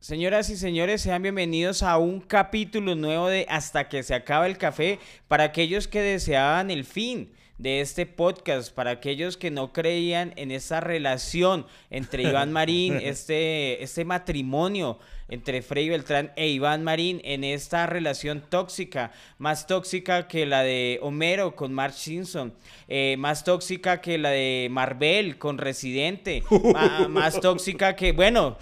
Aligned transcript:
Señoras 0.00 0.50
y 0.50 0.56
señores, 0.56 1.00
sean 1.00 1.22
bienvenidos 1.22 1.82
a 1.82 1.96
un 1.96 2.20
capítulo 2.20 2.94
nuevo 2.94 3.28
de 3.28 3.46
Hasta 3.48 3.88
que 3.88 4.02
se 4.02 4.14
acaba 4.14 4.46
el 4.46 4.58
café 4.58 5.00
para 5.26 5.44
aquellos 5.44 5.88
que 5.88 6.00
deseaban 6.00 6.70
el 6.70 6.84
fin 6.84 7.32
de 7.58 7.80
este 7.80 8.04
podcast, 8.04 8.72
para 8.72 8.90
aquellos 8.90 9.36
que 9.36 9.50
no 9.50 9.72
creían 9.72 10.34
en 10.36 10.50
esa 10.50 10.80
relación 10.80 11.66
entre 11.90 12.24
Iván 12.24 12.52
Marín, 12.52 12.96
este, 13.02 13.82
este 13.82 14.04
matrimonio 14.04 14.98
entre 15.28 15.60
Frei 15.62 15.88
Beltrán 15.88 16.32
e 16.36 16.48
Iván 16.48 16.84
Marín 16.84 17.20
en 17.24 17.42
esta 17.42 17.86
relación 17.86 18.42
tóxica, 18.48 19.10
más 19.38 19.66
tóxica 19.66 20.28
que 20.28 20.46
la 20.46 20.62
de 20.62 20.98
Homero 21.02 21.56
con 21.56 21.72
Mark 21.74 21.94
Simpson, 21.94 22.54
eh, 22.88 23.16
más 23.18 23.42
tóxica 23.42 24.00
que 24.00 24.18
la 24.18 24.30
de 24.30 24.68
Marvel 24.70 25.36
con 25.38 25.58
Residente, 25.58 26.44
más 27.08 27.40
tóxica 27.40 27.96
que, 27.96 28.12
bueno, 28.12 28.56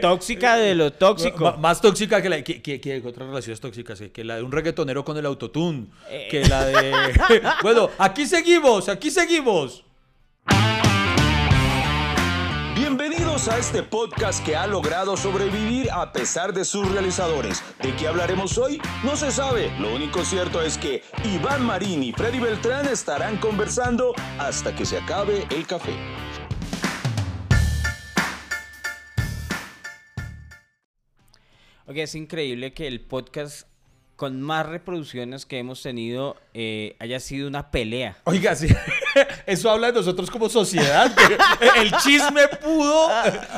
tóxica 0.00 0.56
de 0.56 0.74
lo 0.76 0.92
tóxico. 1.04 1.48
M- 1.48 1.58
más 1.58 1.80
tóxica 1.80 2.22
que 2.22 2.28
la 2.28 2.42
que, 2.44 2.62
que- 2.62 2.80
que 2.80 3.02
otras 3.04 3.26
relaciones 3.28 3.60
tóxicas, 3.60 3.98
que, 3.98 4.12
que 4.12 4.22
la 4.22 4.36
de 4.36 4.42
un 4.42 4.52
reggaetonero 4.52 5.04
con 5.04 5.16
el 5.18 5.26
autotune, 5.26 5.86
Eh. 6.10 6.28
que 6.30 6.44
la 6.44 6.64
de 6.66 6.92
Bueno, 7.62 7.90
aquí 7.98 8.26
seguimos, 8.26 8.88
aquí 8.88 9.10
seguimos. 9.10 9.84
Bienvenidos 13.44 13.48
a 13.48 13.76
este 13.76 13.82
podcast 13.82 14.44
que 14.44 14.56
ha 14.56 14.66
logrado 14.66 15.18
sobrevivir 15.18 15.90
a 15.90 16.12
pesar 16.12 16.54
de 16.54 16.64
sus 16.64 16.90
realizadores. 16.90 17.62
¿De 17.82 17.94
qué 17.94 18.08
hablaremos 18.08 18.56
hoy? 18.56 18.80
No 19.02 19.16
se 19.16 19.30
sabe. 19.30 19.70
Lo 19.78 19.94
único 19.94 20.24
cierto 20.24 20.62
es 20.62 20.78
que 20.78 21.02
Iván 21.24 21.62
Marín 21.62 22.02
y 22.02 22.12
Freddy 22.12 22.40
Beltrán 22.40 22.86
estarán 22.86 23.36
conversando 23.36 24.14
hasta 24.38 24.74
que 24.74 24.86
se 24.86 24.96
acabe 24.96 25.46
el 25.50 25.66
café. 25.66 25.92
Oye, 31.86 32.02
es 32.02 32.14
increíble 32.14 32.72
que 32.72 32.86
el 32.86 33.02
podcast 33.02 33.68
con 34.16 34.40
más 34.40 34.64
reproducciones 34.64 35.44
que 35.44 35.58
hemos 35.58 35.82
tenido 35.82 36.36
eh, 36.54 36.96
haya 36.98 37.20
sido 37.20 37.46
una 37.46 37.70
pelea. 37.70 38.16
Oiga, 38.24 38.54
sí. 38.54 38.68
Eso 39.46 39.70
habla 39.70 39.88
de 39.88 39.92
nosotros 39.94 40.30
como 40.30 40.48
sociedad. 40.48 41.14
que 41.14 41.80
el 41.80 41.92
chisme 41.98 42.48
pudo. 42.62 43.08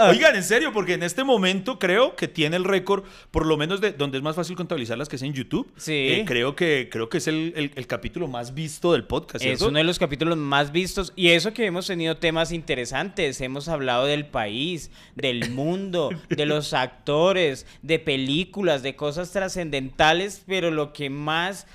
Oigan, 0.09 0.37
en 0.37 0.43
serio, 0.45 0.73
porque 0.73 0.95
en 0.95 1.03
este 1.03 1.25
momento 1.25 1.79
creo 1.79 2.17
que 2.17 2.29
tiene 2.29 2.57
el 2.57 2.65
récord, 2.65 3.05
por 3.31 3.47
lo 3.47 3.57
menos 3.57 3.81
de 3.81 3.93
donde 3.93 4.19
es 4.19 4.23
más 4.25 4.37
fácil 4.37 4.57
contabilizarlas, 4.57 5.09
que 5.09 5.17
es 5.17 5.23
en 5.23 5.33
YouTube. 5.33 5.71
Sí. 5.77 5.93
Eh, 5.93 6.25
creo, 6.27 6.55
que, 6.57 6.89
creo 6.91 7.09
que 7.09 7.19
es 7.19 7.27
el, 7.27 7.53
el- 7.57 7.73
el 7.75 7.87
capítulo 7.87 8.29
más 8.29 8.55
visto 8.55 8.93
del 8.93 9.05
podcast. 9.05 9.45
Es 9.45 9.61
uno 9.63 9.79
de 9.79 9.85
los 9.85 9.99
capítulos 9.99 10.37
más 10.37 10.73
vistos 10.73 11.13
y 11.17 11.29
eso 11.31 11.53
que 11.53 11.67
hemos 11.67 11.87
tenido 11.87 12.17
temas 12.17 12.53
interesantes. 12.53 13.41
Hemos 13.41 13.69
hablado 13.69 14.07
del 14.07 14.27
país, 14.27 14.91
del 15.15 15.51
mundo, 15.53 16.11
de 16.29 16.47
los 16.47 16.73
actores, 16.75 17.67
de 17.83 17.99
películas, 17.99 18.83
de 18.83 18.97
cosas 18.97 19.31
trascendentales, 19.33 20.43
pero 20.47 20.71
lo 20.71 20.93
que 20.93 21.11
más 21.11 21.67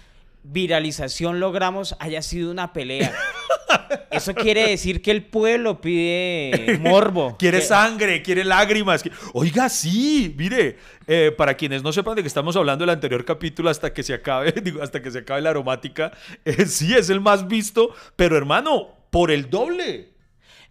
viralización 0.44 1.39
logramos 1.39 1.95
haya 2.00 2.22
sido 2.22 2.52
una 2.52 2.73
pelea. 2.73 3.14
Eso 4.11 4.34
quiere 4.34 4.70
decir 4.70 5.02
que 5.02 5.11
el 5.11 5.23
pueblo 5.23 5.80
pide 5.81 6.78
morbo. 6.81 7.36
Quiere 7.38 7.59
Que- 7.59 7.66
sangre, 7.66 8.22
quiere 8.22 8.44
lágrimas. 8.44 9.03
que- 9.03 9.12
Oiga, 9.34 9.69
sí, 9.69 10.34
mire, 10.38 10.78
eh, 11.08 11.34
para 11.38 11.56
quienes 11.56 11.84
no 11.84 11.92
sepan 11.94 12.16
de 12.16 12.22
qué 12.22 12.28
estamos 12.28 12.56
hablando 12.56 12.84
del 12.84 12.89
anterior 12.92 13.23
capítulo 13.25 13.69
hasta 13.69 13.94
que 13.94 14.03
se 14.03 14.14
acabe, 14.14 14.52
digo, 14.64 14.81
hasta 14.84 15.02
que 15.02 15.12
se 15.12 15.19
acabe 15.19 15.42
la 15.42 15.50
aromática, 15.52 16.12
eh, 16.45 16.66
sí 16.66 16.94
es 16.94 17.09
el 17.09 17.22
más 17.22 17.47
visto, 17.47 17.94
pero 18.16 18.38
hermano, 18.38 18.89
por 19.09 19.31
el 19.31 19.50
doble. 19.50 20.10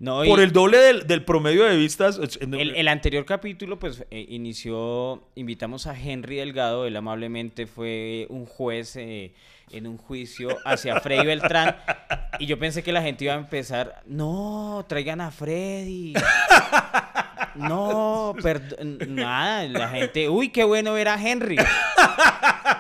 No, 0.01 0.25
Por 0.25 0.41
el 0.41 0.51
doble 0.51 0.79
del, 0.79 1.06
del 1.06 1.27
promedio 1.27 1.65
de 1.65 1.77
vistas. 1.77 2.19
El, 2.41 2.75
el 2.75 2.89
anterior 2.89 3.27
capítulo, 3.27 3.79
pues, 3.79 4.07
eh, 4.11 4.25
inició, 4.31 5.23
invitamos 5.34 5.87
a 5.87 5.95
Henry 5.95 6.37
Delgado, 6.37 6.87
él 6.87 6.97
amablemente 6.97 7.67
fue 7.67 8.27
un 8.31 8.47
juez 8.47 8.97
eh, 8.97 9.34
en 9.70 9.87
un 9.87 9.98
juicio 9.98 10.57
hacia 10.65 11.01
Freddy 11.01 11.27
Beltrán, 11.27 11.77
y 12.39 12.47
yo 12.47 12.58
pensé 12.58 12.83
que 12.83 12.92
la 12.92 13.02
gente 13.02 13.24
iba 13.24 13.35
a 13.35 13.39
empezar, 13.39 14.02
no, 14.07 14.86
traigan 14.89 15.20
a 15.20 15.30
Freddy. 15.30 16.14
No, 17.55 18.34
perdón, 18.42 18.98
nada, 19.08 19.64
la 19.64 19.89
gente, 19.89 20.28
uy, 20.28 20.51
qué 20.51 20.64
bueno 20.64 20.92
ver 20.95 21.08
a 21.08 21.14
Henry. 21.20 21.56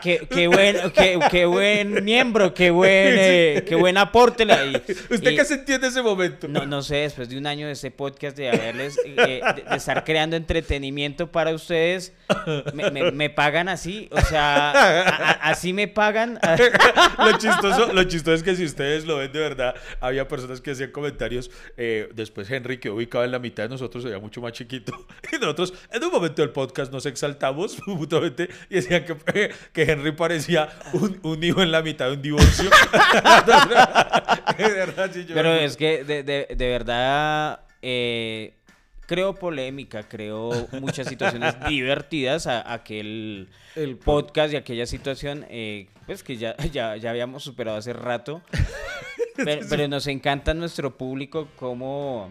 Qué, 0.02 0.26
qué 0.30 0.46
buen, 0.48 0.90
qué, 0.92 1.18
qué 1.30 1.44
buen 1.46 2.04
miembro, 2.04 2.54
qué 2.54 2.70
buen, 2.70 2.90
eh, 3.18 3.64
qué 3.66 3.74
buen 3.74 3.98
aporte. 3.98 4.44
la- 4.44 4.64
y- 4.64 4.76
¿Usted 5.10 5.30
y- 5.32 5.36
qué 5.36 5.44
se 5.44 5.54
entiende 5.54 5.88
ese 5.88 6.00
momento? 6.02 6.48
no, 6.48 6.64
no 6.64 6.82
sé, 6.82 6.96
después 6.96 7.28
de 7.28 7.36
un 7.36 7.46
año 7.46 7.66
de 7.66 7.72
este 7.72 7.90
podcast, 7.90 8.36
de 8.36 8.48
haberles, 8.48 8.96
eh, 9.04 9.14
de, 9.14 9.62
de 9.70 9.76
estar 9.76 10.02
creando 10.04 10.36
entretenimiento 10.36 11.30
para 11.30 11.52
ustedes, 11.54 12.14
me, 12.72 12.90
me- 12.90 13.10
me 13.12 13.28
pagan 13.30 13.68
así, 13.68 14.08
o 14.12 14.20
sea, 14.22 14.70
a- 14.70 15.00
a- 15.08 15.30
así 15.50 15.72
me 15.72 15.86
pagan. 15.88 16.38
lo, 17.18 17.32
chistoso, 17.38 17.92
lo 17.92 18.04
chistoso 18.04 18.34
es 18.36 18.42
que 18.42 18.56
si 18.56 18.64
ustedes 18.64 19.04
lo 19.04 19.18
ven 19.18 19.32
de 19.32 19.38
verdad, 19.40 19.74
había 20.00 20.26
personas 20.28 20.60
que 20.60 20.70
hacían 20.70 20.92
comentarios. 20.92 21.50
eh, 21.76 22.08
después 22.14 22.50
Henry, 22.50 22.78
que 22.78 22.88
ubicaba 22.90 23.24
en 23.24 23.32
la 23.32 23.38
mitad 23.38 23.64
de 23.64 23.68
nosotros, 23.68 24.02
se 24.02 24.08
veía 24.08 24.20
mucho 24.20 24.40
más 24.40 24.49
chiquito. 24.52 24.92
Y 25.32 25.36
nosotros, 25.38 25.72
en 25.92 26.02
un 26.02 26.10
momento 26.10 26.42
del 26.42 26.50
podcast, 26.50 26.90
nos 26.92 27.06
exaltamos 27.06 27.76
mutuamente 27.86 28.48
y 28.68 28.74
decían 28.76 29.04
que, 29.04 29.50
que 29.72 29.82
Henry 29.82 30.12
parecía 30.12 30.68
un, 30.92 31.20
un 31.22 31.42
hijo 31.44 31.62
en 31.62 31.70
la 31.70 31.82
mitad 31.82 32.06
de 32.06 32.12
un 32.14 32.22
divorcio. 32.22 32.68
De 34.58 34.68
verdad, 34.72 35.10
sí, 35.12 35.24
yo- 35.26 35.34
Pero 35.34 35.54
es 35.54 35.76
que 35.76 36.04
de, 36.04 36.22
de- 36.22 36.48
de 36.54 36.68
verdad 36.68 37.60
eh, 37.82 38.54
creo 39.06 39.34
polémica, 39.34 40.02
creo 40.08 40.68
muchas 40.80 41.06
situaciones 41.08 41.54
divertidas 41.68 42.46
a, 42.46 42.72
aquel 42.72 43.48
El 43.76 43.96
podcast 43.96 44.52
y 44.52 44.56
aquella 44.56 44.86
situación, 44.86 45.46
eh, 45.48 45.88
pues 46.06 46.22
que 46.22 46.36
ya, 46.36 46.56
ya, 46.72 46.96
ya 46.96 47.10
habíamos 47.10 47.42
superado 47.44 47.78
hace 47.78 47.92
rato. 47.92 48.42
Pero, 49.36 49.62
pero 49.70 49.88
nos 49.88 50.06
encanta 50.06 50.52
nuestro 50.54 50.96
público 50.98 51.48
cómo 51.56 52.30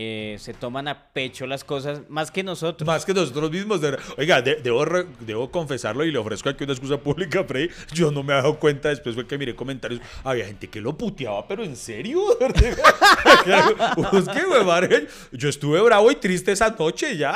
eh, 0.00 0.36
se 0.38 0.54
toman 0.54 0.86
a 0.86 1.06
pecho 1.12 1.44
las 1.44 1.64
cosas 1.64 2.02
más 2.08 2.30
que 2.30 2.44
nosotros. 2.44 2.86
Más 2.86 3.04
que 3.04 3.12
nosotros 3.12 3.50
mismos. 3.50 3.80
Oiga, 4.16 4.40
de- 4.40 4.54
debo, 4.56 4.84
re- 4.84 5.06
debo 5.20 5.50
confesarlo 5.50 6.04
y 6.04 6.12
le 6.12 6.18
ofrezco 6.18 6.48
aquí 6.50 6.62
una 6.62 6.72
excusa 6.72 6.98
pública, 6.98 7.42
Freddy. 7.42 7.68
Yo 7.92 8.12
no 8.12 8.22
me 8.22 8.32
he 8.32 8.36
dado 8.36 8.56
cuenta 8.60 8.90
después 8.90 9.16
fue 9.16 9.26
que 9.26 9.36
miré 9.36 9.56
comentarios. 9.56 10.00
Había 10.22 10.46
gente 10.46 10.68
que 10.68 10.80
lo 10.80 10.96
puteaba, 10.96 11.48
pero 11.48 11.64
en 11.64 11.74
serio. 11.74 12.20
es 12.38 14.28
que, 14.28 14.44
güey, 14.44 14.64
madre, 14.64 15.08
yo 15.32 15.48
estuve 15.48 15.80
bravo 15.80 16.10
y 16.12 16.14
triste 16.16 16.52
esa 16.52 16.70
noche 16.78 17.16
ya. 17.16 17.34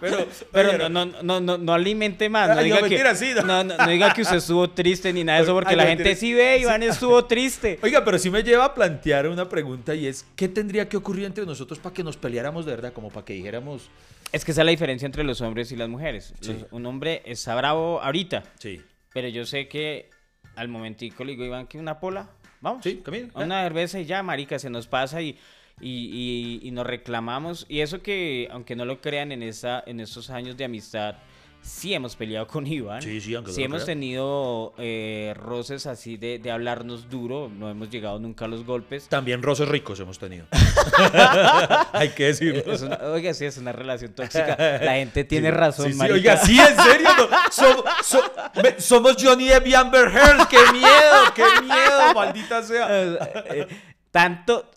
pero, 0.00 0.26
Pero 0.50 0.88
no, 0.88 1.04
no, 1.04 1.22
no, 1.22 1.40
no, 1.40 1.58
no 1.58 1.74
alimente 1.74 2.28
más. 2.28 2.48
No 2.56 2.62
diga, 2.62 2.82
que, 2.88 3.14
sí, 3.16 3.32
no. 3.44 3.64
no, 3.64 3.86
diga 3.86 4.12
que 4.14 4.22
usted 4.22 4.36
estuvo 4.36 4.70
triste 4.70 5.12
ni 5.12 5.24
nada 5.24 5.38
de 5.38 5.44
eso, 5.44 5.52
porque 5.54 5.76
la 5.76 5.86
gente 5.86 6.14
sí 6.16 6.32
ve, 6.32 6.58
Iván 6.58 6.82
estuvo 6.82 7.24
triste. 7.26 7.78
Oiga, 7.82 8.04
pero 8.04 8.18
sí 8.18 8.30
me 8.30 8.42
lleva 8.42 8.64
a 8.66 8.74
plantear 8.74 9.28
una 9.28 9.48
pregunta 9.48 9.94
y 9.94 10.06
es, 10.06 10.24
¿qué 10.36 10.48
tendría 10.54 10.88
que 10.88 10.96
ocurrir 10.96 11.24
entre 11.26 11.44
nosotros 11.44 11.78
para 11.78 11.92
que 11.92 12.02
nos 12.02 12.16
peleáramos 12.16 12.64
de 12.64 12.70
verdad? 12.72 12.92
Como 12.94 13.10
para 13.10 13.26
que 13.26 13.34
dijéramos, 13.34 13.90
Es 14.32 14.44
que 14.44 14.52
esa 14.52 14.62
es 14.62 14.64
la 14.64 14.70
diferencia 14.70 15.06
entre 15.06 15.22
los 15.24 15.40
hombres 15.42 15.70
y 15.72 15.76
las 15.76 15.88
mujeres. 15.88 16.32
Sí. 16.40 16.52
Los- 16.54 16.72
un 16.72 16.86
hombre 16.86 17.22
está 17.26 17.54
bravo 17.54 18.00
ahorita, 18.00 18.42
sí, 18.58 18.80
pero 19.12 19.28
yo 19.28 19.44
sé 19.44 19.68
que 19.68 20.08
al 20.56 20.68
momentico 20.68 21.24
le 21.24 21.32
digo, 21.32 21.44
Iván, 21.44 21.66
que 21.66 21.78
una 21.78 22.00
pola, 22.00 22.30
vamos. 22.60 22.82
sí, 22.82 23.02
camina. 23.04 23.28
A 23.34 23.42
una 23.44 23.62
cerveza 23.64 24.00
y 24.00 24.06
ya, 24.06 24.22
marica, 24.22 24.58
se 24.58 24.70
nos 24.70 24.86
pasa 24.86 25.20
y, 25.20 25.36
y, 25.80 26.60
y- 26.62 26.68
y 26.68 26.70
nos 26.70 26.86
reclamamos. 26.86 27.66
Y 27.68 27.80
eso 27.80 28.02
que, 28.02 28.48
aunque 28.50 28.76
no 28.76 28.84
lo 28.84 29.00
crean, 29.00 29.32
en, 29.32 29.42
esa, 29.42 29.82
en 29.86 30.00
estos 30.00 30.30
años 30.30 30.56
de 30.56 30.64
amistad, 30.64 31.16
sí 31.64 31.94
hemos 31.94 32.14
peleado 32.14 32.46
con 32.46 32.66
Iván. 32.66 33.00
Sí, 33.02 33.20
sí, 33.20 33.34
aunque 33.34 33.52
Sí 33.52 33.62
hemos 33.64 33.84
tenido 33.86 34.74
eh, 34.78 35.32
roces 35.36 35.86
así 35.86 36.16
de, 36.18 36.38
de 36.38 36.50
hablarnos 36.50 37.08
duro, 37.08 37.50
no 37.52 37.70
hemos 37.70 37.88
llegado 37.90 38.18
nunca 38.18 38.44
a 38.44 38.48
los 38.48 38.64
golpes. 38.64 39.08
También 39.08 39.42
roces 39.42 39.66
ricos 39.68 39.98
hemos 40.00 40.18
tenido. 40.18 40.46
Hay 41.92 42.10
que 42.10 42.26
decirlo. 42.26 42.72
Es 42.72 42.82
una- 42.82 42.98
oiga, 43.12 43.34
sí, 43.34 43.44
es 43.46 43.56
una 43.58 43.72
relación 43.72 44.12
tóxica. 44.12 44.56
La 44.82 44.94
gente 44.94 45.24
tiene 45.24 45.50
razón, 45.50 45.86
Sí, 45.86 45.98
sí, 45.98 46.10
oiga, 46.10 46.36
sí, 46.36 46.58
en 46.58 46.76
serio. 46.76 47.08
no. 47.16 47.28
Som- 47.50 47.84
so- 48.02 48.32
me- 48.62 48.80
somos 48.80 49.16
Johnny 49.18 49.48
Depp 49.48 49.66
y 49.66 49.74
Amber 49.74 50.08
Heard. 50.08 50.46
¡Qué 50.48 50.58
miedo! 50.72 51.34
¡Qué 51.34 51.44
miedo! 51.62 52.14
Maldita 52.14 52.62
sea. 52.62 52.86
Eh, 52.90 53.66
tanto, 54.10 54.70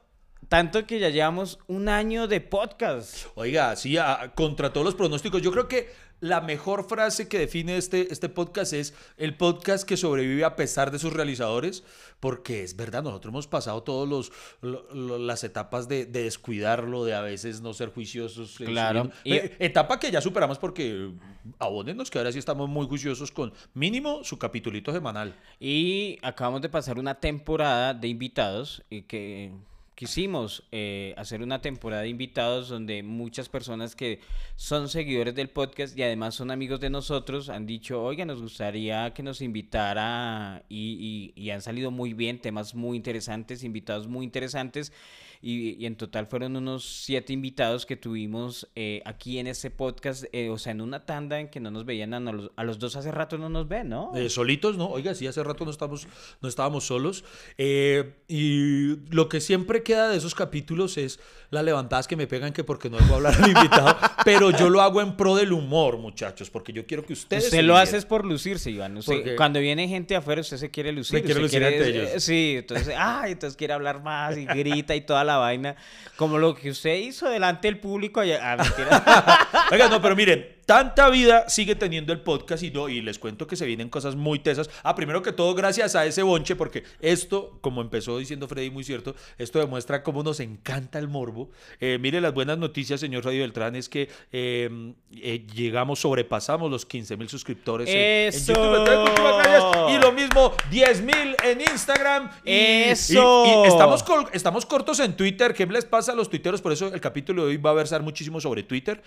tanto 0.48 0.86
que 0.86 1.00
ya 1.00 1.10
llevamos 1.10 1.60
un 1.68 1.90
año 1.90 2.28
de 2.28 2.42
podcast. 2.42 3.28
Oiga, 3.36 3.76
sí, 3.76 3.98
a- 3.98 4.32
contra 4.36 4.72
todos 4.72 4.86
los 4.86 4.96
pronósticos. 4.96 5.42
Yo 5.42 5.52
creo 5.52 5.68
que 5.68 6.07
la 6.20 6.42
mejor 6.42 6.88
frase 6.88 7.28
que 7.28 7.38
define 7.40 7.78
este, 7.78 8.12
este 8.12 8.28
podcast 8.30 8.74
es 8.74 8.94
el 9.18 9.36
podcast 9.38 9.88
que 9.88 9.98
sobrevive 9.98 10.44
a 10.46 10.56
pesar 10.56 10.90
de 10.92 10.98
sus 11.00 11.14
realizadores, 11.14 11.84
porque 12.20 12.64
es 12.64 12.76
verdad, 12.76 13.04
nosotros 13.04 13.32
hemos 13.32 13.48
pasado 13.48 13.84
todas 13.84 14.10
los, 14.10 14.32
lo- 14.62 14.92
lo- 14.94 15.20
las 15.20 15.44
etapas 15.44 15.88
de, 15.88 16.06
de 16.06 16.24
descuidarlo, 16.24 17.06
de 17.06 17.14
a 17.14 17.22
veces 17.22 17.62
no 17.62 17.74
ser 17.74 17.90
juiciosos. 17.90 18.56
Claro. 18.58 19.12
Y- 19.24 19.34
Eh, 19.34 19.56
etapa 19.60 20.00
que 20.00 20.10
ya 20.10 20.20
superamos 20.22 20.58
porque 20.58 21.12
abónenos 21.60 22.10
que 22.10 22.18
ahora 22.18 22.32
sí 22.32 22.40
estamos 22.40 22.68
muy 22.68 22.88
juiciosos 22.88 23.32
con 23.32 23.54
mínimo 23.76 24.24
su 24.24 24.40
capitulito 24.40 24.92
semanal. 24.92 25.36
Y 25.60 26.18
acabamos 26.24 26.62
de 26.62 26.70
pasar 26.70 26.98
una 26.98 27.20
temporada 27.20 27.94
de 27.94 28.08
invitados 28.08 28.82
y 28.90 29.04
que 29.04 29.52
quisimos 29.98 30.64
eh, 30.72 31.16
hacer 31.18 31.42
una 31.42 31.60
temporada 31.60 32.04
de 32.04 32.10
invitados 32.10 32.70
donde 32.70 33.02
muchas 33.02 33.50
personas 33.50 33.96
que 33.96 34.20
son 34.56 34.90
seguidores 34.90 35.34
del 35.34 35.50
podcast 35.50 35.98
y 35.98 36.04
además 36.04 36.36
son 36.36 36.52
amigos 36.52 36.80
de 36.80 36.92
nosotros 36.92 37.50
han 37.50 37.66
dicho, 37.66 38.04
oiga, 38.04 38.24
nos 38.24 38.40
gustaría 38.40 39.12
que 39.16 39.24
nos 39.24 39.42
invitara 39.42 40.62
y, 40.70 41.34
y 41.36 41.50
han 41.50 41.64
salido 41.64 41.90
muy 41.90 42.14
bien, 42.14 42.40
temas 42.40 42.76
muy 42.76 42.96
interesantes, 42.96 43.64
invitados 43.64 44.08
muy 44.08 44.24
interesantes 44.24 44.94
y, 45.42 45.86
en 45.86 45.96
total 45.96 46.28
fueron 46.28 46.56
unos 46.56 46.84
siete 46.84 47.34
invitados 47.34 47.86
que 47.86 47.96
tuvimos 47.96 48.68
eh, 48.76 49.02
aquí 49.06 49.40
en 49.40 49.48
este 49.48 49.70
podcast, 49.70 50.26
eh, 50.32 50.50
o 50.50 50.58
sea, 50.58 50.72
en 50.72 50.82
una 50.82 51.06
tanda 51.06 51.40
en 51.40 51.50
que 51.50 51.60
no 51.60 51.72
nos 51.72 51.86
veían 51.86 52.14
a, 52.14 52.20
los, 52.20 52.52
a 52.56 52.64
los 52.64 52.80
dos 52.80 52.96
hace 52.96 53.12
rato 53.12 53.38
no 53.38 53.50
nos 53.50 53.68
ven, 53.68 53.90
¿no? 53.90 54.16
Eh, 54.16 54.30
solitos, 54.30 54.78
¿no? 54.78 54.88
Oiga, 54.90 55.14
sí, 55.14 55.28
hace 55.28 55.44
rato 55.44 55.66
no, 55.66 55.72
estamos, 55.72 56.08
no 56.42 56.50
estábamos 56.50 56.86
solos. 56.86 57.24
y 57.58 58.96
lo 59.10 59.30
que 59.30 59.42
siempre 59.42 59.84
queda 59.84 60.10
de 60.10 60.18
esos 60.18 60.34
capítulos 60.34 60.98
es 60.98 61.20
las 61.50 61.64
levantadas 61.64 62.08
que 62.08 62.16
me 62.16 62.28
pegan 62.28 62.54
que 62.54 62.64
porque 62.64 62.90
no 62.90 62.98
a 62.98 63.16
hablar 63.16 63.36
al 63.36 63.50
invitado, 63.50 63.98
pero 64.26 64.52
yo 64.52 64.70
lo 64.70 64.82
hago 64.82 65.02
en 65.02 65.16
pro 65.16 65.36
del 65.36 65.54
humor, 65.54 65.98
muchachos, 65.98 66.50
porque 66.50 66.74
yo 66.74 66.86
quiero 66.86 67.06
que 67.06 67.14
ustedes... 67.14 67.46
Usted 67.46 67.64
lo 67.64 67.78
hace 67.78 67.98
por 68.06 68.26
lucirse, 68.26 68.72
Iván. 68.72 69.00
cuando 69.36 69.60
viene 69.60 69.88
gente 69.88 70.16
afuera, 70.16 70.42
usted 70.42 70.58
se 70.58 70.70
quiere 70.70 70.92
lucir. 70.92 71.20
Se 71.20 71.24
quiere 71.24 71.42
lucir 71.42 71.64
ante 71.64 71.90
ellos. 71.90 72.24
Sí, 72.24 72.56
entonces, 72.58 72.94
ay, 72.98 73.34
entonces 73.34 73.58
quiere 73.58 73.74
hablar 73.74 74.02
más 74.04 74.38
y 74.38 74.46
grita 74.46 74.96
y 74.96 75.02
toda 75.02 75.24
la 75.28 75.38
vaina, 75.38 75.76
como 76.16 76.40
lo 76.40 76.56
que 76.56 76.72
usted 76.72 76.96
hizo 76.96 77.30
delante 77.30 77.68
del 77.68 77.80
público. 77.80 78.22
Ah, 78.42 78.58
Oiga, 79.72 79.88
no, 79.90 80.02
pero 80.02 80.16
miren, 80.16 80.58
tanta 80.68 81.10
vida 81.10 81.48
sigue 81.48 81.76
teniendo 81.76 82.12
el 82.12 82.20
podcast 82.20 82.62
y, 82.62 82.72
no, 82.72 82.90
y 82.90 83.02
les 83.02 83.18
cuento 83.20 83.48
que 83.48 83.56
se 83.56 83.66
vienen 83.66 83.90
cosas 83.90 84.16
muy 84.16 84.40
tesas. 84.40 84.70
Ah, 84.84 84.96
primero 84.96 85.22
que 85.22 85.32
todo, 85.32 85.56
gracias 85.56 85.96
a 85.96 86.06
ese 86.06 86.24
bonche, 86.24 86.58
porque 86.58 86.84
esto, 87.00 87.58
como 87.62 87.82
empezó 87.82 88.18
diciendo 88.18 88.48
Freddy, 88.50 88.70
muy 88.70 88.84
cierto, 88.84 89.16
esto 89.38 89.60
demuestra 89.60 90.04
cómo 90.04 90.24
nos 90.24 90.42
encanta 90.42 91.00
el 91.00 91.08
morbo. 91.08 91.50
Eh, 91.80 91.98
mire, 92.02 92.20
las 92.20 92.34
buenas 92.34 92.58
noticias, 92.58 93.00
señor 93.00 93.24
Radio 93.24 93.42
Beltrán, 93.42 93.78
es 93.78 93.88
que 93.88 94.10
eh, 94.34 94.94
eh, 95.16 95.48
llegamos, 95.54 96.00
sobrepasamos 96.00 96.70
los 96.70 96.86
15 96.86 97.16
mil 97.16 97.30
suscriptores 97.30 97.88
en, 97.90 98.32
YouTube. 98.32 99.90
Y 99.90 100.00
lo 100.00 100.12
mismo, 100.12 100.54
10 100.70 101.02
mil 101.02 101.36
en 101.44 101.62
Instagram. 101.62 102.30
Y, 102.44 102.52
Eso. 102.90 103.46
Y, 103.46 103.68
estamos, 103.70 104.04
estamos 104.34 104.66
cortos 104.66 105.00
en 105.00 105.16
Twitter. 105.18 105.54
¿Qué 105.54 105.66
les 105.66 105.86
pasa 105.86 106.14
a 106.14 106.16
los 106.16 106.30
tuiteros? 106.30 106.62
Por 106.62 106.72
eso 106.72 106.94
el 106.94 107.02
capítulo 107.02 107.44
de 107.44 107.50
hoy 107.50 107.58
va 107.58 107.72
a 107.72 107.74
versar 107.74 108.04
muchísimo 108.04 108.40
sobre 108.40 108.64
Twitter. 108.64 109.02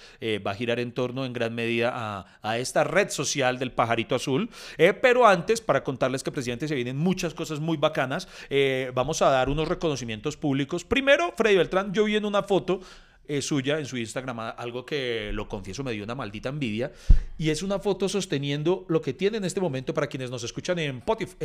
va 0.47 0.51
a 0.51 0.55
girar 0.55 0.79
en 0.81 0.93
torno 0.93 1.25
en 1.25 1.33
gran 1.33 1.55
medida 1.55 2.27
a, 2.43 2.59
esta 2.59 2.85
red 2.85 3.09
social 3.11 3.59
del 3.59 3.73
pajarito 3.73 4.15
azul. 4.15 4.51
Eh, 4.77 4.93
pero 4.93 5.27
antes, 5.27 5.61
para 5.61 5.83
contarles 5.83 6.23
que, 6.23 6.33
presidente, 6.33 6.69
se 6.69 6.75
vienen 6.75 6.97
muchas 6.97 7.35
cosas 7.35 7.61
muy 7.61 7.77
bacanas, 7.77 8.29
eh, 8.49 8.91
vamos 8.95 9.23
a 9.23 9.31
dar 9.31 9.49
unos 9.49 9.69
reconocimientos 9.69 10.37
públicos. 10.37 10.85
Primero, 10.85 11.33
Freddy 11.37 11.57
Beltrán, 11.57 11.93
yo 11.93 12.05
vi 12.05 12.17
en 12.17 12.25
una 12.25 12.43
foto 12.43 12.81
eh, 13.27 13.43
suya 13.43 13.79
en 13.79 13.87
su 13.87 13.97
Instagram, 13.97 14.41
algo 14.57 14.85
que 14.85 15.31
lo 15.33 15.49
confieso 15.49 15.85
me 15.85 15.93
dio 15.93 16.03
una 16.03 16.17
maldita 16.17 16.49
envidia, 16.49 16.91
y 17.39 17.51
es 17.51 17.63
una 17.63 17.79
foto 17.79 18.09
sosteniendo 18.09 18.85
lo 18.89 19.01
que 19.01 19.15
tiene 19.15 19.37
en 19.37 19.45
este 19.45 19.61
momento 19.61 19.95
para 19.95 20.09
quienes 20.09 20.31
nos 20.31 20.43
escuchan 20.43 20.81
en, 20.81 21.03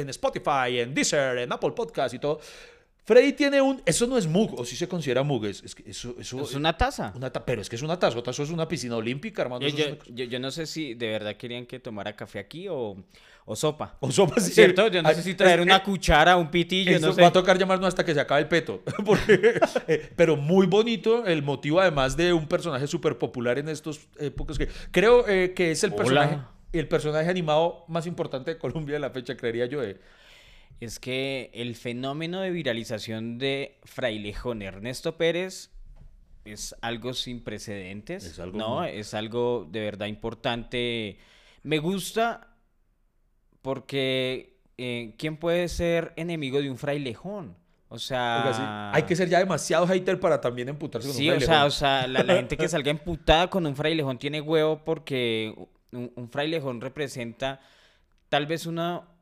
Spotify, 0.09 0.79
en 0.79 0.95
Deezer, 0.95 1.37
en 1.37 1.51
Apple 1.51 1.71
Podcast 1.71 2.15
y 2.15 2.19
todo. 2.19 2.39
Freddy 3.05 3.33
tiene 3.33 3.61
un. 3.61 3.83
Eso 3.85 4.07
no 4.07 4.17
es 4.17 4.25
mug, 4.25 4.59
o 4.59 4.65
si 4.65 4.75
se 4.75 4.87
considera 4.87 5.21
mug. 5.21 5.45
Es, 5.45 5.61
eso, 5.85 6.15
eso, 6.19 6.41
es 6.41 6.55
una 6.55 6.75
taza. 6.75 7.13
Una 7.15 7.31
pero 7.31 7.61
es 7.61 7.69
que 7.69 7.75
es 7.75 7.83
una 7.83 7.99
taza. 7.99 8.17
Eso 8.25 8.43
es 8.43 8.49
una 8.49 8.67
piscina 8.67 8.95
olímpica, 8.95 9.43
hermano. 9.43 9.67
Yo, 9.67 9.95
yo, 10.07 10.39
no 10.39 10.49
sé 10.49 10.65
si 10.65 10.95
de 10.95 11.09
verdad 11.11 11.35
querían 11.37 11.67
que 11.67 11.79
tomara 11.79 12.15
café 12.15 12.39
aquí 12.39 12.67
o, 12.67 12.97
o 13.45 13.55
sopa. 13.55 13.95
O 13.99 14.11
sopa, 14.11 14.39
sí. 14.41 14.51
¿Cierto? 14.51 14.87
Yo 14.87 15.03
necesito 15.03 15.43
traer 15.43 15.61
una 15.61 15.83
cuchara, 15.83 16.35
un 16.35 16.49
pitillo. 16.49 16.99
no 16.99 17.13
sé. 17.13 17.21
va 17.21 17.27
a 17.27 17.31
tocar 17.31 17.59
llamarnos 17.59 17.89
hasta 17.89 18.03
que 18.03 18.15
se 18.15 18.19
acabe 18.19 18.41
el 18.41 18.47
peto. 18.47 18.81
Eh, 19.87 20.11
pero 20.15 20.35
muy 20.35 20.65
bonito 20.65 21.25
el 21.25 21.43
motivo, 21.43 21.79
además 21.79 22.17
de 22.17 22.33
un 22.33 22.47
personaje 22.47 22.87
súper 22.87 23.17
popular 23.19 23.59
en 23.59 23.69
estos 23.69 24.07
épocas. 24.17 24.57
Que 24.57 24.67
creo 24.91 25.27
eh, 25.27 25.53
que 25.53 25.71
es 25.71 25.83
el 25.83 25.93
personaje, 25.93 26.39
el 26.73 26.87
personaje 26.87 27.29
animado 27.29 27.85
más 27.87 28.07
importante 28.07 28.51
de 28.51 28.57
Colombia 28.57 28.95
de 28.95 28.99
la 28.99 29.11
fecha, 29.11 29.37
creería 29.37 29.67
yo. 29.67 29.83
Eh 29.83 29.99
es 30.79 30.99
que 30.99 31.51
el 31.53 31.75
fenómeno 31.75 32.41
de 32.41 32.51
viralización 32.51 33.37
de 33.37 33.79
Frailejón 33.83 34.61
Ernesto 34.61 35.17
Pérez 35.17 35.71
es 36.43 36.75
algo 36.81 37.13
sin 37.13 37.43
precedentes, 37.43 38.25
es 38.25 38.39
algo 38.39 38.57
¿no? 38.57 38.85
Es 38.85 39.13
algo 39.13 39.67
de 39.69 39.79
verdad 39.79 40.07
importante. 40.07 41.17
Me 41.63 41.79
gusta 41.79 42.55
porque 43.61 44.59
eh, 44.77 45.15
¿quién 45.17 45.37
puede 45.37 45.67
ser 45.69 46.13
enemigo 46.17 46.61
de 46.61 46.69
un 46.69 46.77
frailejón? 46.77 47.55
O 47.87 47.97
sea, 47.97 48.91
hay 48.93 49.03
que 49.03 49.15
ser 49.15 49.29
ya 49.29 49.39
demasiado 49.39 49.87
hater 49.87 50.19
para 50.19 50.41
también 50.41 50.69
emputarse 50.69 51.07
con 51.07 51.15
un 51.15 51.23
frailejón. 51.23 51.39
Sí, 51.39 51.45
o 51.45 51.47
sea, 51.47 51.65
o 51.65 51.71
sea 51.71 52.07
la, 52.07 52.23
gente 52.35 52.57
que 52.57 52.67
salga 52.67 52.91
emputada 52.91 53.49
con 53.49 53.65
un 53.65 53.75
frailejón 53.75 54.17
tiene 54.17 54.41
huevo 54.41 54.83
porque 54.83 55.55
un, 55.91 56.11
un 56.15 56.29
frailejón 56.29 56.81
representa 56.81 57.61
tal 58.29 58.45
vez 58.45 58.65
una 58.65 59.14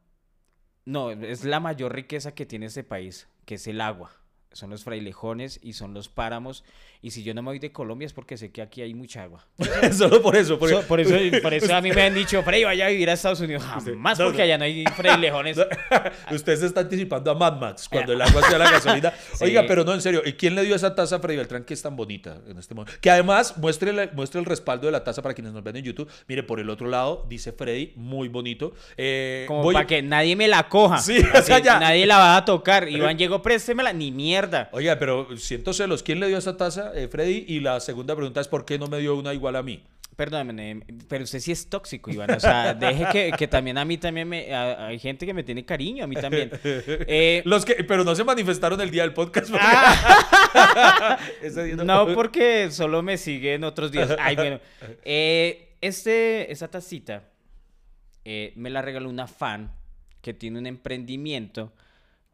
no, 0.86 1.12
es 1.12 1.44
la 1.44 1.60
mayor 1.60 1.94
riqueza 1.94 2.34
que 2.34 2.46
tiene 2.46 2.68
este 2.68 2.84
país, 2.84 3.28
que 3.46 3.56
es 3.56 3.68
el 3.68 3.82
agua. 3.82 4.12
Son 4.54 4.70
los 4.70 4.84
frailejones 4.84 5.60
y 5.62 5.74
son 5.74 5.94
los 5.94 6.10
páramos 6.10 6.64
y 7.04 7.12
si 7.12 7.22
yo 7.22 7.34
no 7.34 7.42
me 7.42 7.50
voy 7.50 7.60
de 7.60 7.74
Colombia 7.74 8.06
es 8.06 8.14
porque 8.14 8.38
sé 8.38 8.54
que 8.54 8.62
aquí 8.62 8.82
hay 8.82 8.94
mucha 8.94 9.24
agua. 9.24 9.46
Solo 9.92 10.22
por 10.22 10.38
eso. 10.38 10.58
Por, 10.58 10.70
por, 10.86 11.02
eso, 11.02 11.14
por 11.42 11.54
eso 11.54 11.76
a 11.76 11.82
mí 11.82 11.92
me 11.92 12.02
han 12.02 12.14
dicho, 12.14 12.42
Frey, 12.44 12.64
vaya 12.64 12.86
a 12.86 12.90
vivir 12.90 13.10
a 13.10 13.14
Estados 13.14 13.42
Unidos. 13.42 13.62
Jamás 13.62 14.18
porque 14.18 14.42
allá 14.42 14.58
no 14.58 14.64
hay 14.64 14.86
frailejones. 14.86 15.58
Usted 16.32 16.56
se 16.56 16.66
está 16.66 16.80
anticipando 16.80 17.30
a 17.30 17.36
Mad 17.36 17.60
Max 17.60 17.90
cuando 17.90 18.14
el 18.14 18.22
agua 18.22 18.42
sea 18.48 18.58
la 18.58 18.72
gasolina. 18.72 19.12
Oiga, 19.42 19.66
pero 19.68 19.84
no, 19.84 19.94
en 19.94 20.02
serio. 20.02 20.22
¿Y 20.24 20.32
quién 20.32 20.56
le 20.56 20.64
dio 20.64 20.78
esa 20.78 20.96
taza 20.96 21.18
a 21.18 21.20
Freddy 21.20 21.36
Beltrán 21.36 21.66
que 21.66 21.74
es 21.74 21.82
tan 21.82 21.98
bonita 21.98 22.38
en 22.48 22.58
este 22.58 22.74
momento? 22.74 22.98
Que 23.02 23.12
además 23.12 23.58
muestre, 23.58 24.10
muestre 24.14 24.40
el 24.40 24.46
respaldo 24.46 24.86
de 24.86 24.94
la 24.94 25.04
taza 25.04 25.22
para 25.22 25.36
quienes 25.36 25.52
nos 25.52 25.62
ven 25.62 25.76
en 25.76 25.84
YouTube. 25.84 26.10
Mire, 26.30 26.44
por 26.44 26.62
el 26.62 26.70
otro 26.70 26.88
lado 26.88 27.26
dice 27.28 27.52
Freddy, 27.52 27.92
muy 27.98 28.30
bonito. 28.30 28.76
Eh, 28.96 29.44
Como 29.50 29.74
para 29.74 29.86
que 29.86 30.02
nadie 30.02 30.38
me 30.38 30.48
la 30.48 30.70
coja. 30.70 31.00
Sí, 31.00 31.18
o 31.20 31.42
sea, 31.42 31.60
ya. 31.60 31.82
Nadie 31.82 32.06
la 32.06 32.18
va 32.18 32.38
a 32.38 32.46
tocar. 32.46 32.88
Iván 32.88 33.18
llegó, 33.18 33.42
préstemela, 33.42 33.92
ni 33.92 34.10
mierda. 34.10 34.43
Oiga, 34.72 34.98
pero 35.00 35.38
siento 35.38 35.74
celos. 35.74 36.04
¿Quién 36.04 36.20
le 36.20 36.28
dio 36.28 36.38
esa 36.38 36.58
taza? 36.58 36.92
Eh, 36.96 37.08
Freddy. 37.08 37.46
Y 37.48 37.60
la 37.60 37.80
segunda 37.80 38.16
pregunta 38.16 38.42
es, 38.42 38.48
¿por 38.48 38.66
qué 38.66 38.78
no 38.80 38.88
me 38.88 39.00
dio 39.00 39.16
una 39.16 39.34
igual 39.34 39.56
a 39.56 39.64
mí? 39.64 39.84
Perdóname, 40.16 40.82
pero 41.08 41.24
usted 41.24 41.40
sí 41.40 41.52
es 41.52 41.70
tóxico, 41.70 42.12
Iván. 42.12 42.32
O 42.32 42.40
sea, 42.40 42.74
deje 42.74 43.06
que, 43.12 43.32
que 43.38 43.48
también 43.48 43.78
a 43.78 43.86
mí 43.86 43.98
también 43.98 44.28
me... 44.30 44.54
hay 44.54 45.00
gente 45.00 45.26
que 45.26 45.34
me 45.34 45.44
tiene 45.44 45.66
cariño, 45.66 46.04
a 46.04 46.08
mí 46.08 46.16
también. 46.16 46.52
Eh, 46.64 47.42
Los 47.46 47.66
que, 47.66 47.84
pero 47.84 48.04
no 48.04 48.16
se 48.16 48.24
manifestaron 48.24 48.80
el 48.82 48.92
día 48.92 49.04
del 49.04 49.14
podcast. 49.14 49.52
Ah. 49.60 51.18
no, 51.84 52.14
porque 52.14 52.70
solo 52.72 53.02
me 53.02 53.18
siguen 53.18 53.64
otros 53.64 53.92
días. 53.92 54.16
Ay, 54.20 54.36
bueno. 54.36 54.60
Eh, 55.04 55.76
este, 55.82 56.52
esta 56.52 56.70
tacita 56.70 57.24
eh, 58.24 58.54
me 58.56 58.70
la 58.70 58.82
regaló 58.82 59.10
una 59.10 59.28
fan 59.28 59.74
que 60.22 60.34
tiene 60.34 60.60
un 60.60 60.66
emprendimiento 60.66 61.74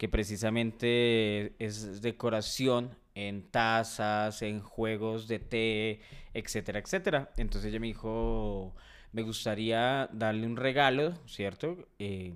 que 0.00 0.08
precisamente 0.08 1.62
es 1.62 2.00
decoración 2.00 2.96
en 3.14 3.50
tazas, 3.50 4.40
en 4.40 4.62
juegos 4.62 5.28
de 5.28 5.40
té, 5.40 6.00
etcétera, 6.32 6.78
etcétera. 6.78 7.30
Entonces 7.36 7.68
ella 7.68 7.80
me 7.80 7.88
dijo, 7.88 8.74
me 9.12 9.20
gustaría 9.20 10.08
darle 10.10 10.46
un 10.46 10.56
regalo, 10.56 11.18
¿cierto? 11.26 11.86
Eh, 11.98 12.32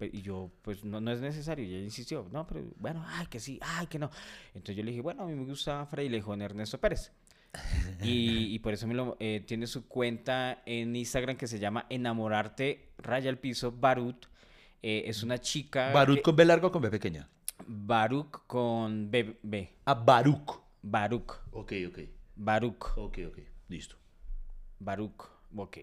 y 0.00 0.22
yo, 0.22 0.50
pues 0.62 0.82
no, 0.82 1.00
no 1.00 1.12
es 1.12 1.20
necesario. 1.20 1.64
Y 1.64 1.72
ella 1.72 1.84
insistió, 1.84 2.28
no, 2.32 2.44
pero 2.48 2.64
bueno, 2.80 3.04
ay, 3.06 3.28
que 3.28 3.38
sí, 3.38 3.60
ay, 3.62 3.86
que 3.86 4.00
no. 4.00 4.10
Entonces 4.48 4.74
yo 4.74 4.82
le 4.82 4.90
dije, 4.90 5.00
bueno, 5.00 5.22
a 5.22 5.26
mí 5.26 5.36
me 5.36 5.44
gusta 5.44 5.86
Frailejón 5.86 6.42
Ernesto 6.42 6.80
Pérez. 6.80 7.12
y, 8.02 8.52
y, 8.52 8.58
por 8.58 8.74
eso 8.74 8.88
me 8.88 8.94
lo, 8.94 9.16
eh, 9.20 9.44
tiene 9.46 9.68
su 9.68 9.86
cuenta 9.86 10.64
en 10.66 10.96
Instagram 10.96 11.36
que 11.36 11.46
se 11.46 11.60
llama 11.60 11.86
Enamorarte, 11.90 12.90
raya 12.98 13.30
al 13.30 13.38
piso, 13.38 13.70
Barut. 13.70 14.26
Eh, 14.82 15.04
es 15.06 15.22
una 15.22 15.38
chica. 15.38 15.92
¿Barut 15.92 16.22
con 16.22 16.36
B 16.36 16.44
largo 16.44 16.68
o 16.68 16.72
con 16.72 16.82
B 16.82 16.90
pequeña? 16.90 17.28
Baruch 17.66 18.46
con 18.46 19.10
B. 19.10 19.36
B. 19.42 19.70
Ah, 19.84 19.94
Baruch. 19.94 20.60
Baruch. 20.82 21.32
Ok, 21.52 21.72
ok. 21.88 21.98
Baruch. 22.36 22.96
Ok, 22.96 23.18
ok. 23.26 23.38
Listo. 23.68 23.96
Baruch. 24.78 25.24
Ok. 25.56 25.78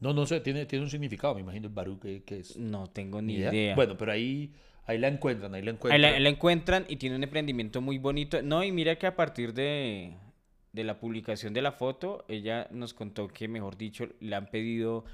No, 0.00 0.12
no 0.12 0.26
sé, 0.26 0.40
tiene, 0.40 0.66
tiene 0.66 0.84
un 0.84 0.90
significado, 0.90 1.34
me 1.34 1.40
imagino 1.40 1.68
el 1.68 1.72
Baruch 1.72 2.00
que, 2.00 2.38
es. 2.38 2.56
No 2.56 2.88
tengo 2.88 3.22
ni 3.22 3.36
idea? 3.36 3.74
Bueno, 3.74 3.96
pero 3.96 4.12
ahí, 4.12 4.52
ahí 4.86 4.98
la 4.98 5.08
encuentran, 5.08 5.54
ahí 5.54 5.62
la 5.62 5.70
encuentran. 5.70 6.04
Ahí 6.04 6.20
la, 6.20 6.28
encuentran 6.28 6.84
y 6.88 6.96
tiene 6.96 7.16
un 7.16 7.22
emprendimiento 7.22 7.80
muy 7.80 7.98
bonito. 7.98 8.42
No, 8.42 8.62
y 8.62 8.72
mira 8.72 8.96
que 8.96 9.06
a 9.06 9.16
partir 9.16 9.54
de, 9.54 10.12
de 10.72 10.84
la 10.84 10.98
publicación 10.98 11.54
de 11.54 11.62
la 11.62 11.72
foto, 11.72 12.24
ella 12.28 12.68
nos 12.70 12.92
contó 12.92 13.28
que, 13.28 13.48
mejor 13.48 13.78
dicho, 13.78 14.08
le 14.20 14.36
han 14.36 14.50
pedido 14.50 15.04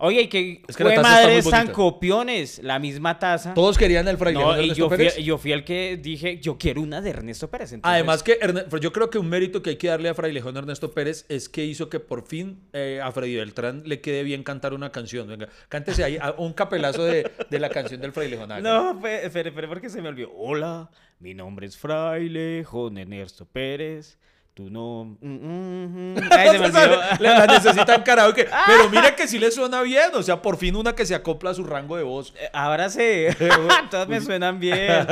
Oye, 0.00 0.22
y 0.22 0.28
que, 0.28 0.62
Es 0.68 0.76
que 0.76 0.84
la 0.84 0.90
fue 0.94 1.02
madres 1.02 1.50
tan 1.50 1.72
copiones, 1.72 2.60
la 2.62 2.78
misma 2.78 3.18
taza. 3.18 3.52
Todos 3.52 3.76
querían 3.76 4.06
el 4.06 4.16
frailejón 4.16 4.46
No, 4.50 4.54
de 4.54 4.60
Ernesto 4.62 4.78
yo 4.78 4.88
fui, 4.88 4.96
Pérez. 4.96 5.16
yo 5.16 5.38
fui 5.38 5.50
el 5.52 5.64
que 5.64 5.98
dije, 6.00 6.38
yo 6.38 6.56
quiero 6.56 6.82
una 6.82 7.00
de 7.00 7.10
Ernesto 7.10 7.50
Pérez. 7.50 7.72
entonces- 7.72 7.94
Además 7.94 8.22
que 8.22 8.38
yo 8.80 8.92
creo 8.92 9.10
que 9.10 9.18
un 9.18 9.28
mérito 9.28 9.60
que 9.60 9.70
hay 9.70 9.76
que 9.76 9.88
darle 9.88 10.08
a 10.08 10.14
Frailejón 10.14 10.56
Ernesto 10.56 10.92
Pérez 10.92 11.26
es 11.28 11.48
que 11.48 11.64
hizo 11.64 11.88
que 11.90 11.98
por 11.98 12.24
fin 12.24 12.60
eh, 12.72 13.00
a 13.02 13.10
Freddy 13.10 13.34
Beltrán 13.36 13.82
le 13.86 14.00
quede 14.00 14.22
bien 14.22 14.44
cantar 14.44 14.72
una 14.72 14.92
canción. 14.92 15.26
Venga, 15.26 15.48
cántese 15.68 16.04
ahí 16.04 16.16
un 16.36 16.52
capelazo 16.52 17.02
de, 17.04 17.28
de 17.50 17.58
la 17.58 17.68
canción 17.68 18.00
del 18.00 18.12
Frailejón. 18.12 18.50
No, 18.62 18.92
espere, 19.04 19.48
espere, 19.48 19.66
porque 19.66 19.90
se 19.90 20.00
me 20.00 20.08
olvidó. 20.10 20.30
Hola, 20.36 20.90
mi 21.18 21.34
nombre 21.34 21.66
es 21.66 21.76
Frailejón 21.76 22.98
Ernesto 22.98 23.46
Pérez. 23.46 24.16
Tú 24.58 24.68
no. 24.70 25.16
mm, 25.20 25.28
mm, 25.28 26.14
mm. 26.14 26.18
Ay, 26.32 26.48
se 26.50 26.58
me 26.58 26.64
olvidó. 26.66 27.00
La, 27.20 27.38
la 27.38 27.46
necesitan 27.46 28.02
karaoke. 28.02 28.48
Pero 28.66 28.90
mire 28.90 29.14
que 29.14 29.28
sí 29.28 29.38
le 29.38 29.52
suena 29.52 29.82
bien. 29.82 30.10
O 30.14 30.22
sea, 30.24 30.42
por 30.42 30.56
fin 30.56 30.74
una 30.74 30.96
que 30.96 31.06
se 31.06 31.14
acopla 31.14 31.50
a 31.50 31.54
su 31.54 31.62
rango 31.62 31.96
de 31.96 32.02
voz. 32.02 32.34
Eh, 32.36 32.50
Ahora 32.52 32.90
sí. 32.90 33.26
Todas 33.88 34.08
me 34.08 34.20
suenan 34.20 34.58
bien. 34.58 35.06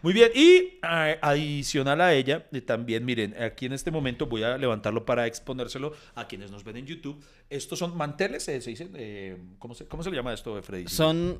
Muy 0.00 0.14
bien. 0.14 0.30
Y 0.34 0.78
adicional 0.80 2.00
a 2.00 2.14
ella, 2.14 2.46
eh, 2.52 2.62
también, 2.62 3.04
miren, 3.04 3.34
aquí 3.38 3.66
en 3.66 3.74
este 3.74 3.90
momento 3.90 4.24
voy 4.24 4.42
a 4.44 4.56
levantarlo 4.56 5.04
para 5.04 5.26
exponérselo 5.26 5.92
a 6.14 6.26
quienes 6.26 6.50
nos 6.50 6.64
ven 6.64 6.78
en 6.78 6.86
YouTube. 6.86 7.22
Estos 7.50 7.78
son 7.78 7.94
manteles, 7.98 8.48
eh, 8.48 8.62
se 8.62 8.70
dicen. 8.70 8.92
eh, 8.96 9.36
¿cómo, 9.58 9.74
se, 9.74 9.86
¿Cómo 9.86 10.02
se 10.02 10.08
le 10.10 10.16
llama 10.16 10.32
esto, 10.32 10.62
Freddy? 10.62 10.88
Son 10.88 11.38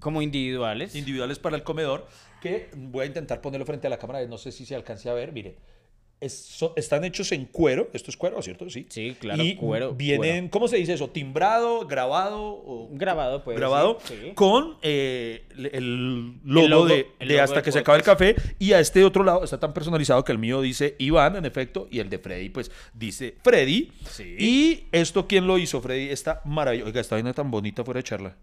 como 0.00 0.20
individuales. 0.20 0.94
individuales 0.96 1.38
para 1.38 1.56
el 1.56 1.62
comedor 1.62 2.06
que 2.42 2.68
voy 2.76 3.04
a 3.04 3.06
intentar 3.06 3.40
ponerlo 3.40 3.64
frente 3.64 3.86
a 3.86 3.90
la 3.90 3.98
cámara, 3.98 4.22
no 4.26 4.36
sé 4.36 4.52
si 4.52 4.66
se 4.66 4.74
alcance 4.74 5.08
a 5.08 5.14
ver, 5.14 5.32
miren. 5.32 5.54
Es- 6.22 6.32
so- 6.32 6.72
están 6.76 7.04
hechos 7.04 7.30
en 7.32 7.44
cuero, 7.44 7.90
esto 7.92 8.10
es 8.10 8.16
cuero, 8.16 8.40
¿cierto? 8.40 8.70
Sí. 8.70 8.86
Sí, 8.88 9.14
claro, 9.20 9.42
Y 9.42 9.56
cuero, 9.56 9.92
vienen, 9.94 10.48
¿cómo 10.48 10.68
se 10.68 10.76
dice 10.78 10.94
eso? 10.94 11.10
¿Timbrado, 11.10 11.86
grabado 11.86 12.40
o 12.42 12.88
Grabado, 12.92 13.44
pues. 13.44 13.58
grabado 13.58 13.98
sí, 14.04 14.32
con 14.34 14.78
eh, 14.82 15.42
el- 15.56 15.66
el 15.74 16.32
logo, 16.44 16.86
de, 16.86 17.08
el 17.18 17.28
de 17.28 17.34
logo 17.34 17.44
hasta 17.44 17.62
que 17.62 17.72
se 17.72 17.80
acabe 17.80 17.98
el 17.98 18.04
podcast. 18.04 18.36
café 18.38 18.54
y 18.58 18.72
a 18.72 18.80
este 18.80 19.04
otro 19.04 19.24
lado 19.24 19.44
está 19.44 19.58
tan 19.60 19.74
personalizado 19.74 20.24
que 20.24 20.32
el 20.32 20.38
mío 20.38 20.60
dice 20.62 20.94
Iván 20.98 21.36
en 21.36 21.44
efecto 21.44 21.88
y 21.90 21.98
el 21.98 22.08
de 22.08 22.18
Freddy 22.18 22.48
pues 22.48 22.70
dice 22.94 23.34
Freddy 23.42 23.90
Sí. 24.08 24.36
y 24.38 24.84
esto 24.92 25.26
quién 25.26 25.46
lo 25.46 25.58
hizo 25.58 25.80
Freddy 25.82 26.08
está 26.10 26.40
maravilloso 26.44 26.86
oiga 26.88 27.00
esta 27.00 27.16
vaina 27.16 27.32
tan 27.34 27.50
bonita 27.50 27.84
fuera 27.84 27.98
de 27.98 28.04
charla 28.04 28.36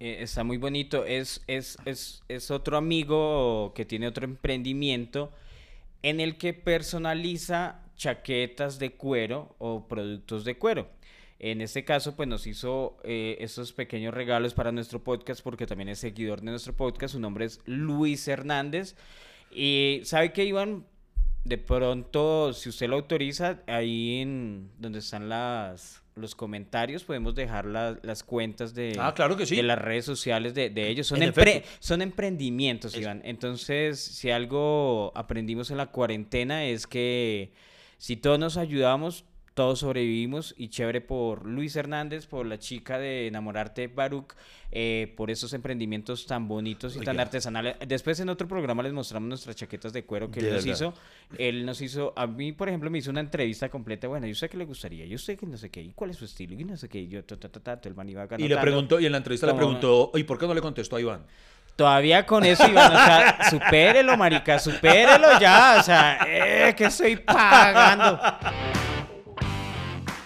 Eh, 0.00 0.18
está 0.22 0.44
muy 0.44 0.58
bonito. 0.58 1.04
Es, 1.04 1.42
es, 1.48 1.76
es, 1.84 2.22
es 2.28 2.52
otro 2.52 2.76
amigo 2.76 3.72
que 3.74 3.84
tiene 3.84 4.06
otro 4.06 4.24
emprendimiento 4.24 5.32
en 6.02 6.20
el 6.20 6.38
que 6.38 6.54
personaliza 6.54 7.82
chaquetas 7.96 8.78
de 8.78 8.92
cuero 8.92 9.54
o 9.58 9.88
productos 9.88 10.44
de 10.44 10.56
cuero. 10.56 10.88
En 11.40 11.60
este 11.60 11.84
caso, 11.84 12.16
pues 12.16 12.28
nos 12.28 12.46
hizo 12.46 12.96
eh, 13.04 13.46
pequeños 13.76 14.12
regalos 14.12 14.54
para 14.54 14.72
nuestro 14.72 15.04
podcast 15.04 15.40
porque 15.42 15.66
también 15.66 15.88
es 15.88 16.00
seguidor 16.00 16.40
de 16.40 16.50
nuestro 16.50 16.76
podcast. 16.76 17.14
Su 17.14 17.20
nombre 17.20 17.44
es 17.44 17.60
Luis 17.64 18.26
Hernández. 18.26 18.96
Y 19.52 20.00
sabe 20.04 20.32
que 20.32 20.44
Iván, 20.44 20.84
de 21.44 21.58
pronto, 21.58 22.52
si 22.52 22.68
usted 22.68 22.88
lo 22.88 22.96
autoriza, 22.96 23.62
ahí 23.68 24.20
en 24.20 24.70
donde 24.78 24.98
están 24.98 25.28
las, 25.28 26.02
los 26.18 26.34
comentarios, 26.34 27.04
podemos 27.04 27.34
dejar 27.34 27.64
la- 27.66 27.98
las 28.02 28.22
cuentas 28.22 28.74
de, 28.74 28.96
Ah, 28.98 29.14
claro 29.14 29.36
que 29.36 29.46
sí. 29.46 29.56
de 29.56 29.62
las 29.62 29.78
redes 29.78 30.04
sociales 30.04 30.54
de, 30.54 30.70
de 30.70 30.88
ellos. 30.88 31.06
Son, 31.06 31.22
En 31.22 31.32
empre- 31.32 31.62
son 31.80 32.02
emprendimientos, 32.02 32.92
Eso. 32.92 33.00
Iván. 33.02 33.22
Entonces, 33.24 34.00
si 34.00 34.30
algo 34.30 35.12
aprendimos 35.14 35.70
en 35.70 35.76
la 35.78 35.86
cuarentena 35.86 36.64
es 36.64 36.86
que 36.86 37.52
si 37.96 38.16
todos 38.16 38.38
nos 38.38 38.56
ayudamos, 38.56 39.24
todos 39.58 39.80
sobrevivimos 39.80 40.54
y 40.56 40.68
chévere 40.68 41.00
por 41.00 41.44
Luis 41.44 41.74
Hernández, 41.74 42.28
por 42.28 42.46
la 42.46 42.60
chica 42.60 42.96
de 42.96 43.26
Enamorarte 43.26 43.88
Baruch, 43.88 44.34
eh, 44.70 45.12
por 45.16 45.32
esos 45.32 45.52
emprendimientos 45.52 46.26
tan 46.26 46.46
bonitos 46.46 46.94
y 46.94 47.00
tan 47.00 47.18
artesanales. 47.18 47.74
Después 47.84 48.20
en 48.20 48.28
otro 48.28 48.46
programa 48.46 48.84
les 48.84 48.92
mostramos 48.92 49.28
nuestras 49.28 49.56
chaquetas 49.56 49.92
de 49.92 50.04
cuero 50.04 50.30
que 50.30 50.40
De 50.40 50.50
él 50.50 50.54
nos 50.54 50.66
hizo. 50.66 50.94
Él 51.38 51.66
nos 51.66 51.80
hizo, 51.80 52.12
a 52.14 52.28
mí 52.28 52.52
por 52.52 52.68
ejemplo 52.68 52.88
me 52.88 52.98
hizo 52.98 53.10
una 53.10 53.18
entrevista 53.18 53.68
completa, 53.68 54.06
bueno, 54.06 54.28
yo 54.28 54.34
sé 54.36 54.48
que 54.48 54.56
le 54.56 54.64
gustaría, 54.64 55.06
yo 55.06 55.18
sé 55.18 55.36
que 55.36 55.44
no 55.44 55.56
sé 55.56 55.70
qué, 55.70 55.82
y 55.82 55.90
cuál 55.90 56.10
es 56.10 56.18
su 56.18 56.26
estilo, 56.26 56.54
y 56.54 56.62
no 56.62 56.76
sé 56.76 56.88
qué, 56.88 57.00
y 57.00 57.08
yo, 57.08 57.24
ta, 57.24 57.36
ta, 57.36 57.48
ta, 57.48 57.58
ta, 57.58 57.88
el 57.88 57.96
man 57.96 58.08
iba 58.08 58.28
y 58.38 58.46
le 58.46 58.58
preguntó 58.58 59.00
y 59.00 59.06
en 59.06 59.10
la 59.10 59.18
entrevista 59.18 59.48
le 59.48 59.54
preguntó 59.54 60.12
y 60.14 60.22
por 60.22 60.38
qué 60.38 60.46
no 60.46 60.54
le 60.54 60.60
contestó 60.60 60.94
a 60.94 61.00
Iván 61.00 61.26
Todavía 61.74 62.24
con 62.24 62.44
eso, 62.44 62.64
Iván, 62.68 62.92
o 62.92 63.04
sea, 63.04 63.38
supérelo, 63.50 64.16
marica, 64.16 64.60
supérelo 64.60 65.40
ya, 65.40 65.78
o 65.80 65.82
sea, 65.82 66.18
eh, 66.28 66.74
que 66.76 66.84
estoy 66.84 67.16
pagando. 67.16 68.20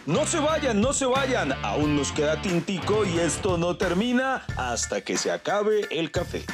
No 0.07 0.27
se 0.27 0.41
vayan, 0.41 0.81
no 0.81 0.93
se 0.93 1.07
vayan. 1.07 1.53
Aún 1.63 1.95
nos 1.97 2.11
queda 2.11 2.43
tintico 2.43 3.05
y 3.05 3.21
esto 3.21 3.57
no 3.57 3.77
termina 3.77 4.45
hasta 4.57 5.01
que 5.03 5.17
se 5.17 5.31
acabe 5.31 5.87
el 5.93 6.11
café. 6.11 6.45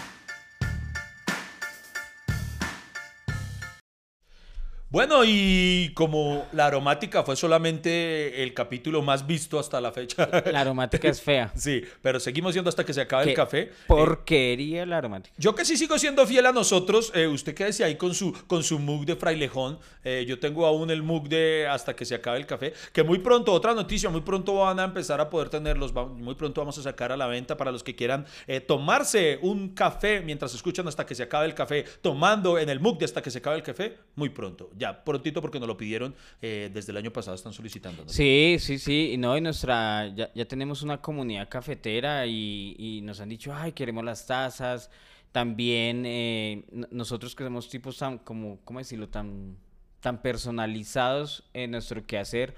Bueno, 4.91 5.23
y 5.23 5.93
como 5.93 6.47
la 6.53 6.65
aromática 6.65 7.23
fue 7.23 7.37
solamente 7.37 8.43
el 8.43 8.55
capítulo 8.55 9.03
más 9.03 9.27
visto 9.27 9.59
hasta 9.59 9.83
la 9.83 9.93
fecha. 9.93 10.27
La 10.51 10.63
aromática 10.63 11.09
es 11.09 11.21
fea. 11.21 11.53
Sí, 11.59 11.83
pero 12.01 12.19
seguimos 12.19 12.55
siendo 12.55 12.71
hasta 12.71 12.87
que 12.87 12.95
se 12.95 13.03
acabe 13.03 13.25
el 13.31 13.35
café. 13.35 13.61
Eh, 13.61 13.73
Porquería 13.87 14.87
la 14.87 14.97
aromática. 14.97 15.35
yo 15.37 15.55
que 15.55 15.67
sí 15.67 15.77
sigo 15.77 15.99
siendo 15.99 16.27
fiel 16.27 16.47
a 16.47 16.53
nosotros, 16.53 17.13
eh, 17.15 17.27
usted 17.27 17.55
quédese 17.55 17.85
ahí 17.85 17.97
con 17.97 18.15
su, 18.15 18.33
con 18.47 18.63
su 18.63 18.79
mug 18.79 19.05
de 19.05 19.17
frailejón. 19.17 19.79
Eh, 20.05 20.25
yo 20.27 20.39
tengo 20.39 20.65
aún 20.65 20.91
el 20.91 21.03
mug 21.03 21.29
de 21.29 21.67
hasta 21.69 21.95
que 21.95 22.07
se 22.07 22.15
acabe 22.15 22.39
el 22.39 22.47
café. 22.47 22.73
Que 22.95 23.03
muy 23.03 23.19
pronto, 23.19 23.53
otra 23.53 23.75
noticia, 23.75 24.09
muy 24.09 24.23
pronto 24.23 24.55
van 24.55 24.81
a 24.81 24.85
empezar 24.85 25.21
a 25.21 25.29
poder 25.29 25.51
tenerlos. 25.51 25.93
Muy 25.93 26.35
pronto 26.35 26.63
vamos 26.63 26.79
a 26.79 26.83
sacar 26.83 27.13
a 27.13 27.17
la 27.19 27.27
venta 27.27 27.59
para 27.59 27.71
los 27.71 27.83
que 27.83 27.95
quieran 27.95 28.25
eh, 28.47 28.61
tomarse 28.61 29.39
un 29.43 29.75
café 29.75 30.23
mientras 30.23 30.55
escuchan 30.55 30.89
hasta 30.89 31.05
que 31.05 31.15
se 31.15 31.25
acabe 31.25 31.45
el 31.45 31.55
café, 31.55 31.85
tomando 32.01 32.59
en 32.59 32.71
el 32.71 32.81
mug 32.81 32.97
de 32.97 33.05
hasta 33.05 33.21
que 33.21 33.31
se 33.31 33.39
acabe 33.39 33.57
el 33.57 33.63
café. 33.63 33.99
Muy 34.15 34.31
pronto, 34.31 34.71
ya 34.79 35.05
prontito 35.05 35.41
porque 35.41 35.59
nos 35.59 35.69
lo 35.69 35.77
pidieron 35.77 36.15
eh, 36.41 36.71
desde 36.73 36.93
el 36.93 36.99
año 36.99 37.13
pasado, 37.13 37.35
están 37.35 37.53
solicitando. 37.53 38.05
Sí, 38.07 38.57
sí, 38.61 38.79
sí, 38.79 39.17
no, 39.19 39.37
y 39.37 39.41
nuestra, 39.41 40.09
ya, 40.15 40.31
ya 40.35 40.45
tenemos 40.47 40.83
una 40.83 41.01
comunidad 41.01 41.49
cafetera 41.49 42.27
y, 42.27 42.77
y 42.79 43.01
nos 43.03 43.21
han 43.21 43.29
dicho, 43.29 43.53
ay, 43.55 43.73
queremos 43.73 44.05
las 44.05 44.27
tazas, 44.27 44.91
también 45.33 46.05
eh, 46.07 46.65
nosotros 46.91 47.35
que 47.35 47.45
somos 47.45 47.69
tipos 47.69 47.99
tan, 47.99 48.19
como, 48.19 48.59
¿cómo 48.65 48.79
decirlo?, 48.79 49.09
tan, 49.09 49.57
tan 50.01 50.23
personalizados 50.23 51.45
en 51.53 51.73
nuestro 51.73 52.07
quehacer, 52.07 52.55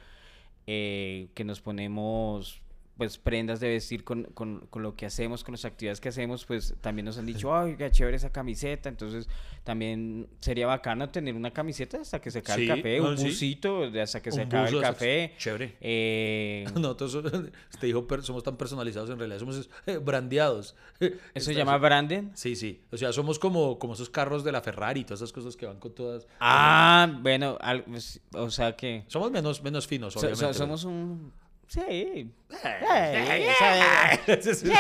eh, 0.67 1.31
que 1.35 1.45
nos 1.45 1.61
ponemos 1.61 2.61
pues 3.01 3.17
prendas 3.17 3.61
de 3.61 3.69
vestir 3.71 4.05
con, 4.05 4.25
con, 4.35 4.67
con 4.69 4.83
lo 4.83 4.95
que 4.95 5.07
hacemos, 5.07 5.43
con 5.43 5.53
las 5.55 5.65
actividades 5.65 6.03
que 6.03 6.11
hacemos, 6.11 6.45
pues 6.45 6.75
también 6.83 7.07
nos 7.07 7.17
han 7.17 7.25
dicho, 7.25 7.57
ay, 7.57 7.75
qué 7.79 7.91
chévere 7.91 8.19
esa 8.19 8.29
camiseta, 8.31 8.91
entonces 8.91 9.27
también 9.65 10.29
sería 10.41 10.67
bacano 10.67 11.09
tener 11.09 11.35
una 11.35 11.51
camiseta 11.51 12.03
hasta 12.03 12.21
que 12.21 12.31
se 12.31 12.41
acabe 12.41 12.63
Sí, 12.67 12.71
el 12.71 12.77
café, 12.77 12.99
no, 12.99 13.09
un 13.09 13.17
busito 13.17 13.85
hasta 14.03 14.21
que 14.21 14.31
se 14.31 14.43
Un 14.43 14.47
acabe 14.49 14.69
el 14.69 14.81
café. 14.83 15.33
Chévere. 15.39 15.77
Eh, 15.81 16.67
Nosotros, 16.75 17.15
usted 17.73 17.87
dijo, 17.89 18.07
somos 18.21 18.43
tan 18.43 18.59
personalizados, 18.59 19.09
en 19.09 19.19
realidad 19.19 19.39
somos 19.39 19.71
eh, 19.87 19.97
brandeados. 19.97 20.77
¿Eso 21.01 21.47
se 21.47 21.55
llama 21.55 21.79
Branden? 21.79 22.33
Sí, 22.35 22.55
sí. 22.55 22.83
O 22.93 22.99
sea, 22.99 23.15
somos 23.15 23.39
como, 23.39 23.79
como 23.79 23.95
esos 23.95 24.11
carros 24.11 24.45
de 24.45 24.53
la 24.53 24.61
Ferrari 24.61 25.05
todas 25.05 25.21
esas 25.21 25.33
cosas 25.33 25.57
que 25.57 25.65
van 25.65 25.81
con 25.81 25.95
todas. 25.95 26.27
Ah, 26.39 27.11
bueno, 27.23 27.57
al- 27.63 27.85
pues, 27.85 28.21
o 28.35 28.51
sea 28.51 28.77
que 28.77 29.05
Somos 29.07 29.31
menos, 29.31 29.63
menos 29.63 29.87
finos, 29.87 30.13
so- 30.13 30.19
obviamente. 30.21 30.45
so- 30.53 30.53
somos 30.53 30.85
un... 30.85 31.33
Sí. 31.71 32.29
Sí, 34.27 34.33
sí, 34.43 34.55
sí. 34.55 34.71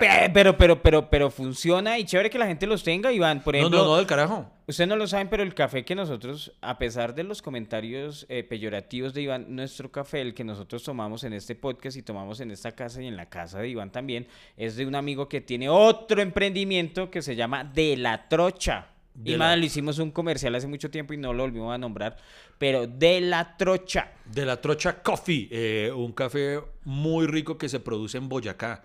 Pe- 0.00 0.30
Pero, 0.34 0.56
pero, 0.56 0.82
pero, 0.82 1.08
pero 1.08 1.30
funciona 1.30 1.98
y 2.00 2.04
chévere 2.04 2.30
que 2.30 2.38
la 2.38 2.46
gente 2.46 2.66
los 2.66 2.82
tenga, 2.82 3.12
Iván. 3.12 3.44
Por 3.44 3.54
No, 3.54 3.60
ejemplo, 3.60 3.78
no, 3.78 3.84
no, 3.90 3.96
del 3.96 4.06
carajo. 4.08 4.50
Ustedes 4.66 4.88
no 4.88 4.96
lo 4.96 5.06
saben, 5.06 5.28
pero 5.28 5.44
el 5.44 5.54
café 5.54 5.84
que 5.84 5.94
nosotros, 5.94 6.52
a 6.62 6.78
pesar 6.78 7.14
de 7.14 7.22
los 7.22 7.42
comentarios 7.42 8.26
eh, 8.28 8.42
peyorativos 8.42 9.14
de 9.14 9.22
Iván, 9.22 9.46
nuestro 9.54 9.92
café, 9.92 10.20
el 10.20 10.34
que 10.34 10.42
nosotros 10.42 10.82
tomamos 10.82 11.22
en 11.22 11.32
este 11.32 11.54
podcast 11.54 11.96
y 11.96 12.02
tomamos 12.02 12.40
en 12.40 12.50
esta 12.50 12.72
casa 12.72 13.00
y 13.00 13.06
en 13.06 13.16
la 13.16 13.26
casa 13.28 13.60
de 13.60 13.68
Iván 13.68 13.92
también, 13.92 14.26
es 14.56 14.74
de 14.74 14.84
un 14.84 14.96
amigo 14.96 15.28
que 15.28 15.40
tiene 15.40 15.68
otro 15.68 16.20
emprendimiento 16.22 17.08
que 17.08 17.22
se 17.22 17.36
llama 17.36 17.62
De 17.62 17.96
la 17.96 18.28
Trocha. 18.28 18.86
De 19.14 19.32
y 19.32 19.36
la- 19.36 19.56
lo 19.56 19.64
hicimos 19.64 19.98
un 19.98 20.10
comercial 20.10 20.54
hace 20.54 20.66
mucho 20.66 20.90
tiempo 20.90 21.12
y 21.12 21.16
no 21.18 21.32
lo 21.32 21.42
volvimos 21.42 21.74
a 21.74 21.78
nombrar, 21.78 22.16
pero 22.58 22.86
De 22.86 23.20
la 23.20 23.56
Trocha. 23.56 24.12
De 24.24 24.46
la 24.46 24.60
Trocha 24.60 25.02
Coffee, 25.02 25.48
eh, 25.50 25.92
un 25.94 26.12
café 26.12 26.60
muy 26.84 27.26
rico 27.26 27.58
que 27.58 27.68
se 27.68 27.80
produce 27.80 28.16
en 28.18 28.28
Boyacá. 28.28 28.84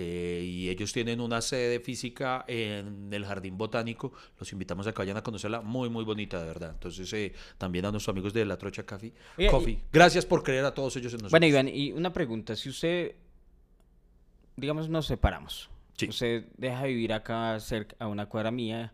Eh, 0.00 0.44
y 0.44 0.68
ellos 0.68 0.92
tienen 0.92 1.20
una 1.20 1.40
sede 1.40 1.80
física 1.80 2.44
en 2.46 3.12
el 3.12 3.24
Jardín 3.24 3.58
Botánico. 3.58 4.12
Los 4.38 4.52
invitamos 4.52 4.86
a 4.86 4.92
que 4.92 4.98
vayan 4.98 5.16
a 5.16 5.24
conocerla. 5.24 5.60
Muy, 5.60 5.88
muy 5.90 6.04
bonita, 6.04 6.38
de 6.40 6.46
verdad. 6.46 6.70
Entonces, 6.72 7.12
eh, 7.14 7.32
también 7.56 7.84
a 7.84 7.90
nuestros 7.90 8.12
amigos 8.12 8.32
de 8.32 8.44
La 8.44 8.56
Trocha 8.56 8.84
Coffee. 8.86 9.12
Oye, 9.36 9.50
Coffee. 9.50 9.72
y- 9.74 9.80
Gracias 9.92 10.24
por 10.24 10.44
creer 10.44 10.64
a 10.66 10.72
todos 10.72 10.94
ellos 10.96 11.12
en 11.14 11.18
nosotros. 11.18 11.32
Bueno, 11.32 11.46
Iván, 11.46 11.66
y 11.68 11.90
una 11.90 12.12
pregunta, 12.12 12.54
si 12.54 12.68
usted, 12.68 13.16
digamos, 14.56 14.88
nos 14.88 15.06
separamos. 15.06 15.68
Sí. 15.98 16.08
Usted 16.08 16.44
deja 16.56 16.82
de 16.82 16.88
vivir 16.88 17.12
acá 17.12 17.58
cerca, 17.60 17.96
a 17.98 18.06
una 18.06 18.26
cuadra 18.26 18.50
mía 18.52 18.92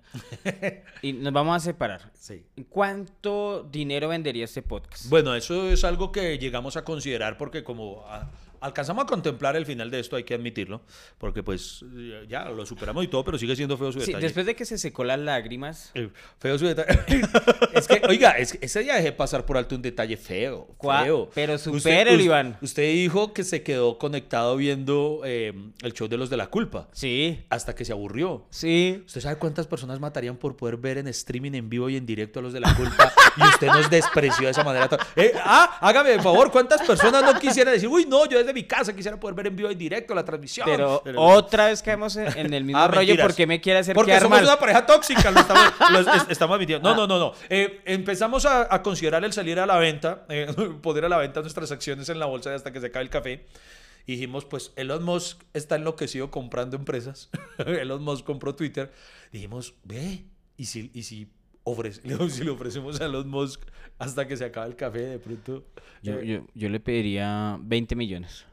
y 1.03 1.13
nos 1.13 1.33
vamos 1.35 1.55
a 1.57 1.61
separar. 1.61 2.11
Sí. 2.15 2.45
¿Cuánto 2.71 3.63
dinero 3.71 4.09
vendería 4.09 4.45
este 4.47 4.63
podcast? 4.63 5.11
Bueno, 5.11 5.35
eso 5.35 5.69
es 5.71 5.85
algo 5.85 6.11
que 6.13 6.39
llegamos 6.39 6.77
a 6.79 6.85
considerar 6.85 7.37
porque 7.37 7.63
como 7.63 8.05
a- 8.09 8.31
alcanzamos 8.61 9.05
a 9.05 9.07
contemplar 9.07 9.57
el 9.57 9.67
final 9.67 9.91
de 9.91 10.01
esto, 10.01 10.17
hay 10.17 10.25
que 10.25 10.35
admitirlo, 10.35 10.83
porque 11.19 11.43
pues 11.43 11.85
ya 12.29 12.45
lo 12.51 12.65
superamos 12.67 13.05
y 13.05 13.09
todo, 13.09 13.25
pero 13.25 13.39
sigue 13.39 13.55
siendo 13.57 13.77
feo 13.77 13.93
su 13.93 14.01
Sí, 14.01 14.07
detalle. 14.07 14.25
después 14.25 14.47
de 14.47 14.55
que 14.55 14.65
se 14.65 14.79
secó 14.79 15.05
las 15.05 15.19
lágrimas. 15.19 15.91
Eh, 15.95 16.11
Feo 16.39 16.59
su 16.59 16.67
detalle. 16.67 16.99
es 17.75 17.89
que, 17.89 18.03
oiga, 18.09 18.31
es 18.33 18.59
ese 18.61 18.81
día 18.81 18.95
dejé 18.95 19.13
pasar 19.13 19.45
por 19.47 19.57
alto 19.57 19.75
un 19.75 19.83
detalle 19.83 20.17
feo. 20.17 20.69
¿Cuál? 20.77 21.05
feo. 21.05 21.31
Pero 21.35 21.59
supérelo, 21.59 22.23
Iván. 22.23 22.57
Usted 22.63 22.83
dijo 22.93 23.33
que 23.35 23.45
se 23.45 23.63
quedó 23.63 23.99
conectado 23.99 24.57
viendo 24.57 25.21
eh, 25.25 25.53
el 25.83 25.93
show 25.93 26.09
de 26.09 26.17
los 26.17 26.31
de 26.31 26.37
la 26.37 26.47
culpa 26.49 26.89
Sí, 26.93 27.45
hasta 27.51 27.75
que 27.75 27.85
se 27.85 27.93
aburrió. 27.93 28.47
sí. 28.51 29.03
¿Usted 29.07 29.21
sabe 29.21 29.37
cuántas 29.37 29.67
personas 29.67 30.01
matarían 30.01 30.37
por 30.37 30.57
poder 30.57 30.77
ver 30.77 30.99
en 30.99 31.09
streaming 31.09 31.53
en 31.55 31.69
vivo 31.69 31.89
y 31.91 31.97
en 31.97 32.07
directo 32.07 32.39
a 32.41 32.43
los 32.43 32.53
de 32.53 32.61
la 32.61 32.75
culpa? 32.75 33.13
y 33.37 33.43
usted 33.43 33.67
nos 33.69 33.91
despreció 33.91 34.47
de 34.47 34.51
esa 34.53 34.65
manera. 34.65 34.89
Eh, 35.17 35.33
ah, 35.45 35.79
hágame 35.81 36.13
el 36.15 36.21
favor, 36.23 36.51
¿cuántas 36.51 36.81
personas 36.83 37.23
no 37.23 37.39
quisieran 37.39 37.75
decir, 37.75 37.89
uy, 37.89 38.07
no, 38.07 38.27
yo 38.29 38.39
desde 38.39 38.53
mi 38.55 38.65
casa 38.65 38.95
quisiera 38.97 39.19
poder 39.21 39.35
ver 39.35 39.49
en 39.49 39.57
vivo 39.57 39.69
y 39.69 39.73
en 39.73 39.79
directo 39.79 40.15
la 40.15 40.25
transmisión? 40.25 40.65
Pero 40.67 41.03
otra 41.17 41.67
vez 41.67 41.83
caemos 41.83 42.17
en, 42.17 42.27
en 42.39 42.55
el 42.55 42.65
mismo 42.65 42.81
Ah, 42.83 42.89
rollo. 42.89 43.01
mentiras. 43.09 43.27
¿Por 43.27 43.35
qué 43.37 43.47
me 43.47 43.61
quiere 43.61 43.81
hacer 43.81 43.95
Porque 43.95 44.15
somos 44.21 44.31
mal? 44.39 44.45
una 44.45 44.59
pareja 44.59 44.87
tóxica, 44.87 45.31
lo 45.31 45.41
estamos, 45.41 45.73
lo 45.93 45.99
es- 46.01 46.27
estamos 46.31 46.57
admitiendo. 46.57 46.89
No, 46.89 46.97
no, 46.97 47.07
no, 47.07 47.19
no. 47.19 47.33
Eh, 47.51 47.83
empezamos 47.85 48.47
a, 48.47 48.73
a 48.75 48.83
considerar 48.83 49.25
el 49.25 49.33
salir 49.33 49.59
a 49.61 49.67
la 49.67 49.77
venta, 49.77 50.25
eh, 50.29 50.47
poner 50.83 51.05
a 51.05 51.09
la 51.09 51.19
venta 51.19 51.41
nuestras 51.41 51.71
acciones 51.73 52.09
en 52.09 52.19
la 52.19 52.27
bolsa 52.27 52.55
hasta 52.55 52.73
que 52.73 52.81
se 52.81 52.87
acabe 52.87 53.05
el 53.05 53.11
café. 53.11 53.47
Y 54.07 54.13
dijimos, 54.17 54.45
pues 54.45 54.73
Elon 54.77 55.03
Musk 55.03 55.43
está 55.55 55.77
enloquecido 55.77 56.31
comprando 56.31 56.77
empresas. 56.77 57.31
Elon 57.59 58.03
Musk 58.03 58.25
compró 58.25 58.55
Twitter. 58.55 58.93
Dijimos, 59.33 59.75
ve, 59.83 60.25
¿y 60.59 60.67
si, 60.67 60.91
y 60.93 61.05
si, 61.05 61.33
ofrece- 61.64 62.02
si 62.30 62.44
le 62.44 62.50
ofrecemos 62.50 63.00
a 63.00 63.06
Elon 63.06 63.28
Musk 63.28 63.61
hasta 63.99 64.26
que 64.26 64.37
se 64.37 64.44
acabe 64.44 64.68
el 64.68 64.76
café 64.76 65.00
de 65.00 65.18
pronto? 65.18 65.64
Yo, 66.02 66.14
eh, 66.21 66.26
yo, 66.26 66.47
yo 66.54 66.68
le 66.68 66.80
pediría 66.80 67.59
20 67.61 67.97
millones. 67.97 68.44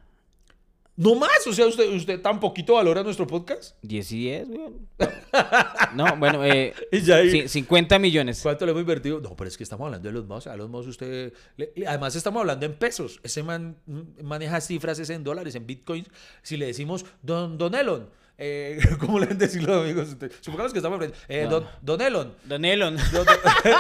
No 0.97 1.15
más, 1.15 1.47
o 1.47 1.53
sea, 1.53 1.65
usted, 1.67 1.89
usted 1.95 2.21
tan 2.21 2.39
poquito 2.39 2.73
valora 2.73 3.01
nuestro 3.01 3.25
podcast. 3.25 3.75
10 3.81 4.11
y 4.11 4.17
10, 4.19 4.47
weón. 4.49 4.87
No, 5.95 6.15
bueno, 6.17 6.43
eh, 6.45 6.73
Y 6.91 7.01
ya 7.01 7.15
ahí- 7.15 7.31
ci- 7.31 7.47
50 7.47 7.97
millones. 7.97 8.41
¿Cuánto 8.43 8.65
le 8.65 8.71
hemos 8.71 8.81
invertido? 8.81 9.19
No, 9.19 9.35
pero 9.35 9.47
es 9.47 9.57
que 9.57 9.63
estamos 9.63 9.85
hablando 9.85 10.07
de 10.09 10.13
los 10.13 10.27
Musk. 10.27 10.47
A 10.47 10.55
los 10.57 10.69
Musk 10.69 10.89
usted... 10.89 11.33
le- 11.57 11.71
además 11.87 12.15
estamos 12.15 12.41
hablando 12.41 12.65
en 12.65 12.73
pesos. 12.75 13.19
Ese 13.23 13.41
man 13.41 13.77
mm, 13.87 14.23
maneja 14.23 14.59
cifras 14.61 14.99
es 14.99 15.09
en 15.09 15.23
dólares, 15.23 15.55
en 15.55 15.65
bitcoins. 15.65 16.07
Si 16.43 16.57
le 16.57 16.67
decimos 16.67 17.05
Don, 17.23 17.57
don 17.57 17.73
Elon, 17.73 18.09
eh, 18.43 18.79
¿cómo 18.99 19.19
le 19.19 19.27
han 19.27 19.37
decirlo, 19.37 19.81
amigos? 19.81 20.09
Usted- 20.09 20.31
Supongamos 20.41 20.73
que 20.73 20.79
estamos 20.79 20.95
hablando... 20.95 21.15
Eh, 21.29 21.45
don, 21.49 21.67
don 21.81 22.01
Elon. 22.01 22.33
Don 22.45 22.65
Elon. 22.65 22.97
Don, 23.13 23.25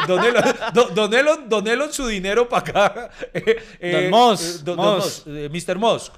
don 0.07 0.23
Elon, 0.23 0.43
don, 0.95 1.13
Elon, 1.13 1.49
don 1.49 1.67
Elon, 1.67 1.91
su 1.91 2.05
dinero 2.07 2.47
para 2.47 2.69
acá. 2.69 3.09
Eh, 3.33 3.57
eh, 3.79 3.91
Don 3.91 4.11
Musk, 4.11 4.63
don- 4.63 4.77
Musk. 4.77 5.27
Mr. 5.27 5.77
Musk. 5.77 6.13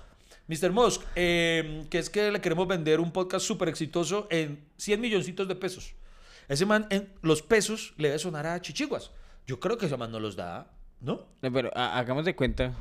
Mr. 0.47 0.71
Musk, 0.71 1.01
eh, 1.15 1.85
que 1.89 1.99
es 1.99 2.09
que 2.09 2.29
le 2.31 2.41
queremos 2.41 2.67
vender 2.67 2.99
un 2.99 3.11
podcast 3.13 3.45
súper 3.45 3.69
exitoso 3.69 4.27
en 4.29 4.65
100 4.77 4.99
milloncitos 4.99 5.47
de 5.47 5.55
pesos. 5.55 5.93
Ese 6.49 6.65
man, 6.65 6.85
en 6.89 7.07
los 7.21 7.41
pesos, 7.41 7.93
le 7.97 8.09
debe 8.09 8.19
sonar 8.19 8.45
a 8.45 8.59
chichiguas. 8.61 9.11
Yo 9.47 9.59
creo 9.61 9.77
que 9.77 9.85
ese 9.85 9.95
man 9.95 10.11
no 10.11 10.19
los 10.19 10.35
da, 10.35 10.67
¿no? 10.99 11.25
No, 11.41 11.51
Pero 11.53 11.71
ha- 11.75 11.97
hagamos 11.97 12.25
de 12.25 12.35
cuenta 12.35 12.73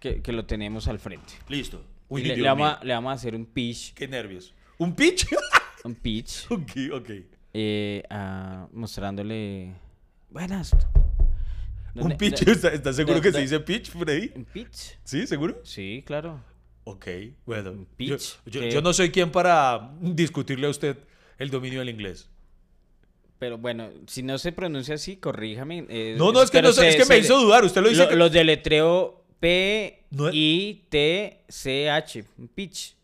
que, 0.00 0.20
que 0.20 0.32
lo 0.32 0.44
tenemos 0.46 0.88
al 0.88 0.98
frente. 0.98 1.34
Listo. 1.48 1.80
Uy, 2.08 2.24
le, 2.24 2.36
le 2.36 2.42
vamos 2.48 2.66
mío. 2.68 2.78
a, 2.80 2.84
le 2.84 2.92
vamos 2.94 3.10
a 3.10 3.14
hacer 3.14 3.36
un 3.36 3.46
pitch. 3.46 3.94
Qué 3.94 4.08
nervios. 4.08 4.52
¿Un 4.80 4.94
pitch? 4.94 5.26
Un 5.84 5.94
pitch. 5.94 6.50
ok, 6.50 6.70
ok. 6.94 7.10
eh, 7.52 8.02
ah, 8.10 8.66
mostrándole. 8.72 9.74
Buenas. 10.30 10.72
¿Un 10.72 10.80
¿Dónde- 12.02 12.16
pitch? 12.16 12.42
¿Estás 12.48 12.72
estás 12.74 12.96
seguro 12.96 13.20
que 13.20 13.30
se 13.32 13.40
dice 13.40 13.60
pitch, 13.60 13.90
Freddy? 13.90 14.30
¿Un 14.34 14.44
pitch? 14.46 14.96
¿Sí? 15.04 15.26
¿Seguro? 15.26 15.60
Sí, 15.64 16.02
claro. 16.06 16.42
Ok, 16.84 17.06
bueno. 17.44 17.72
Yo, 17.74 17.84
pitch 17.96 18.38
yo- 18.46 18.60
que- 18.60 18.70
yo 18.70 18.80
no 18.80 18.92
soy 18.94 19.10
quien 19.10 19.30
para 19.30 19.90
discutirle 20.00 20.66
a 20.66 20.70
usted 20.70 20.96
el 21.38 21.50
dominio 21.50 21.80
del 21.80 21.88
inglés. 21.90 22.30
Pero 23.38 23.58
bueno, 23.58 23.90
si 24.06 24.22
no 24.22 24.38
se 24.38 24.52
pronuncia 24.52 24.94
así, 24.94 25.16
corríjame. 25.16 25.84
eh, 25.88 26.14
No, 26.18 26.30
no, 26.32 26.42
es 26.42 26.50
que, 26.50 26.58
pero 26.58 26.68
no, 26.68 26.74
sé, 26.74 26.80
se- 26.82 26.88
es 26.88 26.96
que 26.96 27.04
me 27.06 27.18
hizo 27.18 27.38
dudar. 27.40 27.64
Usted 27.64 27.80
lo 27.82 27.88
dice 27.88 28.02
Lo, 28.04 28.08
que... 28.08 28.16
Los 28.16 28.32
deletreo 28.32 29.24
No 30.10 30.28
es- 30.28 30.32
P-I-T-C-H. 30.34 32.24
Un 32.38 32.48
pitch. 32.48 32.94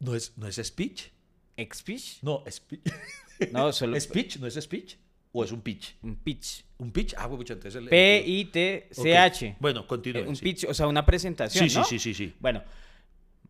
¿No 0.00 0.14
es, 0.14 0.32
¿No 0.36 0.46
es 0.48 0.56
speech? 0.56 1.04
¿Expitch? 1.56 2.18
No, 2.22 2.42
speech. 2.50 2.80
No, 3.52 3.72
solo. 3.72 3.98
¿Speech? 4.00 4.36
¿No 4.38 4.46
es 4.46 4.54
speech? 4.60 4.96
¿O 5.32 5.44
es 5.44 5.52
un 5.52 5.60
pitch? 5.62 5.94
Un 6.02 6.16
pitch. 6.16 6.64
¿Un 6.78 6.90
pitch? 6.92 7.14
Ah, 7.16 7.28
pues 7.28 7.48
entonces... 7.48 7.74
el- 7.76 7.88
P-I-T-C-H. 7.88 9.56
Bueno, 9.60 9.86
continúe. 9.86 10.20
Eh, 10.22 10.26
Un 10.26 10.36
sí. 10.36 10.42
pitch, 10.44 10.64
o 10.64 10.74
sea, 10.74 10.86
una 10.88 11.06
presentación. 11.06 11.64
Sí, 11.64 11.70
sí, 11.70 11.78
¿no? 11.78 11.84
sí, 11.84 11.98
sí, 11.98 12.12
sí. 12.14 12.34
Bueno, 12.40 12.62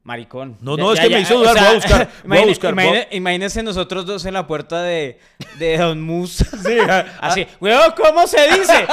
maricón. 0.03 0.59
No, 0.61 0.77
no, 0.77 0.92
es 0.92 1.01
que 1.01 1.09
me 1.09 1.20
hizo 1.20 1.38
dudar, 1.38 1.57
voy 1.57 1.66
a 1.66 1.72
buscar, 1.75 2.11
voy 2.25 2.37
a 2.38 2.40
imagine- 2.40 2.48
buscar, 2.48 2.75
voy 2.75 2.85
a- 2.85 2.87
imagine- 2.88 3.09
Imagínense 3.16 3.62
nosotros 3.62 4.05
dos 4.07 4.25
en 4.27 4.35
la 4.35 4.46
puerta 4.46 4.83
de, 4.83 5.18
de 5.59 5.79
Don 5.79 6.01
Mus. 6.03 6.33
Sí, 6.37 6.77
ah, 6.88 7.07
Así, 7.20 7.46
weón, 7.61 7.92
¿cómo 7.96 8.27
se 8.27 8.42
dice? 8.48 8.87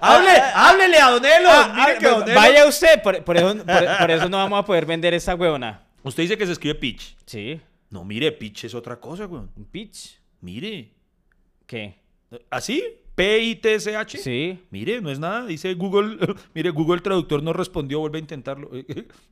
Hable, 0.00 0.30
háblele 0.54 0.98
a 0.98 1.10
Don 1.10 1.24
Elon. 1.24 1.52
Ah, 1.54 1.72
mire 1.76 1.92
ah, 1.92 1.98
que 1.98 2.06
Don 2.08 2.22
Elon- 2.28 2.34
vaya 2.34 2.66
usted, 2.66 3.00
por, 3.02 3.22
por 3.22 3.36
eso, 3.36 3.56
por- 3.64 3.98
por 3.98 4.10
eso 4.10 4.28
no 4.28 4.36
vamos 4.38 4.58
a 4.60 4.64
poder 4.64 4.84
vender 4.86 5.14
esa 5.14 5.34
huevona. 5.34 5.81
Usted 6.02 6.22
dice 6.24 6.36
que 6.38 6.46
se 6.46 6.52
escribe 6.52 6.74
pitch. 6.76 7.16
Sí, 7.26 7.60
No, 7.90 8.04
mire, 8.04 8.32
pitch 8.32 8.64
es 8.64 8.74
otra 8.74 8.98
cosa, 9.00 9.26
weón. 9.26 9.50
un 9.56 9.64
pitch. 9.64 10.18
Mire. 10.40 10.90
¿Qué? 11.66 11.94
¿Así? 12.50 12.82
P-I-T-C-H. 13.14 14.18
Sí. 14.18 14.58
Mire, 14.70 15.00
no 15.02 15.10
es 15.10 15.18
nada. 15.18 15.44
Dice 15.46 15.74
Google. 15.74 16.16
Mire, 16.54 16.70
Google 16.70 17.00
Traductor 17.02 17.42
no 17.42 17.52
respondió. 17.52 18.00
Vuelve 18.00 18.18
a 18.18 18.20
intentarlo. 18.20 18.70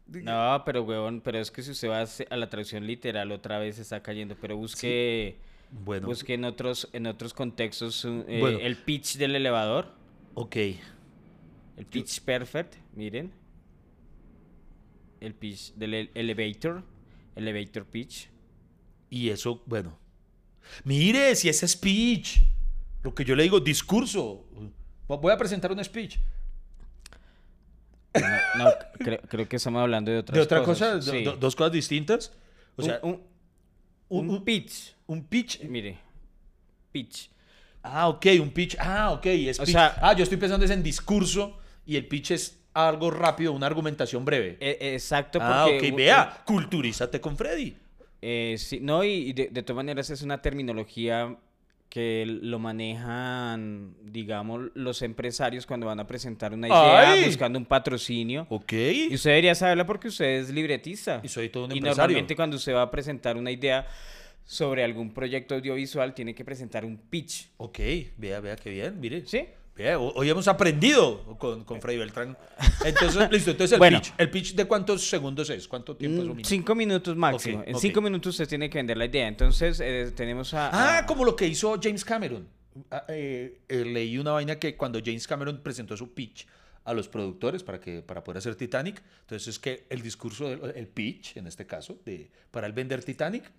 No, 0.07 0.63
pero 0.67 0.83
huevón, 0.83 1.21
pero 1.21 1.39
es 1.39 1.53
que 1.53 1.63
si 1.63 1.71
usted 1.71 1.89
va 1.89 2.03
a 2.03 2.37
la 2.37 2.51
traducción 2.51 2.85
literal 2.85 3.31
otra 3.31 3.61
vez 3.61 3.77
se 3.77 3.83
está 3.83 4.03
cayendo, 4.03 4.37
pero 4.41 4.57
busque, 4.57 5.37
Bueno. 5.71 6.09
busque 6.09 6.35
en 6.35 6.45
otros, 6.45 6.89
en 6.93 7.07
otros 7.07 7.33
contextos 7.33 8.05
eh, 8.05 8.39
Bueno. 8.41 8.59
el 8.59 8.77
pitch 8.77 9.19
del 9.19 9.37
elevador, 9.37 9.95
Ok. 10.35 10.57
el 10.57 11.87
pitch 11.89 12.23
perfect, 12.23 12.75
miren. 12.97 13.31
El 15.21 15.35
pitch 15.35 15.75
del 15.75 15.95
ele- 15.95 16.11
elevator, 16.15 16.83
elevator 17.37 17.85
pitch. 17.87 18.29
Y 19.11 19.29
eso, 19.31 19.63
bueno. 19.67 19.99
Mire, 20.85 21.35
si 21.37 21.49
es 21.49 21.61
speech. 21.61 22.43
Lo 23.03 23.15
que 23.15 23.25
yo 23.25 23.35
le 23.37 23.43
digo, 23.43 23.61
discurso. 23.61 24.47
Voy 25.09 25.33
a 25.33 25.37
presentar 25.37 25.73
un 25.73 25.83
speech. 25.85 26.19
No, 28.15 28.65
no, 28.65 28.71
creo, 28.99 29.21
creo 29.29 29.49
que 29.49 29.57
estamos 29.57 29.81
hablando 29.83 30.11
de 30.11 30.19
otras 30.19 30.35
¿De 30.37 30.41
otra 30.43 30.63
cosas. 30.65 30.97
cosa? 30.97 31.11
do- 31.13 31.19
Sí. 31.19 31.25
do- 31.25 31.37
¿Dos 31.37 31.55
cosas 31.55 31.73
distintas? 31.73 32.33
O 32.77 32.83
sea, 32.83 32.99
un, 33.03 33.11
un- 33.13 33.21
un- 34.09 34.29
un 34.31 34.37
un- 34.37 34.45
pitch, 34.45 34.95
un 35.07 35.25
pitch. 35.25 35.63
mire, 35.65 35.99
pitch. 36.93 37.31
Ah, 37.83 38.09
ok, 38.09 38.27
un 38.41 38.51
pitch. 38.51 38.77
Ah, 38.79 39.13
ok, 39.13 39.27
es 39.27 39.61
O 39.61 39.65
pitch. 39.65 39.73
sea- 39.73 39.97
ah, 40.03 40.13
yo 40.17 40.25
estoy 40.25 40.39
pensando 40.39 40.65
es 40.65 40.71
en 40.73 40.83
discurso 40.83 41.59
y 41.87 41.97
el 41.97 42.07
pitch 42.07 42.33
es 42.33 42.60
algo 42.75 43.11
rápido, 43.11 43.53
una 43.53 43.67
argumentación 43.67 44.25
breve. 44.25 44.57
E- 44.61 44.95
exacto, 44.95 45.39
ah, 45.43 45.67
porque 45.69 45.89
ok, 45.89 45.93
u- 45.95 45.97
vea, 45.97 46.43
culturízate 46.45 47.21
con 47.21 47.37
Freddy. 47.37 47.75
Eh, 48.23 48.57
sí, 48.59 48.81
no, 48.81 49.03
y 49.05 49.11
y 49.31 49.33
de, 49.33 49.49
de 49.49 49.63
todas 49.63 49.77
maneras 49.77 50.11
es 50.11 50.23
una 50.23 50.41
terminología 50.43 51.37
que 51.89 52.25
lo 52.27 52.61
manejan, 52.61 53.95
digamos, 54.05 54.71
los 54.75 55.03
empresarios 55.03 55.67
cuando 55.67 55.87
van 55.87 55.99
a 55.99 56.07
presentar 56.07 56.53
una 56.53 56.69
idea 56.69 57.13
¡Ay! 57.13 57.25
buscando 57.25 57.59
un 57.59 57.65
patrocinio. 57.65 58.47
Ok. 58.49 58.73
Y 58.73 59.15
usted 59.15 59.31
debería 59.31 59.55
saberla 59.57 59.85
porque 59.87 60.09
usted 60.09 60.25
es 60.41 60.51
libretista. 60.51 61.21
Y 61.25 61.29
soy 61.29 61.49
todo 61.49 61.65
un 61.65 61.73
Y 61.73 61.79
empresario. 61.79 62.03
normalmente 62.03 62.37
cuando 62.37 62.57
usted 62.59 62.75
va 62.75 62.83
a 62.83 62.91
presentar 62.93 63.37
una 63.37 63.51
idea 63.51 63.87
sobre 64.45 64.85
algún 64.85 65.13
proyecto 65.13 65.57
audiovisual, 65.57 66.15
tiene 66.15 66.33
que 66.35 66.45
presentar 66.45 66.85
un 66.85 66.97
pitch. 66.97 67.49
Ok, 67.57 67.79
vea, 68.17 68.39
vea 68.41 68.55
qué 68.57 68.71
bien, 68.71 69.01
mire. 69.01 69.25
¿Sí? 69.27 69.47
Hoy 69.79 70.29
hemos 70.29 70.47
aprendido 70.47 71.39
con, 71.39 71.65
con 71.65 71.81
Freddy 71.81 71.99
Beltrán. 71.99 72.37
Entonces, 72.85 73.29
listo, 73.31 73.53
entonces 73.53 73.73
el 73.73 73.79
Bueno. 73.79 73.99
pitch. 74.01 74.13
¿El 74.19 74.31
pitch 74.31 74.55
de 74.55 74.67
cuántos 74.67 75.09
segundos 75.09 75.49
es? 75.49 75.67
¿Cuánto 75.67 75.97
tiempo 75.97 76.21
es 76.21 76.29
Mm, 76.29 76.31
un 76.33 76.45
Cinco 76.45 76.75
minutos 76.75 77.17
máximo. 77.17 77.61
Ok, 77.61 77.69
en 77.69 77.75
ok. 77.77 77.81
cinco 77.81 78.01
minutos 78.03 78.35
usted 78.35 78.47
tiene 78.49 78.69
que 78.69 78.77
vender 78.79 78.99
la 78.99 79.07
idea. 79.07 79.27
Entonces, 79.27 79.81
eh, 79.81 80.13
tenemos 80.15 80.53
a... 80.53 80.69
Ah, 80.69 80.99
a- 80.99 81.07
como 81.07 81.25
lo 81.25 81.35
que 81.35 81.47
hizo 81.47 81.79
James 81.83 82.05
Cameron. 82.05 82.47
Ah, 82.91 83.05
eh, 83.09 83.61
eh, 83.69 83.85
leí 83.87 84.19
una 84.19 84.33
vaina 84.33 84.59
que 84.59 84.77
cuando 84.77 85.01
James 85.03 85.27
Cameron 85.27 85.63
presentó 85.63 85.97
su 85.97 86.13
pitch 86.13 86.47
a 86.85 86.93
los 86.93 87.09
productores 87.09 87.63
para, 87.63 87.81
que, 87.81 88.03
para 88.03 88.23
poder 88.23 88.39
hacer 88.39 88.55
Titanic, 88.57 89.03
entonces 89.23 89.49
es 89.49 89.59
que 89.59 89.87
el 89.91 90.03
discurso, 90.03 90.49
del, 90.49 90.73
el 90.77 90.89
pitch 90.89 91.37
en 91.37 91.47
este 91.47 91.67
caso, 91.67 91.99
de, 92.05 92.31
para 92.51 92.67
él 92.67 92.73
vender 92.73 93.03
Titanic, 93.05 93.51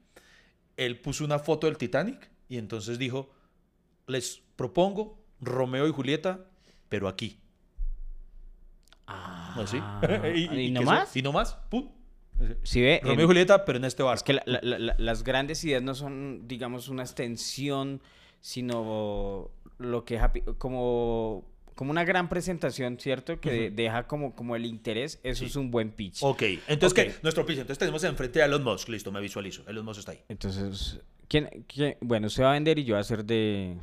él 0.78 1.00
puso 1.00 1.24
una 1.26 1.39
foto 1.39 1.67
del 1.67 1.78
Titanic 1.78 2.30
y 2.47 2.58
entonces 2.58 2.97
dijo, 2.97 3.30
les 4.08 4.41
propongo 4.56 5.21
Romeo 5.41 5.88
y 5.88 5.91
Julieta, 5.91 6.39
pero 6.89 7.08
aquí. 7.08 7.39
Ah, 9.08 9.56
¿Así? 9.60 9.77
¿Y, 10.36 10.47
que 10.47 10.71
no 10.71 10.82
eso- 10.82 10.89
más? 10.89 11.15
Y 11.17 11.21
no 11.21 11.32
más, 11.32 11.56
pum. 11.69 11.89
¿Sí 12.63 12.82
ve? 12.82 13.01
Romeo 13.04 13.25
y 13.25 13.27
Julieta, 13.27 13.65
pero 13.65 13.77
en 13.77 13.86
este 13.86 14.01
barco. 14.01 14.15
Es 14.17 14.23
que 14.23 14.34
la- 14.34 14.43
la- 14.45 14.60
la- 14.63 14.80
la- 14.80 14.95
las 14.97 15.23
grandes 15.23 15.63
ideas 15.63 15.84
no 15.84 15.93
son, 15.93 16.47
digamos, 16.47 16.88
una 16.89 17.04
extensión, 17.04 18.01
sino 18.39 19.51
lo 19.77 20.06
que 20.06 20.17
Happy- 20.17 20.41
como, 20.58 21.45
como 21.75 21.91
una 21.91 22.04
gran 22.04 22.30
presentación, 22.30 22.97
¿cierto? 22.99 23.39
Que 23.39 23.51
de- 23.51 23.69
deja 23.71 24.08
como, 24.08 24.34
como 24.36 24.56
el 24.56 24.65
interés, 24.65 25.19
eso 25.23 25.45
es 25.45 25.56
un 25.56 25.69
buen 25.69 25.91
pitch. 25.91 26.19
Ok, 26.23 26.41
entonces, 26.67 26.91
Ok. 26.91 26.95
¿qué? 27.13 27.19
Nuestro 27.21 27.45
pitch. 27.45 27.58
Entonces 27.60 27.77
tenemos 27.77 28.04
enfrente 28.06 28.41
a 28.41 28.45
Elon 28.45 28.63
Musk. 28.63 28.89
Listo, 28.89 29.12
me 29.12 29.19
visualizo. 29.21 29.63
Elon 29.67 29.86
Musk 29.86 29.99
está 29.99 30.12
ahí. 30.13 30.23
Entonces, 30.27 30.99
¿quién, 31.27 31.47
quién- 31.67 31.97
bueno, 32.01 32.25
usted 32.27 32.43
va 32.43 32.49
a 32.51 32.54
vender 32.54 32.80
y 32.80 32.86
yo 32.86 32.93
voy 32.95 32.99
a 32.99 33.01
hacer 33.01 33.23
de, 33.23 33.77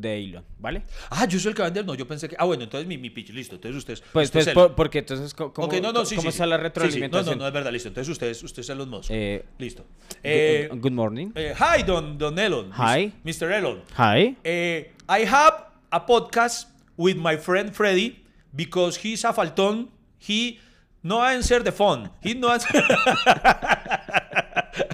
de 0.00 0.18
Elon, 0.24 0.44
¿vale? 0.58 0.82
Ah, 1.10 1.26
yo 1.26 1.38
soy 1.38 1.50
el 1.50 1.54
que 1.54 1.62
va 1.62 1.66
a 1.66 1.70
vender. 1.70 1.84
No, 1.86 1.94
yo 1.94 2.06
pensé 2.06 2.28
que. 2.28 2.36
Ah, 2.38 2.44
bueno, 2.44 2.64
entonces 2.64 2.86
mi, 2.86 2.96
mi 2.98 3.10
pitch. 3.10 3.30
Listo. 3.30 3.56
Entonces 3.56 3.76
ustedes. 3.78 4.00
Pues, 4.12 4.28
usted 4.28 4.44
pues 4.44 4.54
por- 4.54 4.74
porque 4.74 4.98
entonces, 5.00 5.34
¿cómo, 5.34 5.52
Ok, 5.56 5.74
no, 5.82 5.92
no, 5.92 6.04
sí, 6.04 6.16
cómo 6.16 6.22
sí, 6.30 6.36
está 6.36 6.44
sí. 6.44 6.50
la 6.50 6.56
retroalimentación? 6.56 7.26
No, 7.26 7.32
no, 7.36 7.42
no, 7.42 7.46
es 7.48 7.52
verdad. 7.54 7.72
Listo. 7.72 7.88
Entonces 7.88 8.10
ustedes, 8.12 8.42
usted 8.42 8.60
es 8.60 8.68
Elon 8.70 8.88
Musk. 8.88 9.10
Eh, 9.12 9.44
Listo. 9.58 9.82
Good- 9.82 10.18
Eh, 10.22 10.68
good 10.74 10.92
morning. 10.92 11.30
eh, 11.34 11.54
hi, 11.58 11.82
don, 11.82 12.16
don 12.18 12.38
Elon. 12.38 12.70
Hi. 12.72 13.12
Mr. 13.24 13.50
Elon. 13.52 13.82
Hi. 13.96 14.36
Eh, 14.44 14.92
I 15.08 15.24
have 15.26 15.64
a 15.90 16.04
podcast 16.06 16.68
with 16.96 17.16
my 17.16 17.36
friend 17.36 17.72
Freddy 17.72 18.24
because 18.52 18.98
he's 19.02 19.24
a 19.24 19.32
faltón. 19.32 19.88
He 20.26 20.58
no 21.02 21.22
answer 21.22 21.62
the 21.62 21.72
phone. 21.72 22.10
He 22.22 22.34
no 22.34 22.48
answer. 22.50 22.82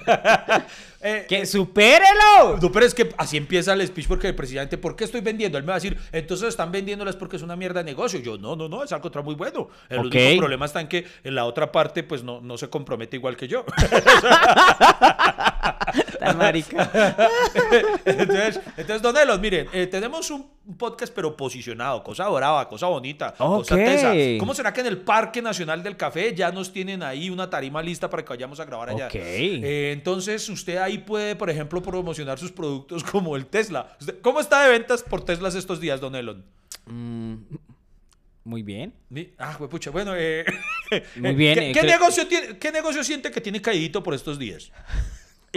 Eh, 1.07 1.27
¡Que 1.29 1.45
supérelo! 1.45 2.57
No, 2.63 2.73
pero 2.73 2.87
es 2.87 2.95
que 2.95 3.11
así 3.19 3.37
empieza 3.37 3.75
el 3.75 3.87
speech 3.87 4.09
porque 4.09 4.29
el 4.29 4.35
presidente, 4.35 4.79
¿por 4.79 4.97
qué 4.97 5.05
estoy 5.05 5.21
vendiendo? 5.21 5.59
Él 5.59 5.65
me 5.65 5.69
va 5.69 5.75
a 5.75 5.77
decir, 5.77 5.99
entonces 6.13 6.49
están 6.49 6.73
vendiéndolas 6.73 7.15
porque 7.15 7.37
es 7.37 7.43
una 7.43 7.57
mierda 7.57 7.81
de 7.81 7.85
negocio. 7.85 8.21
Yo, 8.21 8.39
no, 8.39 8.57
no, 8.57 8.71
no, 8.71 8.83
es 8.83 8.91
al 8.91 9.03
contrario 9.03 9.27
muy 9.27 9.35
bueno. 9.35 9.69
El 9.91 9.99
único 9.99 10.39
problema 10.39 10.65
está 10.65 10.81
en 10.81 10.89
que 10.89 11.05
en 11.23 11.35
la 11.35 11.45
otra 11.45 11.71
parte, 11.71 12.05
pues 12.05 12.25
no, 12.25 12.41
no 12.41 12.57
se 12.57 12.71
compromete 12.71 13.17
igual 13.17 13.37
que 13.37 13.49
yo. 13.49 13.67
Tan 16.19 16.39
marica. 16.39 16.91
entonces, 18.05 18.61
entonces, 18.77 19.03
don 19.03 19.17
Elon, 19.17 19.41
miren, 19.41 19.69
eh, 19.73 19.87
tenemos 19.87 20.31
un 20.31 20.55
podcast 20.77 21.13
pero 21.15 21.37
posicionado, 21.37 22.03
cosa 22.03 22.29
brava, 22.29 22.69
cosa 22.69 22.87
bonita, 22.87 23.35
cosa 23.37 23.75
Ok. 23.75 23.81
tesa. 23.81 24.13
¿Cómo 24.39 24.55
será 24.55 24.73
que 24.73 24.81
en 24.81 24.87
el 24.87 24.99
Parque 24.99 25.43
Nacional 25.43 25.83
del 25.83 25.97
Café 25.97 26.35
ya 26.35 26.51
nos 26.51 26.73
tienen 26.73 27.03
ahí 27.03 27.31
una 27.31 27.49
tarima 27.51 27.83
lista 27.83 28.09
para 28.09 28.25
que 28.25 28.31
vayamos 28.31 28.61
a 28.61 28.65
grabar 28.65 28.91
allá? 28.91 29.07
Ok. 29.07 29.15
Eh, 29.17 29.93
entonces, 29.93 30.49
usted 30.49 30.77
ahí 30.79 30.99
puede, 30.99 31.37
por 31.37 31.51
ejemplo, 31.51 31.83
promocionar 31.83 32.39
sus 32.39 32.53
productos 32.53 33.05
como 33.11 33.37
el 33.37 33.47
Tesla. 33.47 33.97
¿Cómo 34.23 34.41
está 34.41 34.65
de 34.65 34.71
ventas 34.71 35.03
por 35.03 35.25
Teslas 35.25 35.55
estos 35.55 35.81
días, 35.81 36.01
don 36.01 36.15
Elon? 36.15 36.45
Mm, 36.87 37.35
muy 38.45 38.63
bien. 38.63 38.93
Ah, 39.39 39.57
pucha, 39.71 39.91
bueno, 39.91 40.13
eh, 40.15 40.45
Muy 41.17 41.35
bien, 41.35 41.59
¿Qué, 41.59 41.71
eh, 41.71 41.73
qué 41.73 41.83
negocio 41.83 42.27
tiene, 42.27 42.59
¿Qué 42.59 42.71
negocio 42.71 43.03
siente 43.03 43.31
que 43.31 43.41
tiene 43.41 43.63
caídito 43.63 44.03
por 44.03 44.13
estos 44.13 44.39
días? 44.39 44.71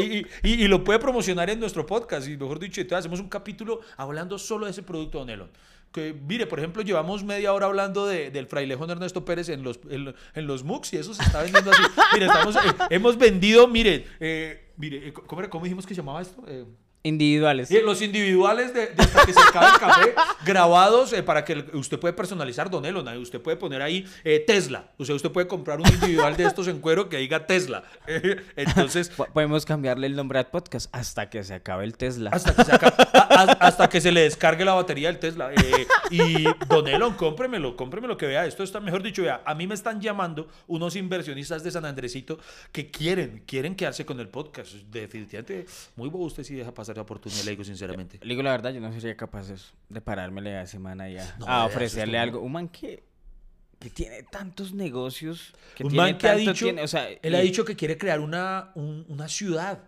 Y, 0.01 0.25
y- 0.43 0.63
y- 0.63 0.67
lo 0.67 0.83
puede 0.83 0.99
promocionar 0.99 1.49
en 1.49 1.59
nuestro 1.59 1.85
podcast. 1.85 2.27
Y 2.27 2.37
mejor 2.37 2.59
dicho, 2.59 2.81
entonces 2.81 2.99
hacemos 2.99 3.19
un 3.19 3.29
capítulo 3.29 3.81
hablando 3.97 4.37
solo 4.37 4.65
de 4.65 4.71
ese 4.71 4.83
producto, 4.83 5.19
Don 5.19 5.29
Elon. 5.29 5.49
Que, 5.91 6.13
mire, 6.13 6.45
por 6.47 6.59
ejemplo, 6.59 6.81
llevamos 6.83 7.23
media 7.23 7.53
hora 7.53 7.65
hablando 7.67 8.05
de- 8.05 8.29
del 8.29 8.45
frailejón 8.47 8.89
Ernesto 8.89 9.23
Pérez 9.25 9.49
en 9.49 9.63
los, 9.63 9.79
en, 9.89 10.13
en 10.35 10.47
los 10.47 10.63
MOOCs 10.63 10.93
y 10.93 10.97
eso 10.97 11.13
se 11.13 11.23
está 11.23 11.41
vendiendo 11.41 11.71
así. 11.71 11.81
mire, 12.13 12.25
estamos, 12.25 12.55
eh, 12.57 12.59
hemos 12.89 13.17
vendido, 13.17 13.67
mire, 13.67 14.05
eh, 14.19 14.71
mire, 14.77 15.07
eh, 15.07 15.13
¿cómo, 15.13 15.49
cómo 15.49 15.63
dijimos 15.63 15.85
que 15.87 15.95
se 15.95 16.01
llamaba 16.01 16.21
esto? 16.21 16.43
Eh, 16.47 16.65
Individuales. 17.03 17.71
y 17.71 17.79
los 17.81 18.01
individuales 18.01 18.73
de, 18.73 18.87
de 18.87 19.01
hasta 19.03 19.25
que 19.25 19.31
se 19.33 19.39
acabe 19.39 19.67
el 19.73 19.79
café, 19.79 20.13
grabados 20.45 21.13
eh, 21.13 21.23
para 21.23 21.45
que 21.45 21.53
el- 21.53 21.69
usted 21.73 21.99
puede 21.99 22.13
personalizar 22.13 22.69
Don 22.69 22.85
Elon. 22.85 23.07
Usted 23.19 23.39
puede 23.39 23.55
poner 23.55 23.81
ahí 23.81 24.05
eh, 24.25 24.43
Tesla. 24.45 24.91
O 24.97 25.05
sea, 25.05 25.15
usted 25.15 25.31
puede 25.31 25.47
comprar 25.47 25.79
un 25.79 25.87
individual 25.87 26.35
de 26.35 26.43
estos 26.45 26.67
en 26.67 26.79
cuero 26.81 27.07
que 27.07 27.17
diga 27.17 27.45
Tesla. 27.47 27.83
entonces, 28.55 29.09
Po- 29.09 29.25
Podemos 29.33 29.65
cambiarle 29.65 30.07
el 30.07 30.15
nombre 30.15 30.39
al 30.39 30.47
podcast 30.47 30.89
hasta 30.93 31.29
que 31.29 31.43
se 31.43 31.53
acabe 31.53 31.85
el 31.85 31.95
Tesla. 31.95 32.31
hasta 32.33 32.53
que 32.55 32.63
se, 32.65 32.71
aca- 32.73 32.93
a- 33.13 33.19
a- 33.43 33.51
hasta 33.67 33.87
que 33.89 34.01
se 34.01 34.11
le 34.11 34.21
descargue 34.21 34.65
la 34.65 34.73
batería 34.73 35.07
del 35.09 35.19
Tesla. 35.19 35.51
Eh, 35.53 35.87
y 36.11 36.43
Don 36.67 36.87
Elon, 36.87 37.13
cómpremelo, 37.13 37.75
cómpremelo 37.77 38.17
que 38.17 38.25
vea. 38.25 38.45
Esto 38.45 38.63
está, 38.63 38.79
mejor 38.79 39.03
dicho, 39.03 39.21
vea, 39.21 39.41
a 39.45 39.55
mí 39.55 39.67
me 39.67 39.75
están 39.75 40.01
llamando 40.01 40.47
unos 40.67 40.95
inversionistas 40.95 41.63
de 41.63 41.71
San 41.71 41.85
Andresito 41.85 42.39
que 42.71 42.89
quieren, 42.91 43.43
quieren 43.45 43.75
quedarse 43.75 44.05
con 44.05 44.19
el 44.19 44.27
podcast. 44.29 44.73
Definitivamente, 44.73 45.65
muy 45.95 46.09
bobo 46.09 46.25
usted 46.25 46.43
si 46.43 46.55
deja 46.55 46.73
pasar 46.73 46.86
la 46.95 47.01
oportunidad, 47.01 47.43
le 47.43 47.51
digo 47.51 47.63
sinceramente. 47.63 48.19
Le 48.21 48.29
digo 48.29 48.41
la 48.43 48.51
verdad, 48.51 48.71
yo 48.73 48.79
no 48.79 48.91
sería 48.93 49.15
capaz 49.17 49.47
de, 49.89 50.01
parármele 50.01 50.57
a 50.57 50.65
semana 50.65 51.09
y 51.09 51.17
a, 51.17 51.35
No, 51.39 51.47
a 51.47 51.65
ofrecerle 51.65 52.17
algo. 52.17 52.39
Un 52.41 52.51
man 52.53 52.69
que, 52.69 53.03
que 53.79 53.89
tiene 53.89 54.23
tantos 54.23 54.73
negocios. 54.73 55.53
Que 55.75 55.83
un 55.83 55.89
tiene 55.91 56.03
man 56.11 56.17
que 56.17 56.27
ha 56.27 56.35
dicho, 56.35 56.65
tiene- 56.65 56.83
o 56.83 56.87
sea, 56.87 57.09
él 57.09 57.35
ha 57.35 57.39
dicho 57.39 57.63
que 57.65 57.75
quiere 57.75 57.97
crear 57.97 58.19
una, 58.19 58.71
un- 58.75 59.05
una 59.09 59.27
ciudad. 59.27 59.83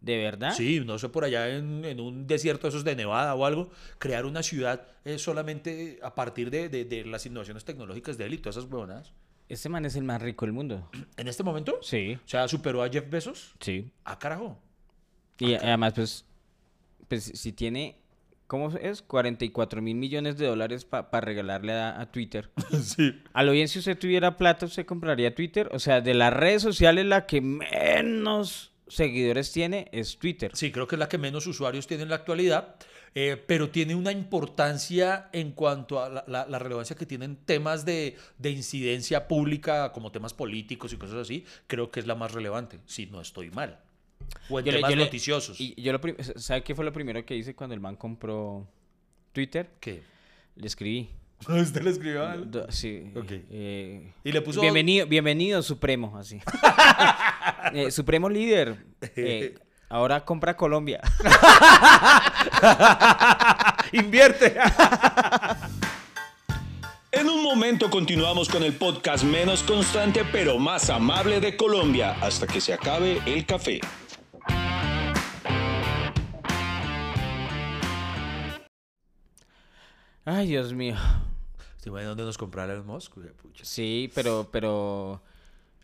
¿De 0.00 0.18
verdad? 0.18 0.52
Sí, 0.54 0.80
no 0.84 0.98
sé, 0.98 1.08
por 1.08 1.24
allá 1.24 1.48
en, 1.48 1.82
en 1.86 1.98
un 1.98 2.26
desierto 2.26 2.68
esos 2.68 2.84
de 2.84 2.94
Nevada 2.94 3.34
o 3.34 3.46
algo, 3.46 3.70
crear 3.98 4.26
una 4.26 4.42
ciudad 4.42 4.86
eh, 5.06 5.18
solamente 5.18 5.98
a 6.02 6.14
partir 6.14 6.50
de, 6.50 6.68
de- 6.68 6.84
de 6.84 7.06
las 7.06 7.24
innovaciones 7.24 7.64
tecnológicas 7.64 8.18
de 8.18 8.26
él 8.26 8.34
y 8.34 8.38
todas 8.38 8.58
esas 8.58 8.70
huevonadas. 8.70 9.14
Este 9.48 9.68
man 9.70 9.84
es 9.86 9.96
el 9.96 10.04
más 10.04 10.20
rico 10.20 10.44
del 10.44 10.52
mundo. 10.52 10.90
En 11.16 11.26
este 11.28 11.42
momento, 11.42 11.78
Sí, 11.82 12.18
o 12.22 12.28
sea, 12.28 12.48
superó 12.48 12.82
a 12.82 12.88
Jeff 12.90 13.08
Bezos. 13.08 13.54
sí. 13.60 13.90
Ah, 14.04 14.18
carajo. 14.18 14.58
Y 15.38 15.54
además, 15.54 15.92
pues, 15.94 16.24
pues 17.08 17.24
si 17.24 17.52
tiene, 17.52 17.96
¿cómo 18.46 18.70
es? 18.76 19.02
44 19.02 19.82
mil 19.82 19.96
millones 19.96 20.36
de 20.38 20.46
dólares 20.46 20.84
para 20.84 21.20
regalarle 21.20 21.72
a, 21.72 22.00
a 22.00 22.10
Twitter. 22.12 22.50
sí. 22.82 23.20
A 23.32 23.42
lo 23.42 23.52
bien, 23.52 23.68
si 23.68 23.78
usted 23.80 23.98
tuviera 23.98 24.36
plata, 24.36 24.66
¿usted 24.66 24.86
compraría 24.86 25.34
Twitter? 25.34 25.68
O 25.72 25.78
sea, 25.78 26.00
de 26.00 26.14
las 26.14 26.32
redes 26.32 26.62
sociales, 26.62 27.04
la 27.06 27.26
que 27.26 27.40
menos 27.40 28.72
seguidores 28.86 29.50
tiene 29.52 29.88
es 29.92 30.18
Twitter. 30.18 30.50
Sí, 30.54 30.70
creo 30.70 30.86
que 30.86 30.96
es 30.96 30.98
la 31.00 31.08
que 31.08 31.18
menos 31.18 31.46
usuarios 31.46 31.86
tiene 31.86 32.02
en 32.04 32.10
la 32.10 32.16
actualidad, 32.16 32.76
eh, 33.14 33.42
pero 33.46 33.70
tiene 33.70 33.94
una 33.94 34.12
importancia 34.12 35.30
en 35.32 35.52
cuanto 35.52 36.02
a 36.02 36.08
la, 36.08 36.24
la- 36.26 36.46
la 36.46 36.58
relevancia 36.58 36.94
que 36.96 37.06
tienen 37.06 37.36
temas 37.36 37.84
de, 37.84 38.16
de 38.38 38.50
incidencia 38.50 39.26
pública, 39.28 39.92
como 39.92 40.12
temas 40.12 40.34
políticos 40.34 40.92
y 40.92 40.96
cosas 40.96 41.16
así. 41.16 41.44
Creo 41.66 41.90
que 41.90 42.00
es 42.00 42.06
la 42.06 42.14
más 42.14 42.32
relevante, 42.32 42.80
si 42.86 43.06
no 43.06 43.20
estoy 43.20 43.50
mal. 43.50 43.80
O 44.48 44.58
en 44.58 44.64
Yo 44.64 44.72
le- 44.72 44.78
temas 44.78 44.90
le- 44.90 44.96
noticiosos. 44.96 45.60
Y 45.60 45.80
yo 45.80 45.92
lo 45.92 46.00
¿Sabe 46.36 46.62
qué 46.62 46.74
fue 46.74 46.84
lo 46.84 46.92
primero 46.92 47.24
que 47.24 47.34
hice 47.36 47.54
cuando 47.54 47.74
el 47.74 47.80
man 47.80 47.96
compró 47.96 48.66
Twitter? 49.32 49.70
¿Qué? 49.80 50.02
Le 50.56 50.66
escribí. 50.66 51.10
¿Usted 51.48 51.82
le 51.82 51.90
escribió 51.90 52.26
algo? 52.26 52.44
Do- 52.46 52.70
Sí. 52.70 53.10
Ok. 53.16 53.30
eh, 53.50 54.12
Y 54.24 54.32
le 54.32 54.40
puso- 54.42 54.60
Bienvenido, 54.60 55.06
bienvenido, 55.06 55.62
Supremo, 55.62 56.16
así. 56.18 56.40
Eh, 57.72 57.90
Supremo 57.90 58.28
líder. 58.28 58.76
eh, 59.16 59.54
ahora 59.88 60.24
compra 60.24 60.54
Colombia. 60.56 61.00
Invierte. 63.92 64.54
En 67.12 67.28
un 67.28 67.42
momento 67.42 67.88
continuamos 67.90 68.48
con 68.48 68.62
el 68.64 68.74
podcast 68.74 69.24
menos 69.24 69.62
constante 69.62 70.24
pero 70.32 70.58
más 70.58 70.90
amable 70.90 71.40
de 71.40 71.56
Colombia 71.56 72.16
hasta 72.20 72.46
que 72.46 72.60
se 72.60 72.72
acabe 72.74 73.20
el 73.24 73.46
café. 73.46 73.80
Ay, 80.24 80.46
Dios 80.48 80.72
mío. 80.72 80.96
¿Te 81.82 81.88
imaginas 81.90 82.10
dónde 82.10 82.24
nos 82.24 82.38
comprara 82.38 82.72
el 82.72 82.82
Musk? 82.82 83.14
Pucha. 83.42 83.64
Sí, 83.64 84.10
pero, 84.14 84.48
pero, 84.50 85.22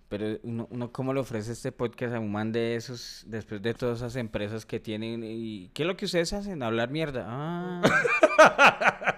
pero 0.09 0.39
uno, 0.43 0.67
uno 0.71 0.91
cómo 0.93 1.13
le 1.13 1.21
ofrece 1.21 1.53
este 1.53 1.73
podcast 1.73 2.15
a 2.15 2.21
un 2.21 2.33
man 2.33 2.53
de 2.53 2.75
esos, 2.75 3.25
después 3.27 3.61
de 3.61 3.75
todas 3.75 3.99
esas 3.99 4.17
empresas 4.17 4.65
que 4.65 4.81
tienen, 4.81 5.23
y 5.25 5.69
¿qué 5.75 5.83
es 5.83 5.87
lo 5.87 5.97
que 5.97 6.07
ustedes 6.07 6.33
hacen? 6.33 6.63
Hablar 6.63 6.91
mierda. 6.91 7.25
Ah. 7.29 7.83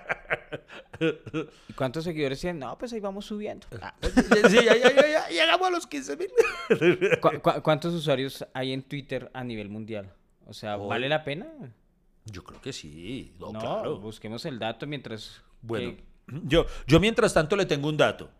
¿Y 1.68 1.72
cuántos 1.74 2.04
seguidores 2.04 2.40
tienen? 2.40 2.60
No, 2.60 2.76
pues 2.78 2.92
ahí 2.92 3.00
vamos 3.00 3.24
subiendo. 3.26 3.66
Ah. 3.80 3.94
Sí, 4.48 4.56
ya, 4.64 4.76
ya, 4.76 4.92
ya, 4.92 5.08
ya, 5.08 5.28
llegamos 5.28 5.68
a 5.68 5.70
los 5.70 5.86
15 5.86 6.16
mil. 6.16 6.28
¿Cu- 7.20 7.40
cu- 7.40 7.62
cuántos 7.62 7.94
usuarios 7.94 8.44
hay 8.54 8.72
en 8.72 8.82
Twitter 8.82 9.30
a 9.34 9.44
nivel 9.44 9.68
mundial? 9.68 10.12
O 10.46 10.52
sea, 10.52 10.76
¿vale 10.76 11.08
la 11.08 11.22
pena? 11.24 11.46
Yo 12.26 12.44
creo 12.44 12.60
que 12.60 12.72
sí. 12.72 13.32
No, 13.38 13.52
No, 13.52 13.60
claro. 13.60 13.98
busquemos 13.98 14.44
el 14.44 14.58
dato 14.58 14.86
mientras... 14.86 15.42
Bueno, 15.60 15.96
que- 15.96 16.04
yo, 16.44 16.66
yo 16.86 17.00
mientras 17.00 17.34
tanto 17.34 17.56
le 17.56 17.66
tengo 17.66 17.88
un 17.88 17.96
dato. 17.96 18.30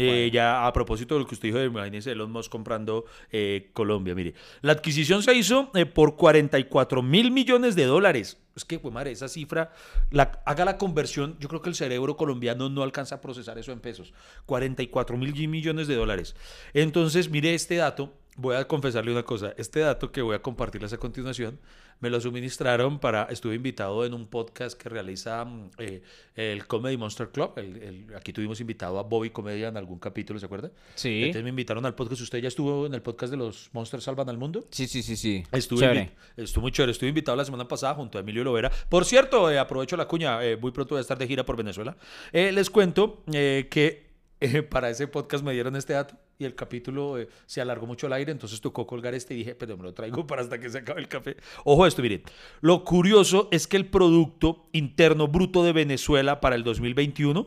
Eh, 0.00 0.30
Ya 0.32 0.64
a 0.64 0.72
propósito 0.72 1.14
de 1.16 1.20
lo 1.22 1.26
que 1.26 1.34
usted 1.34 1.48
dijo, 1.48 1.58
de, 1.58 1.64
imagínese 1.66 2.12
Elon 2.12 2.30
Musk 2.30 2.52
comprando 2.52 3.04
eh, 3.32 3.70
Colombia. 3.72 4.14
Mire, 4.14 4.34
la 4.60 4.70
adquisición 4.72 5.24
se 5.24 5.34
hizo 5.34 5.72
eh, 5.74 5.86
por 5.86 6.14
44 6.14 7.02
mil 7.02 7.32
millones 7.32 7.74
de 7.74 7.84
dólares. 7.84 8.38
Es 8.54 8.64
que, 8.64 8.78
pues 8.78 8.94
madre, 8.94 9.10
esa 9.10 9.26
cifra, 9.26 9.72
la, 10.12 10.40
haga 10.46 10.64
la 10.64 10.78
conversión, 10.78 11.36
yo 11.40 11.48
creo 11.48 11.62
que 11.62 11.68
el 11.68 11.74
cerebro 11.74 12.16
colombiano 12.16 12.68
no 12.68 12.84
alcanza 12.84 13.16
a 13.16 13.20
procesar 13.20 13.58
eso 13.58 13.72
en 13.72 13.80
pesos. 13.80 14.12
44 14.46 15.16
mil 15.16 15.48
millones 15.48 15.88
de 15.88 15.96
dólares. 15.96 16.36
Entonces, 16.74 17.28
mire 17.28 17.54
este 17.54 17.74
dato. 17.76 18.12
Voy 18.38 18.56
a 18.56 18.66
confesarle 18.66 19.12
una 19.12 19.24
cosa. 19.24 19.52
Este 19.58 19.80
dato 19.80 20.10
que 20.10 20.22
voy 20.22 20.34
a 20.34 20.40
compartirles 20.40 20.92
a 20.94 20.96
continuación 20.96 21.58
me 22.00 22.10
lo 22.10 22.20
suministraron 22.20 23.00
para. 23.00 23.24
Estuve 23.24 23.56
invitado 23.56 24.06
en 24.06 24.14
un 24.14 24.28
podcast 24.28 24.80
que 24.80 24.88
realiza 24.88 25.44
mm, 25.44 25.70
eh, 25.78 26.00
el 26.36 26.64
Comedy 26.68 26.96
Monster 26.96 27.30
Club. 27.30 27.54
El- 27.56 27.76
el- 27.82 28.14
aquí 28.16 28.32
tuvimos 28.32 28.60
invitado 28.60 29.00
a 29.00 29.02
Bobby 29.02 29.30
Comedia 29.30 29.66
en 29.66 29.76
algún 29.76 29.98
capítulo, 29.98 30.38
¿se 30.38 30.46
acuerda? 30.46 30.70
Sí. 30.94 31.22
Entonces 31.24 31.42
me 31.42 31.50
invitaron 31.50 31.84
al 31.86 31.96
podcast. 31.96 32.20
¿Usted 32.22 32.38
ya 32.38 32.46
estuvo 32.48 32.86
en 32.86 32.94
el 32.94 33.02
podcast 33.02 33.32
de 33.32 33.36
los 33.36 33.68
Monsters 33.72 34.04
Salvan 34.04 34.28
al 34.28 34.38
Mundo? 34.38 34.64
Sí, 34.70 34.86
sí, 34.86 35.02
sí, 35.02 35.16
sí. 35.16 35.42
Estuve 35.50 35.80
Chévere. 35.80 36.12
estuvo 36.36 36.62
muy 36.62 36.70
chévere. 36.70 36.92
Estuve 36.92 37.08
invitado 37.08 37.36
la 37.36 37.44
semana 37.44 37.66
pasada 37.66 37.94
junto 37.96 38.16
a 38.18 38.20
Emilio 38.20 38.44
Lovera. 38.44 38.70
Por 38.88 39.04
cierto, 39.04 39.50
eh, 39.50 39.58
aprovecho 39.58 39.96
la 39.96 40.06
cuña. 40.06 40.44
eh, 40.44 40.56
muy 40.56 40.70
pronto 40.70 40.94
voy 40.94 40.98
a 40.98 41.02
estar 41.02 41.18
de 41.18 41.26
gira 41.26 41.44
por 41.44 41.56
Venezuela. 41.56 41.96
Eh, 42.32 42.52
les 42.52 42.70
cuento 42.70 43.24
eh, 43.32 43.66
que 43.68 44.07
eh, 44.40 44.62
para 44.62 44.90
ese 44.90 45.08
podcast 45.08 45.44
me 45.44 45.52
dieron 45.52 45.74
este 45.76 45.94
dato 45.94 46.14
y 46.38 46.44
el 46.44 46.54
capítulo 46.54 47.18
eh, 47.18 47.28
se 47.46 47.60
alargó 47.60 47.86
mucho 47.86 48.06
al 48.06 48.12
aire. 48.12 48.32
Entonces 48.32 48.60
tocó 48.60 48.86
colgar 48.86 49.14
este 49.14 49.34
y 49.34 49.38
dije, 49.38 49.54
pero 49.54 49.76
me 49.76 49.82
lo 49.82 49.94
traigo 49.94 50.26
para 50.26 50.42
hasta 50.42 50.58
que 50.58 50.70
se 50.70 50.78
acabe 50.78 51.00
el 51.00 51.08
café. 51.08 51.36
Ojo 51.64 51.86
esto, 51.86 52.02
miren. 52.02 52.22
Lo 52.60 52.84
curioso 52.84 53.48
es 53.50 53.66
que 53.66 53.76
el 53.76 53.86
Producto 53.86 54.68
Interno 54.72 55.28
Bruto 55.28 55.64
de 55.64 55.72
Venezuela 55.72 56.40
para 56.40 56.56
el 56.56 56.64
2021 56.64 57.46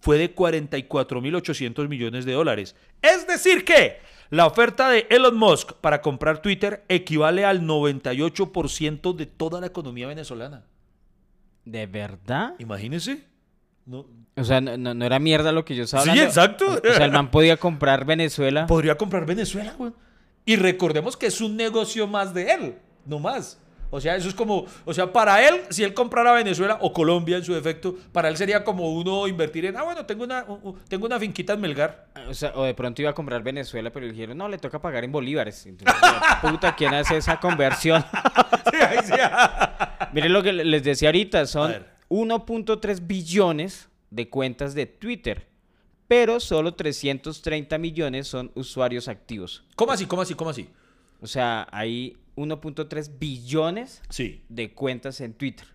fue 0.00 0.18
de 0.18 0.34
44.800 0.34 1.88
millones 1.88 2.24
de 2.24 2.32
dólares. 2.32 2.76
Es 3.00 3.26
decir 3.26 3.64
que 3.64 3.98
la 4.30 4.46
oferta 4.46 4.90
de 4.90 5.06
Elon 5.10 5.36
Musk 5.36 5.74
para 5.74 6.02
comprar 6.02 6.42
Twitter 6.42 6.84
equivale 6.88 7.44
al 7.44 7.62
98% 7.62 9.14
de 9.14 9.26
toda 9.26 9.60
la 9.60 9.68
economía 9.68 10.06
venezolana. 10.06 10.66
¿De 11.64 11.86
verdad? 11.86 12.54
Imagínense. 12.58 13.24
No, 13.86 14.06
O 14.36 14.44
sea, 14.44 14.60
no, 14.60 14.76
no- 14.76 14.94
no 14.94 15.04
era 15.04 15.18
mierda 15.18 15.52
lo 15.52 15.64
que 15.64 15.74
yo 15.74 15.84
estaba 15.84 16.02
Sí, 16.04 16.18
exacto. 16.18 16.66
O 16.66 16.94
sea, 16.94 17.04
el 17.04 17.12
man 17.12 17.30
podía 17.30 17.56
comprar 17.56 18.04
Venezuela. 18.04 18.66
podría 18.66 18.96
comprar 18.96 19.26
Venezuela, 19.26 19.74
güey. 19.76 19.92
Y 20.46 20.56
recordemos 20.56 21.16
que 21.16 21.26
es 21.26 21.40
un 21.40 21.56
negocio 21.56 22.06
más 22.06 22.34
de 22.34 22.50
él, 22.52 22.74
no 23.06 23.18
más. 23.18 23.58
O 23.90 24.00
sea, 24.00 24.16
eso 24.16 24.28
es 24.28 24.34
como, 24.34 24.66
o 24.84 24.92
sea, 24.92 25.12
para 25.12 25.46
él, 25.46 25.60
si 25.70 25.84
él 25.84 25.94
comprara 25.94 26.32
Venezuela 26.32 26.78
o 26.80 26.92
Colombia 26.92 27.36
en 27.36 27.44
su 27.44 27.54
defecto, 27.54 27.94
para 28.10 28.28
él 28.28 28.36
sería 28.36 28.64
como 28.64 28.92
uno 28.92 29.28
invertir 29.28 29.66
en, 29.66 29.76
ah, 29.76 29.84
bueno, 29.84 30.04
tengo 30.04 30.24
una, 30.24 30.44
tengo 30.88 31.06
una 31.06 31.20
finquita 31.20 31.52
en 31.52 31.60
Melgar. 31.60 32.08
O, 32.28 32.34
sea, 32.34 32.52
o 32.56 32.64
de 32.64 32.74
pronto 32.74 33.02
iba 33.02 33.12
a 33.12 33.14
comprar 33.14 33.42
Venezuela, 33.44 33.90
pero 33.90 34.04
le 34.06 34.12
dijeron, 34.12 34.36
no, 34.36 34.48
le 34.48 34.58
toca 34.58 34.80
pagar 34.80 35.04
en 35.04 35.12
bolívares. 35.12 35.64
Entonces, 35.66 35.96
puta, 36.42 36.74
¿quién 36.74 36.92
hace 36.92 37.16
esa 37.18 37.38
conversión? 37.38 38.04
Sí, 38.72 38.80
ahí 38.80 38.98
sí. 39.04 39.12
Miren 40.12 40.32
lo 40.32 40.42
que 40.42 40.52
le- 40.52 40.64
les 40.64 40.82
decía 40.82 41.08
ahorita, 41.10 41.46
son. 41.46 41.76
1.3 42.14 43.06
billones 43.08 43.88
de 44.10 44.28
cuentas 44.28 44.74
de 44.74 44.86
Twitter, 44.86 45.48
pero 46.06 46.38
solo 46.38 46.74
330 46.74 47.76
millones 47.78 48.28
son 48.28 48.52
usuarios 48.54 49.08
activos. 49.08 49.64
¿Cómo 49.74 49.90
así? 49.90 50.06
¿Cómo 50.06 50.22
así? 50.22 50.34
¿Cómo 50.34 50.50
así? 50.50 50.68
O 51.20 51.26
sea, 51.26 51.66
hay 51.72 52.16
1.3 52.36 53.18
billones 53.18 54.00
Sí. 54.10 54.42
de 54.48 54.72
cuentas 54.72 55.20
en 55.20 55.32
Twitter, 55.34 55.66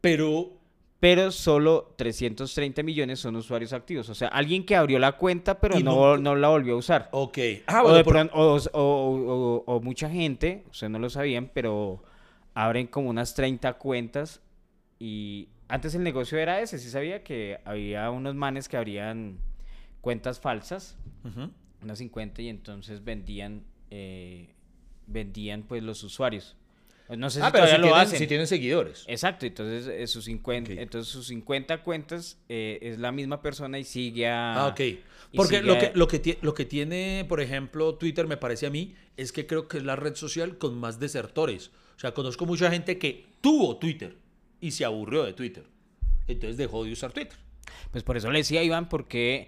Pero, 0.00 0.52
pero 1.00 1.32
solo 1.32 1.94
330 1.96 2.84
millones 2.84 3.18
son 3.18 3.34
usuarios 3.34 3.72
activos. 3.72 4.08
O 4.08 4.14
sea, 4.14 4.28
alguien 4.28 4.64
que 4.64 4.76
abrió 4.76 5.00
la 5.00 5.12
cuenta, 5.16 5.58
pero 5.58 5.80
no, 5.80 6.16
no- 6.16 6.36
la 6.36 6.48
volvió 6.48 6.74
a 6.74 6.76
usar. 6.76 7.08
ok. 7.10 7.38
Ah, 7.66 7.80
o, 7.80 7.82
bueno, 7.82 7.96
de 7.96 8.04
por- 8.04 8.14
pron- 8.14 8.30
o- 8.34 8.54
o- 8.72 8.74
o- 8.78 9.64
o 9.66 9.80
mucha 9.80 10.08
gente, 10.08 10.64
ustedes 10.70 10.92
no 10.92 11.00
lo 11.00 11.10
sabían, 11.10 11.50
pero 11.52 12.04
abren 12.54 12.86
como 12.86 13.10
unas 13.10 13.34
30 13.34 13.72
cuentas 13.78 14.40
y 15.00 15.48
antes 15.68 15.94
el 15.94 16.02
negocio 16.02 16.38
era 16.38 16.60
ese, 16.60 16.78
sí 16.78 16.88
sabía 16.90 17.22
que 17.22 17.58
había 17.64 18.10
unos 18.10 18.34
manes 18.34 18.68
que 18.68 18.76
abrían 18.76 19.38
cuentas 20.00 20.40
falsas, 20.40 20.96
unas 21.82 21.98
50 21.98 22.42
y 22.42 22.48
entonces 22.48 23.04
vendían 23.04 23.62
eh, 23.90 24.54
vendían 25.06 25.62
pues 25.62 25.82
los 25.82 26.02
usuarios. 26.02 26.56
No 27.16 27.30
sé 27.30 27.40
si 27.40 27.46
Ah, 27.46 27.50
pero 27.50 27.64
todavía 27.64 27.76
si 27.76 27.80
lo 27.80 27.86
tienen, 27.88 28.00
hacen. 28.02 28.18
si 28.18 28.26
tienen 28.26 28.46
seguidores. 28.46 29.04
Exacto, 29.08 29.46
entonces, 29.46 29.86
eh, 29.86 30.06
sus 30.06 30.26
50, 30.26 30.72
Ok. 30.72 30.78
entonces 30.78 31.10
sus 31.10 31.26
50 31.28 31.82
cuentas 31.82 32.36
eh, 32.50 32.78
es 32.82 32.98
la 32.98 33.12
misma 33.12 33.40
persona 33.40 33.78
y 33.78 33.84
sigue 33.84 34.28
a... 34.28 34.64
Ah, 34.64 34.66
ok. 34.68 34.80
Porque 35.34 35.62
lo 35.62 35.72
a- 35.74 35.78
que, 35.78 35.92
lo, 35.94 36.06
que 36.06 36.38
lo 36.42 36.52
que 36.52 36.64
tiene, 36.66 37.24
por 37.26 37.40
ejemplo, 37.40 37.94
Twitter, 37.94 38.26
me 38.26 38.36
parece 38.36 38.66
a 38.66 38.70
mí, 38.70 38.94
es 39.16 39.32
que 39.32 39.46
creo 39.46 39.68
que 39.68 39.78
es 39.78 39.84
la 39.84 39.96
red 39.96 40.16
social 40.16 40.58
con 40.58 40.78
más 40.78 41.00
desertores. 41.00 41.70
O 41.96 41.98
sea, 41.98 42.12
conozco 42.12 42.44
mucha 42.44 42.70
gente 42.70 42.98
que 42.98 43.24
tuvo 43.40 43.78
Twitter 43.78 44.14
y 44.60 44.70
se 44.70 44.84
aburrió 44.84 45.24
de 45.24 45.32
Twitter. 45.32 45.64
Entonces 46.26 46.56
dejó 46.56 46.84
de 46.84 46.92
usar 46.92 47.12
Twitter. 47.12 47.38
Pues 47.90 48.04
por 48.04 48.16
eso 48.16 48.30
le 48.30 48.38
decía 48.38 48.60
a 48.60 48.64
Iván, 48.64 48.88
porque 48.88 49.46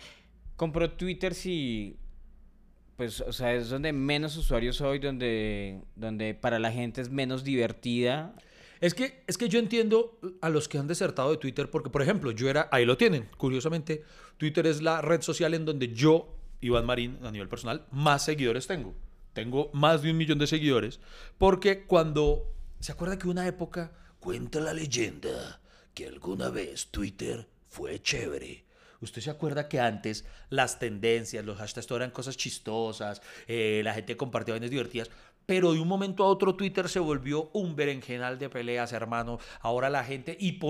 compró 0.57 0.91
Twitter 0.91 1.35
si, 1.35 1.97
pues, 2.97 3.21
o 3.21 3.33
sea, 3.33 3.55
es 3.55 3.71
donde 3.71 3.93
menos 3.93 4.37
usuarios 4.37 4.81
hoy, 4.81 4.99
donde, 4.99 5.81
donde 5.97 6.35
para 6.35 6.59
la 6.59 6.71
gente 6.71 7.01
es 7.01 7.11
menos 7.11 7.45
divertida. 7.45 8.35
Es 8.81 8.95
que, 8.95 9.23
es 9.27 9.37
que 9.37 9.49
yo 9.49 9.59
entiendo 9.59 10.19
a 10.41 10.49
los 10.49 10.69
que 10.69 10.79
han 10.79 10.87
desertado 10.87 11.31
de 11.31 11.37
Twitter, 11.37 11.71
porque, 11.71 11.91
por 11.91 12.03
ejemplo, 12.03 12.31
yo 12.31 12.49
era, 12.49 12.69
ahí 12.73 12.87
lo 12.87 12.97
tienen, 12.97 13.29
curiosamente, 13.37 14.05
Twitter 14.39 14.67
es 14.67 14.81
la 14.81 15.03
red 15.03 15.21
social 15.21 15.53
en 15.55 15.67
donde 15.67 15.95
yo, 15.95 16.35
Iván 16.61 16.87
Marín, 16.87 17.19
a 17.23 17.31
nivel 17.31 17.49
personal, 17.49 17.87
más 17.91 18.25
seguidores 18.25 18.67
tengo. 18.67 18.95
Tengo 19.35 19.71
más 19.73 20.03
de 20.03 20.11
un 20.11 20.17
millón 20.17 20.39
de 20.39 20.47
seguidores, 20.47 20.99
porque 21.39 21.85
cuando, 21.85 22.53
¿se 22.81 22.93
acuerda 22.93 23.19
que 23.19 23.29
una 23.29 23.47
época, 23.47 23.93
cuenta 24.21 24.61
la 24.61 24.75
leyenda, 24.75 25.61
que 25.95 26.07
alguna 26.07 26.51
vez 26.51 26.89
Twitter 26.89 27.49
fue 27.69 28.01
chévere? 28.01 28.65
¿Usted 29.01 29.23
se 29.23 29.31
acuerda 29.31 29.69
que 29.69 29.81
antes 29.81 30.27
las 30.51 30.79
tendencias, 30.79 31.45
los 31.45 31.59
hashtags, 31.59 31.91
eran 31.91 32.11
cosas 32.11 32.37
chistosas, 32.37 33.23
eh, 33.49 33.81
la 33.83 33.95
gente 33.95 34.17
compartía 34.17 34.53
vainas 34.53 34.71
divertidas, 34.71 35.11
pero 35.47 35.73
de 35.73 35.81
un 35.81 35.89
momento 35.89 36.23
a 36.23 36.29
otro 36.29 36.55
Twitter 36.55 36.89
se 36.89 37.01
volvió 37.01 37.51
un 37.55 37.75
berenjenal 37.75 38.39
de 38.39 38.51
peleas, 38.51 38.93
hermano. 38.93 39.39
Ahora 39.61 39.91
la 39.91 40.05
gente, 40.05 40.37
y, 40.39 40.61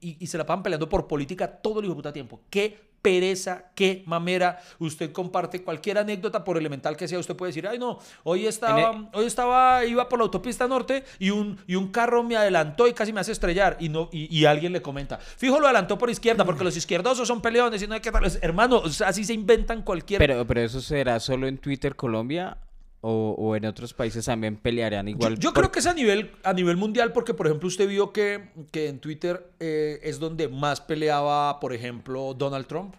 y, 0.00 0.26
se 0.26 0.38
la 0.38 0.46
pasan 0.46 0.62
peleando 0.62 0.88
por 0.88 1.08
política 1.08 1.60
todo 1.60 1.80
el 1.80 1.86
hijo 1.86 1.96
puta 1.96 2.12
tiempo. 2.12 2.40
Qué 2.48 2.89
pereza, 3.02 3.70
qué 3.74 4.02
mamera. 4.06 4.58
Usted 4.78 5.12
comparte 5.12 5.62
cualquier 5.62 5.98
anécdota, 5.98 6.44
por 6.44 6.56
elemental 6.56 6.96
que 6.96 7.08
sea, 7.08 7.18
usted 7.18 7.36
puede 7.36 7.50
decir, 7.50 7.66
ay 7.66 7.78
no, 7.78 7.98
hoy 8.24 8.46
estaba, 8.46 9.08
hoy 9.12 9.26
estaba, 9.26 9.84
iba 9.84 10.08
por 10.08 10.18
la 10.18 10.24
autopista 10.24 10.68
norte 10.68 11.04
y 11.18 11.30
un, 11.30 11.58
y 11.66 11.76
un 11.76 11.88
carro 11.88 12.22
me 12.22 12.36
adelantó 12.36 12.86
y 12.86 12.92
casi 12.92 13.12
me 13.12 13.20
hace 13.20 13.32
estrellar. 13.32 13.76
Y, 13.80 13.88
no, 13.88 14.08
y, 14.12 14.34
y 14.36 14.44
alguien 14.44 14.72
le 14.72 14.82
comenta, 14.82 15.18
fijo, 15.18 15.60
lo 15.60 15.66
adelantó 15.66 15.98
por 15.98 16.10
izquierda, 16.10 16.44
porque 16.44 16.64
los 16.64 16.76
izquierdosos 16.76 17.26
son 17.26 17.40
peleones 17.40 17.82
y 17.82 17.86
no 17.86 17.94
hay 17.94 18.00
que 18.00 18.10
tal. 18.10 18.30
Hermano, 18.42 18.78
o 18.78 18.88
sea, 18.88 19.08
así 19.08 19.24
se 19.24 19.32
inventan 19.32 19.82
cualquier 19.82 20.18
Pero, 20.18 20.46
pero 20.46 20.60
eso 20.60 20.80
será 20.80 21.20
solo 21.20 21.46
en 21.46 21.58
Twitter 21.58 21.96
Colombia 21.96 22.58
o, 23.02 23.34
o 23.38 23.56
en 23.56 23.64
otros 23.64 23.94
países 23.94 24.24
también 24.26 24.56
pelearán 24.56 25.08
igual. 25.08 25.34
Yo, 25.36 25.40
yo 25.40 25.52
por- 25.54 25.62
creo 25.62 25.72
que 25.72 25.78
es 25.78 25.86
a 25.86 25.94
nivel, 25.94 26.32
a 26.42 26.52
nivel 26.52 26.76
mundial 26.76 27.12
porque, 27.12 27.32
por 27.34 27.46
ejemplo, 27.46 27.66
usted 27.68 27.88
vio 27.88 28.12
que, 28.12 28.50
que 28.72 28.88
en 28.88 28.98
Twitter 29.00 29.50
eh, 29.60 30.00
es 30.02 30.18
donde 30.18 30.48
más 30.48 30.80
peleaba, 30.80 31.60
por 31.60 31.72
ejemplo, 31.72 32.34
Donald 32.34 32.66
Trump. 32.66 32.94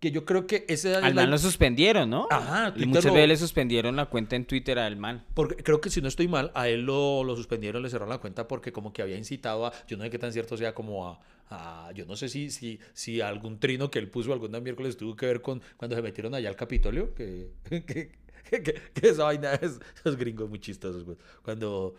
Que 0.00 0.10
yo 0.10 0.26
creo 0.26 0.46
que 0.46 0.66
ese 0.68 0.90
es 0.90 0.96
Al 0.98 1.14
la- 1.14 1.22
man 1.22 1.30
lo 1.30 1.38
suspendieron, 1.38 2.10
¿no? 2.10 2.26
Ajá, 2.30 2.68
Y 2.68 2.72
Twitter 2.72 2.88
Muchas 2.88 3.04
lo- 3.06 3.12
veces 3.14 3.28
le 3.28 3.36
suspendieron 3.38 3.96
la 3.96 4.04
cuenta 4.06 4.36
en 4.36 4.44
Twitter 4.44 4.78
al 4.78 4.96
man. 4.96 5.24
Porque 5.32 5.56
creo 5.62 5.80
que 5.80 5.88
si 5.88 6.02
no 6.02 6.08
estoy 6.08 6.28
mal, 6.28 6.50
a 6.54 6.68
él 6.68 6.82
lo, 6.82 7.24
lo 7.24 7.34
suspendieron, 7.36 7.82
le 7.82 7.88
cerraron 7.88 8.10
la 8.10 8.18
cuenta 8.18 8.46
porque 8.46 8.70
como 8.70 8.92
que 8.92 9.00
había 9.00 9.16
incitado 9.16 9.64
a, 9.64 9.72
yo 9.88 9.96
no 9.96 10.04
sé 10.04 10.10
qué 10.10 10.18
tan 10.18 10.30
cierto 10.32 10.58
sea 10.58 10.74
como 10.74 11.08
a, 11.48 11.90
yo 11.94 12.04
no 12.04 12.16
sé 12.16 12.28
si, 12.28 12.50
si, 12.50 12.80
si 12.92 13.20
algún 13.22 13.58
trino 13.60 13.90
que 13.90 13.98
él 13.98 14.10
puso 14.10 14.32
algún 14.34 14.50
día 14.50 14.60
miércoles 14.60 14.96
tuvo 14.98 15.14
que 15.16 15.24
ver 15.24 15.40
con 15.40 15.62
cuando 15.78 15.96
se 15.96 16.02
metieron 16.02 16.34
allá 16.34 16.50
al 16.50 16.56
Capitolio, 16.56 17.14
que, 17.14 17.48
que, 17.86 18.10
que- 18.50 18.62
que 18.94 19.08
esa 19.08 19.24
vaina 19.24 19.54
es, 19.54 19.78
esos 19.98 20.16
gringos 20.16 20.48
muy 20.48 20.58
chistosos, 20.60 21.04
güey. 21.04 21.16
Cuando, 21.42 21.94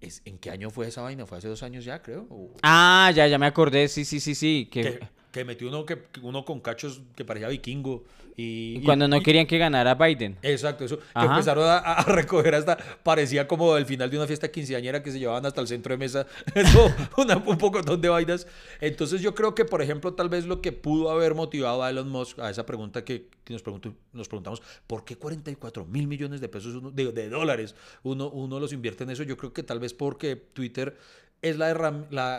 es- 0.00 0.22
¿en 0.24 0.38
qué 0.38 0.50
año 0.50 0.70
fue 0.70 0.88
esa 0.88 1.02
vaina? 1.02 1.26
¿Fue 1.26 1.38
hace 1.38 1.48
dos 1.48 1.62
años 1.62 1.84
ya, 1.84 2.02
creo? 2.02 2.26
O- 2.30 2.54
Ah, 2.62 3.12
ya, 3.14 3.26
ya 3.26 3.38
me 3.38 3.46
acordé, 3.46 3.88
sí, 3.88 4.04
sí, 4.04 4.20
sí, 4.20 4.34
sí. 4.34 4.68
Que, 4.70 4.82
que, 4.82 5.00
que 5.30 5.44
metió 5.44 5.68
uno, 5.68 5.86
que, 5.86 5.98
uno 6.22 6.44
con 6.44 6.60
cachos 6.60 7.02
que 7.14 7.24
parecía 7.24 7.48
vikingo. 7.48 8.04
Y, 8.36 8.78
y 8.78 8.82
cuando 8.84 9.06
no 9.08 9.20
querían 9.20 9.46
que 9.46 9.58
ganara 9.58 9.94
Biden. 9.94 10.38
Exacto, 10.40 10.84
eso. 10.86 10.98
Que 10.98 11.26
empezaron 11.26 11.64
a, 11.68 11.76
a 11.78 12.04
recoger 12.04 12.54
hasta. 12.54 12.78
Parecía 13.02 13.46
como 13.46 13.76
el 13.76 13.84
final 13.84 14.10
de 14.10 14.16
una 14.16 14.26
fiesta 14.26 14.50
quinceañera 14.50 15.02
que 15.02 15.12
se 15.12 15.18
llevaban 15.18 15.44
hasta 15.44 15.60
el 15.60 15.68
centro 15.68 15.92
de 15.92 15.98
mesa. 15.98 16.26
Eso, 16.54 16.90
una- 17.18 17.36
un 17.36 17.58
poco 17.58 17.82
de 17.82 18.08
vainas. 18.08 18.46
Entonces, 18.80 19.20
yo 19.20 19.34
creo 19.34 19.54
que, 19.54 19.66
por 19.66 19.82
ejemplo, 19.82 20.14
tal 20.14 20.30
vez 20.30 20.46
lo 20.46 20.62
que 20.62 20.72
pudo 20.72 21.10
haber 21.10 21.34
motivado 21.34 21.82
a 21.82 21.90
Elon 21.90 22.08
Musk 22.08 22.38
a 22.38 22.48
esa 22.48 22.64
pregunta 22.64 23.04
que, 23.04 23.28
que 23.44 23.52
nos, 23.52 23.62
pregunto- 23.62 23.94
nos 24.14 24.28
preguntamos: 24.28 24.62
¿por 24.86 25.04
qué 25.04 25.16
44 25.16 25.84
mil 25.84 26.06
millones 26.06 26.40
de 26.40 26.48
pesos, 26.48 26.74
uno- 26.74 26.90
de, 26.90 27.12
de 27.12 27.28
dólares, 27.28 27.74
uno, 28.02 28.30
uno 28.30 28.58
los 28.58 28.72
invierte 28.72 29.04
en 29.04 29.10
eso? 29.10 29.24
Yo 29.24 29.36
creo 29.36 29.52
que 29.52 29.62
tal 29.62 29.78
vez 29.78 29.92
porque 29.92 30.36
Twitter 30.36 30.96
es 31.42 31.58
la, 31.58 31.74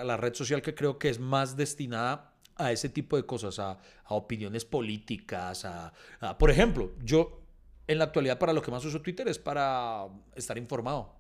la 0.04 0.18
red 0.18 0.34
social 0.34 0.62
que 0.64 0.74
creo 0.74 0.98
que 0.98 1.10
es 1.10 1.20
más 1.20 1.56
destinada 1.56 2.33
a 2.56 2.72
ese 2.72 2.90
tipo 2.90 3.16
de 3.18 3.26
cosas, 3.26 3.60
a, 3.60 3.72
a 4.06 4.14
opiniones 4.16 4.66
políticas, 4.66 5.66
a, 5.66 5.94
a- 6.20 6.38
por 6.38 6.52
ejemplo, 6.52 6.92
yo 7.04 7.42
en 7.88 7.98
la 7.98 8.06
actualidad 8.06 8.40
para 8.40 8.54
lo 8.54 8.62
que 8.62 8.72
más 8.72 8.84
uso 8.86 9.02
Twitter 9.02 9.28
es 9.28 9.40
para 9.40 10.08
estar 10.36 10.58
informado. 10.58 11.14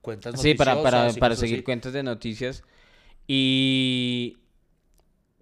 Cuentas 0.00 0.40
Sí, 0.40 0.54
para, 0.54 0.80
para, 0.82 1.12
para 1.14 1.36
seguir 1.36 1.56
así. 1.56 1.64
cuentas 1.64 1.92
de 1.92 2.02
noticias. 2.02 2.62
Y 3.26 4.38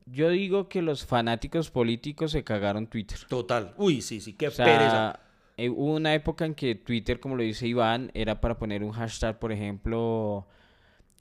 yo 0.07 0.29
digo 0.31 0.69
que 0.69 0.83
los 0.83 1.05
fanáticos 1.05 1.71
políticos 1.71 2.33
se 2.33 2.45
cagaron 2.45 2.87
Twitter. 2.87 3.19
Total. 3.29 3.75
Uy, 3.77 4.03
sí, 4.03 4.21
sí, 4.21 4.33
qué 4.35 4.49
O 4.49 4.51
sea, 4.51 4.65
pereza. 4.65 5.21
eh, 5.57 5.69
hubo 5.69 5.95
una 5.95 6.15
época 6.15 6.45
en 6.47 6.55
que 6.55 6.75
Twitter, 6.75 7.21
como 7.21 7.37
lo 7.37 7.43
dice 7.43 7.67
Iván, 7.67 8.11
era 8.15 8.41
para 8.41 8.59
poner 8.59 8.83
un 8.83 8.93
hashtag, 8.93 9.39
por 9.39 9.53
ejemplo, 9.53 10.47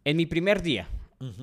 en 0.03 0.17
mi 0.17 0.25
primer 0.25 0.61
día. 0.61 0.87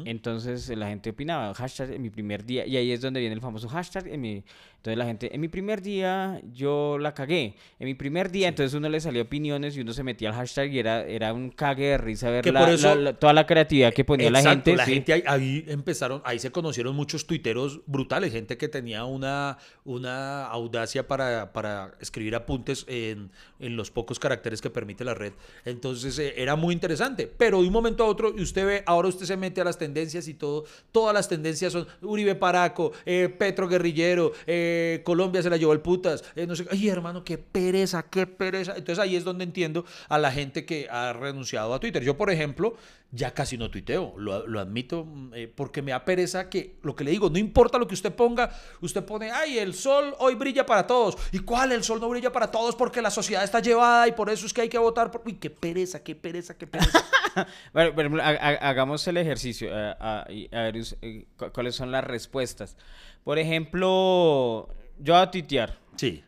Entonces 0.04 0.68
la 0.76 0.88
gente 0.88 1.10
opinaba, 1.10 1.52
hashtag 1.54 1.92
en 1.92 2.02
mi 2.02 2.10
primer 2.10 2.44
día, 2.44 2.66
y 2.66 2.76
ahí 2.76 2.92
es 2.92 3.00
donde 3.00 3.20
viene 3.20 3.34
el 3.34 3.40
famoso 3.40 3.68
hashtag. 3.68 4.06
En 4.08 4.20
mi... 4.20 4.42
Entonces 4.76 4.98
la 4.98 5.04
gente, 5.04 5.32
en 5.32 5.40
mi 5.40 5.46
primer 5.46 5.80
día 5.80 6.40
yo 6.52 6.98
la 6.98 7.14
cagué. 7.14 7.54
En 7.78 7.86
mi 7.86 7.94
primer 7.94 8.30
día, 8.32 8.48
entonces 8.48 8.74
uno 8.74 8.88
le 8.88 9.00
salía 9.00 9.22
opiniones 9.22 9.76
y 9.76 9.80
uno 9.80 9.92
se 9.92 10.02
metía 10.02 10.30
al 10.30 10.34
hashtag 10.34 10.72
y 10.72 10.78
era, 10.80 11.04
era 11.06 11.32
un 11.32 11.50
cague 11.50 11.86
de 11.90 11.98
risa 11.98 12.30
ver 12.30 12.42
Que 12.42 12.50
la- 12.50 12.60
por 12.60 12.68
eso- 12.70 12.88
la- 12.88 13.00
la- 13.00 13.12
toda 13.12 13.32
la 13.32 13.46
creatividad 13.46 13.94
que 13.94 14.04
ponía 14.04 14.28
la 14.30 14.42
gente. 14.42 14.74
La 14.74 14.84
sí. 14.84 14.94
gente 14.94 15.12
ahí, 15.12 15.22
ahí 15.26 15.64
empezaron, 15.68 16.20
ahí 16.24 16.40
se 16.40 16.50
conocieron 16.50 16.96
muchos 16.96 17.26
tuiteros 17.28 17.80
brutales, 17.86 18.32
gente 18.32 18.56
que 18.56 18.68
tenía 18.68 19.04
una, 19.04 19.56
una 19.84 20.46
audacia 20.46 21.06
para, 21.06 21.52
para 21.52 21.94
escribir 22.00 22.34
apuntes 22.34 22.84
en, 22.88 23.30
en 23.60 23.76
los 23.76 23.92
pocos 23.92 24.18
caracteres 24.18 24.60
que 24.60 24.68
permite 24.70 25.04
la 25.04 25.14
red. 25.14 25.32
Entonces 25.64 26.18
eh, 26.18 26.34
era 26.36 26.56
muy 26.56 26.74
interesante. 26.74 27.26
Pero 27.28 27.60
de 27.62 27.68
un 27.68 27.72
momento 27.72 28.02
a 28.02 28.08
otro, 28.08 28.34
y 28.36 28.42
usted 28.42 28.66
ve, 28.66 28.82
ahora 28.86 29.06
usted 29.08 29.26
se 29.26 29.36
mete 29.36 29.61
a 29.62 29.64
las 29.64 29.78
tendencias 29.78 30.28
y 30.28 30.34
todo, 30.34 30.64
todas 30.92 31.14
las 31.14 31.28
tendencias 31.28 31.72
son 31.72 31.86
Uribe 32.02 32.34
Paraco, 32.34 32.92
eh, 33.06 33.34
Petro 33.36 33.68
Guerrillero, 33.68 34.32
eh, 34.46 35.00
Colombia 35.04 35.42
se 35.42 35.50
la 35.50 35.56
llevó 35.56 35.72
el 35.72 35.80
putas, 35.80 36.24
eh, 36.36 36.46
no 36.46 36.54
sé, 36.54 36.66
ay 36.70 36.88
hermano, 36.88 37.24
qué 37.24 37.38
pereza, 37.38 38.04
qué 38.04 38.26
pereza. 38.26 38.72
Entonces 38.76 38.98
ahí 38.98 39.16
es 39.16 39.24
donde 39.24 39.44
entiendo 39.44 39.84
a 40.08 40.18
la 40.18 40.30
gente 40.30 40.64
que 40.64 40.88
ha 40.90 41.12
renunciado 41.12 41.72
a 41.74 41.80
Twitter. 41.80 42.02
Yo, 42.02 42.16
por 42.16 42.30
ejemplo, 42.30 42.76
ya 43.14 43.34
casi 43.34 43.58
no 43.58 43.70
tuiteo, 43.70 44.14
lo, 44.16 44.46
lo 44.46 44.58
admito, 44.58 45.04
mm, 45.04 45.34
eh, 45.34 45.46
porque 45.46 45.82
me 45.82 45.90
da 45.92 46.02
pereza 46.02 46.48
que 46.48 46.78
lo 46.82 46.96
que 46.96 47.04
le 47.04 47.10
digo, 47.10 47.28
no 47.28 47.36
importa 47.38 47.76
lo 47.76 47.86
que 47.86 47.92
usted 47.92 48.10
ponga, 48.14 48.50
usted 48.80 49.04
pone, 49.04 49.30
ay, 49.30 49.58
el 49.58 49.74
sol 49.74 50.14
hoy 50.18 50.34
brilla 50.34 50.64
para 50.64 50.86
todos. 50.86 51.16
¿Y 51.30 51.40
cuál? 51.40 51.72
El 51.72 51.84
sol 51.84 52.00
no 52.00 52.08
brilla 52.08 52.32
para 52.32 52.50
todos 52.50 52.74
porque 52.74 53.02
la 53.02 53.10
sociedad 53.10 53.44
está 53.44 53.60
llevada 53.60 54.08
y 54.08 54.12
por 54.12 54.30
eso 54.30 54.46
es 54.46 54.54
que 54.54 54.62
hay 54.62 54.70
que 54.70 54.78
votar. 54.78 55.10
Por... 55.10 55.20
Uy, 55.26 55.34
qué 55.34 55.50
pereza, 55.50 56.02
qué 56.02 56.14
pereza, 56.16 56.56
qué 56.56 56.66
pereza. 56.66 57.04
Bueno, 57.72 58.22
ha- 58.22 58.28
ha- 58.28 58.68
hagamos 58.68 59.06
el 59.08 59.16
ejercicio, 59.18 59.68
eh, 59.70 59.94
a, 60.00 60.24
ver 60.28 60.76
eh, 61.02 61.26
cu- 61.38 61.50
cuáles 61.52 61.74
son 61.74 61.90
las 61.90 62.04
respuestas. 62.04 62.76
Por 63.24 63.38
ejemplo, 63.38 64.68
yo 64.98 65.16
a 65.16 65.30
tuitear, 65.30 65.78
sí. 65.96 66.24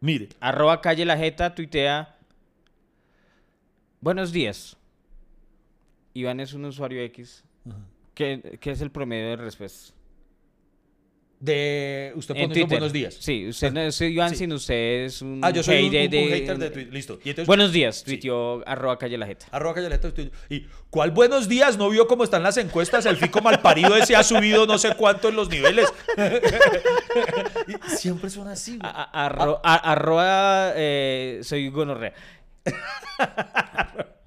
Mire. 0.00 0.28
arroba 0.40 0.80
calle 0.80 1.04
la 1.04 1.16
jeta, 1.16 1.54
tuitea, 1.54 2.16
buenos 4.00 4.32
días. 4.32 4.76
Iván 6.14 6.40
es 6.40 6.52
un 6.54 6.64
usuario 6.64 7.02
X. 7.02 7.44
¿Qué, 8.14 8.58
qué 8.60 8.70
es 8.72 8.80
el 8.80 8.90
promedio 8.90 9.28
de 9.30 9.36
respuestas? 9.36 9.94
De, 11.38 12.12
usted 12.16 12.34
pone 12.34 12.48
Twitter. 12.48 12.68
buenos 12.68 12.92
días. 12.92 13.14
Sí, 13.14 13.48
usted 13.48 13.72
no 13.72 13.80
es 13.80 13.98
Iván, 14.02 14.28
Sí. 14.28 14.36
sino 14.36 14.56
usted 14.56 15.04
es 15.06 15.22
un, 15.22 15.40
Ah, 15.42 15.48
yo 15.48 15.62
soy 15.62 15.88
un, 15.88 15.94
hate 15.94 16.12
un- 16.18 16.24
un 16.24 16.28
hater 16.28 16.58
de 16.58 16.68
Twitter. 16.70 16.92
Listo. 16.92 17.18
Y 17.24 17.30
entonces, 17.30 17.46
Buenos 17.46 17.72
días, 17.72 17.96
Sí. 18.00 18.04
tuiteó 18.04 18.62
arroba 18.68 18.98
calle 18.98 19.16
la 19.16 19.26
jeta. 19.26 19.46
Arroba 19.50 19.72
Callaleta, 19.74 20.12
tuit- 20.12 20.30
Y 20.50 20.66
¿cuál 20.90 21.12
buenos 21.12 21.48
días? 21.48 21.78
¿No 21.78 21.88
vio 21.88 22.06
cómo 22.06 22.24
están 22.24 22.42
las 22.42 22.58
encuestas? 22.58 23.06
El 23.06 23.16
fico 23.16 23.40
malparido 23.40 23.96
ese 23.96 24.16
ha 24.16 24.22
subido 24.22 24.66
no 24.66 24.76
sé 24.76 24.94
cuánto 24.96 25.30
en 25.30 25.36
los 25.36 25.48
niveles. 25.48 25.90
Siempre 27.96 28.28
son 28.28 28.48
así, 28.48 28.78
a- 28.82 29.28
arro- 29.30 29.60
a- 29.64 29.92
arroba 29.92 30.72
eh, 30.76 31.40
soy 31.42 31.70
gonorrea. 31.70 32.12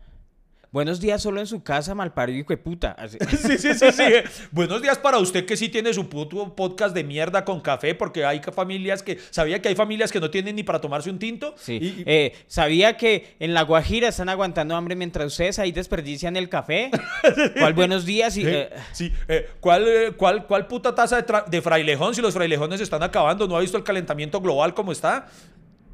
Buenos 0.73 0.99
días 0.99 1.21
solo 1.21 1.39
en 1.39 1.45
su 1.45 1.61
casa, 1.61 1.93
malparido 1.93 2.39
hijo 2.39 2.47
de 2.49 2.57
puta. 2.57 2.95
Sí, 3.29 3.57
sí, 3.59 3.73
sí, 3.75 3.91
sí. 3.91 4.03
Buenos 4.49 4.81
días 4.81 4.97
para 4.97 5.19
usted 5.19 5.45
que 5.45 5.55
sí 5.55 5.69
tiene 5.69 5.93
su 5.93 6.09
puto 6.09 6.55
podcast 6.55 6.95
de 6.95 7.03
mierda 7.03 7.45
con 7.45 7.61
café, 7.61 7.93
porque 7.93 8.25
hay 8.25 8.41
familias 8.41 9.03
que. 9.03 9.19
¿Sabía 9.29 9.61
que 9.61 9.69
hay 9.69 9.75
familias 9.75 10.11
que 10.11 10.19
no 10.19 10.31
tienen 10.31 10.55
ni 10.55 10.63
para 10.63 10.81
tomarse 10.81 11.11
un 11.11 11.19
tinto? 11.19 11.53
Sí. 11.59 11.73
Y- 11.79 11.85
y- 11.85 12.03
Eh, 12.07 12.33
¿Sabía 12.47 12.97
que 12.97 13.35
en 13.39 13.53
La 13.53 13.61
Guajira 13.61 14.07
están 14.07 14.29
aguantando 14.29 14.75
hambre 14.75 14.95
mientras 14.95 15.27
ustedes 15.27 15.59
ahí 15.59 15.71
desperdician 15.71 16.35
el 16.37 16.49
café? 16.49 16.89
¿Cuál 17.59 17.73
buenos 17.75 18.03
días? 18.03 18.35
Y, 18.37 18.41
Eh, 18.43 18.51
eh, 18.63 18.69
sí, 18.93 19.13
eh, 19.27 19.47
¿cuál, 19.59 20.15
cuál, 20.17 20.47
¿cuál 20.47 20.65
puta 20.65 20.95
taza 20.95 21.21
de, 21.21 21.25
de 21.51 21.61
frailejón 21.61 22.15
si 22.15 22.21
los 22.23 22.33
frailejones 22.33 22.81
están 22.81 23.03
acabando? 23.03 23.47
¿No 23.47 23.55
ha 23.57 23.59
visto 23.61 23.77
el 23.77 23.83
calentamiento 23.83 24.41
global 24.41 24.73
cómo 24.73 24.91
está? 24.91 25.27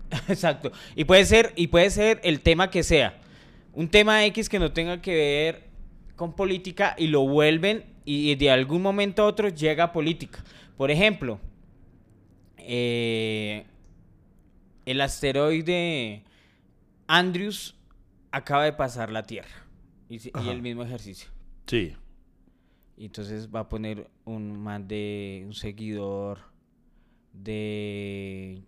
Exacto. 0.29 0.71
Y 0.95 1.03
puede 1.03 1.25
ser, 1.25 1.51
y 1.57 1.67
puede 1.67 1.89
ser 1.89 2.21
el 2.23 2.39
tema 2.39 2.69
que 2.71 2.81
sea. 2.83 3.17
Un 3.73 3.87
tema 3.89 4.25
X 4.25 4.49
que 4.49 4.59
no 4.59 4.71
tenga 4.71 5.01
que 5.01 5.15
ver 5.15 5.69
con 6.15 6.35
política 6.35 6.95
y 6.97 7.07
lo 7.07 7.21
vuelven 7.27 7.85
y 8.05 8.35
de 8.35 8.51
algún 8.51 8.81
momento 8.81 9.23
a 9.23 9.25
otro 9.25 9.49
llega 9.49 9.85
a 9.85 9.91
política. 9.93 10.43
Por 10.75 10.91
ejemplo, 10.91 11.39
eh, 12.57 13.65
el 14.85 15.01
asteroide 15.01 16.23
Andrews 17.07 17.75
acaba 18.31 18.65
de 18.65 18.73
pasar 18.73 19.11
la 19.11 19.23
Tierra. 19.23 19.65
Y, 20.09 20.19
el 20.49 20.61
mismo 20.61 20.83
ejercicio. 20.83 21.29
Sí. 21.67 21.95
Y 22.97 23.05
entonces 23.05 23.49
va 23.53 23.61
a 23.61 23.69
poner 23.69 24.09
un 24.25 24.59
man 24.59 24.87
de 24.87 25.43
un 25.45 25.53
seguidor 25.53 26.39
de, 27.33 28.63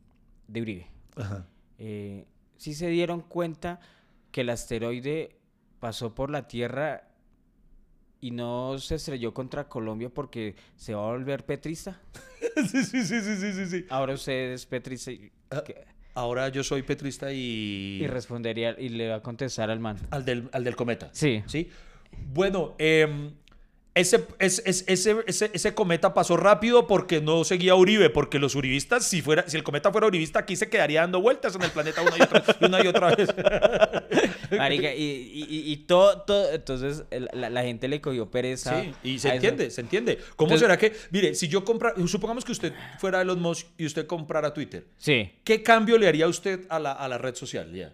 de 0.48 0.62
Uribe. 0.62 0.88
Ajá. 1.16 1.48
Eh, 1.80 2.26
sí 2.58 2.76
se 2.76 2.90
dieron 2.90 3.22
cuenta 3.22 3.80
que 4.32 4.41
el 4.41 4.50
asteroide 4.50 5.38
pasó 5.80 6.15
por 6.15 6.30
la 6.30 6.48
Tierra 6.48 7.08
y 8.20 8.32
no 8.32 8.78
se 8.78 8.96
estrelló 8.96 9.34
contra 9.34 9.67
Colombia 9.67 10.10
porque 10.10 10.56
se 10.76 10.94
va 10.94 11.02
a 11.02 11.12
volver 11.12 11.46
petrista. 11.46 12.00
Sí, 12.70 12.84
sí, 12.84 13.04
sí, 13.06 13.22
sí, 13.22 13.36
sí, 13.36 13.54
sí, 13.54 13.65
sí. 13.67 13.86
Ahora 13.89 14.13
usted 14.13 14.52
es 14.52 14.65
petrista 14.65 15.12
y, 15.12 15.32
Ah. 15.52 15.63
Ahora 16.13 16.50
yo 16.50 16.63
soy 16.63 16.82
petrista 16.82 17.32
y... 17.32 18.00
y 18.02 18.08
respondería 18.08 18.76
y 18.78 18.89
le 18.89 19.10
va 19.10 19.15
a 19.15 19.22
contestar 19.22 19.70
al 19.70 19.80
man. 19.80 19.98
Al 20.10 20.26
del, 20.26 20.50
al 20.52 20.63
del 20.63 20.76
cometa. 20.76 21.10
Sí. 21.13 21.44
¿Sí? 21.46 21.70
Bueno, 22.34 22.76
em, 22.78 23.32
ese, 23.94 24.26
es- 24.40 24.62
es- 24.66 24.86
ese, 24.88 25.18
ese, 25.28 25.52
ese 25.54 25.74
cometa 25.74 26.14
pasó 26.14 26.38
rápido 26.38 26.88
porque 26.88 27.20
no 27.20 27.44
seguía 27.44 27.76
Uribe, 27.76 28.10
porque 28.10 28.40
los 28.40 28.56
uribistas, 28.56 29.06
si, 29.06 29.22
fuera, 29.22 29.44
si 29.50 29.58
el 29.58 29.64
cometa 29.64 29.92
fuera 29.92 30.08
uribista, 30.08 30.40
aquí 30.40 30.56
se 30.56 30.70
quedaría 30.70 31.02
dando 31.02 31.20
vueltas 31.22 31.56
en 31.56 31.64
el 31.64 31.72
planeta 31.72 32.02
una 32.02 32.18
y 32.18 32.22
otra, 32.22 32.44
una 32.62 32.84
y 32.84 32.88
otra 32.88 33.14
vez. 33.16 33.30
Marica, 34.58 34.94
y, 34.96 35.04
y- 35.04 35.72
y- 35.74 35.78
todo, 35.78 36.22
todo, 36.22 36.54
entonces 36.54 37.04
la, 37.34 37.50
la 37.50 37.64
gente 37.64 37.90
le 37.90 38.00
cogió 38.00 38.32
pereza. 38.32 38.82
Sí, 38.82 38.94
y 39.04 39.20
se 39.20 39.28
eso. 39.28 39.36
entiende, 39.36 39.70
se 39.72 39.82
entiende. 39.82 40.18
¿Cómo 40.38 40.54
Entonces- 40.54 40.60
será 40.62 40.78
que, 40.78 40.94
mire, 41.12 41.36
si 41.36 41.50
yo 41.50 41.66
compra, 41.66 41.94
supongamos 42.08 42.46
que 42.46 42.54
usted 42.54 42.74
fuera 42.98 43.22
Elon 43.22 43.42
Musk 43.42 43.68
y 43.78 43.86
usted 43.86 44.08
comprara 44.08 44.54
Twitter, 44.54 44.86
Sí. 44.98 45.32
¿qué 45.44 45.62
cambio 45.64 45.98
le 45.98 46.08
haría 46.08 46.28
usted 46.30 46.66
a 46.70 46.80
la, 46.80 46.94
a 46.94 47.08
la 47.10 47.18
red 47.18 47.36
social? 47.36 47.74
Ya. 47.74 47.94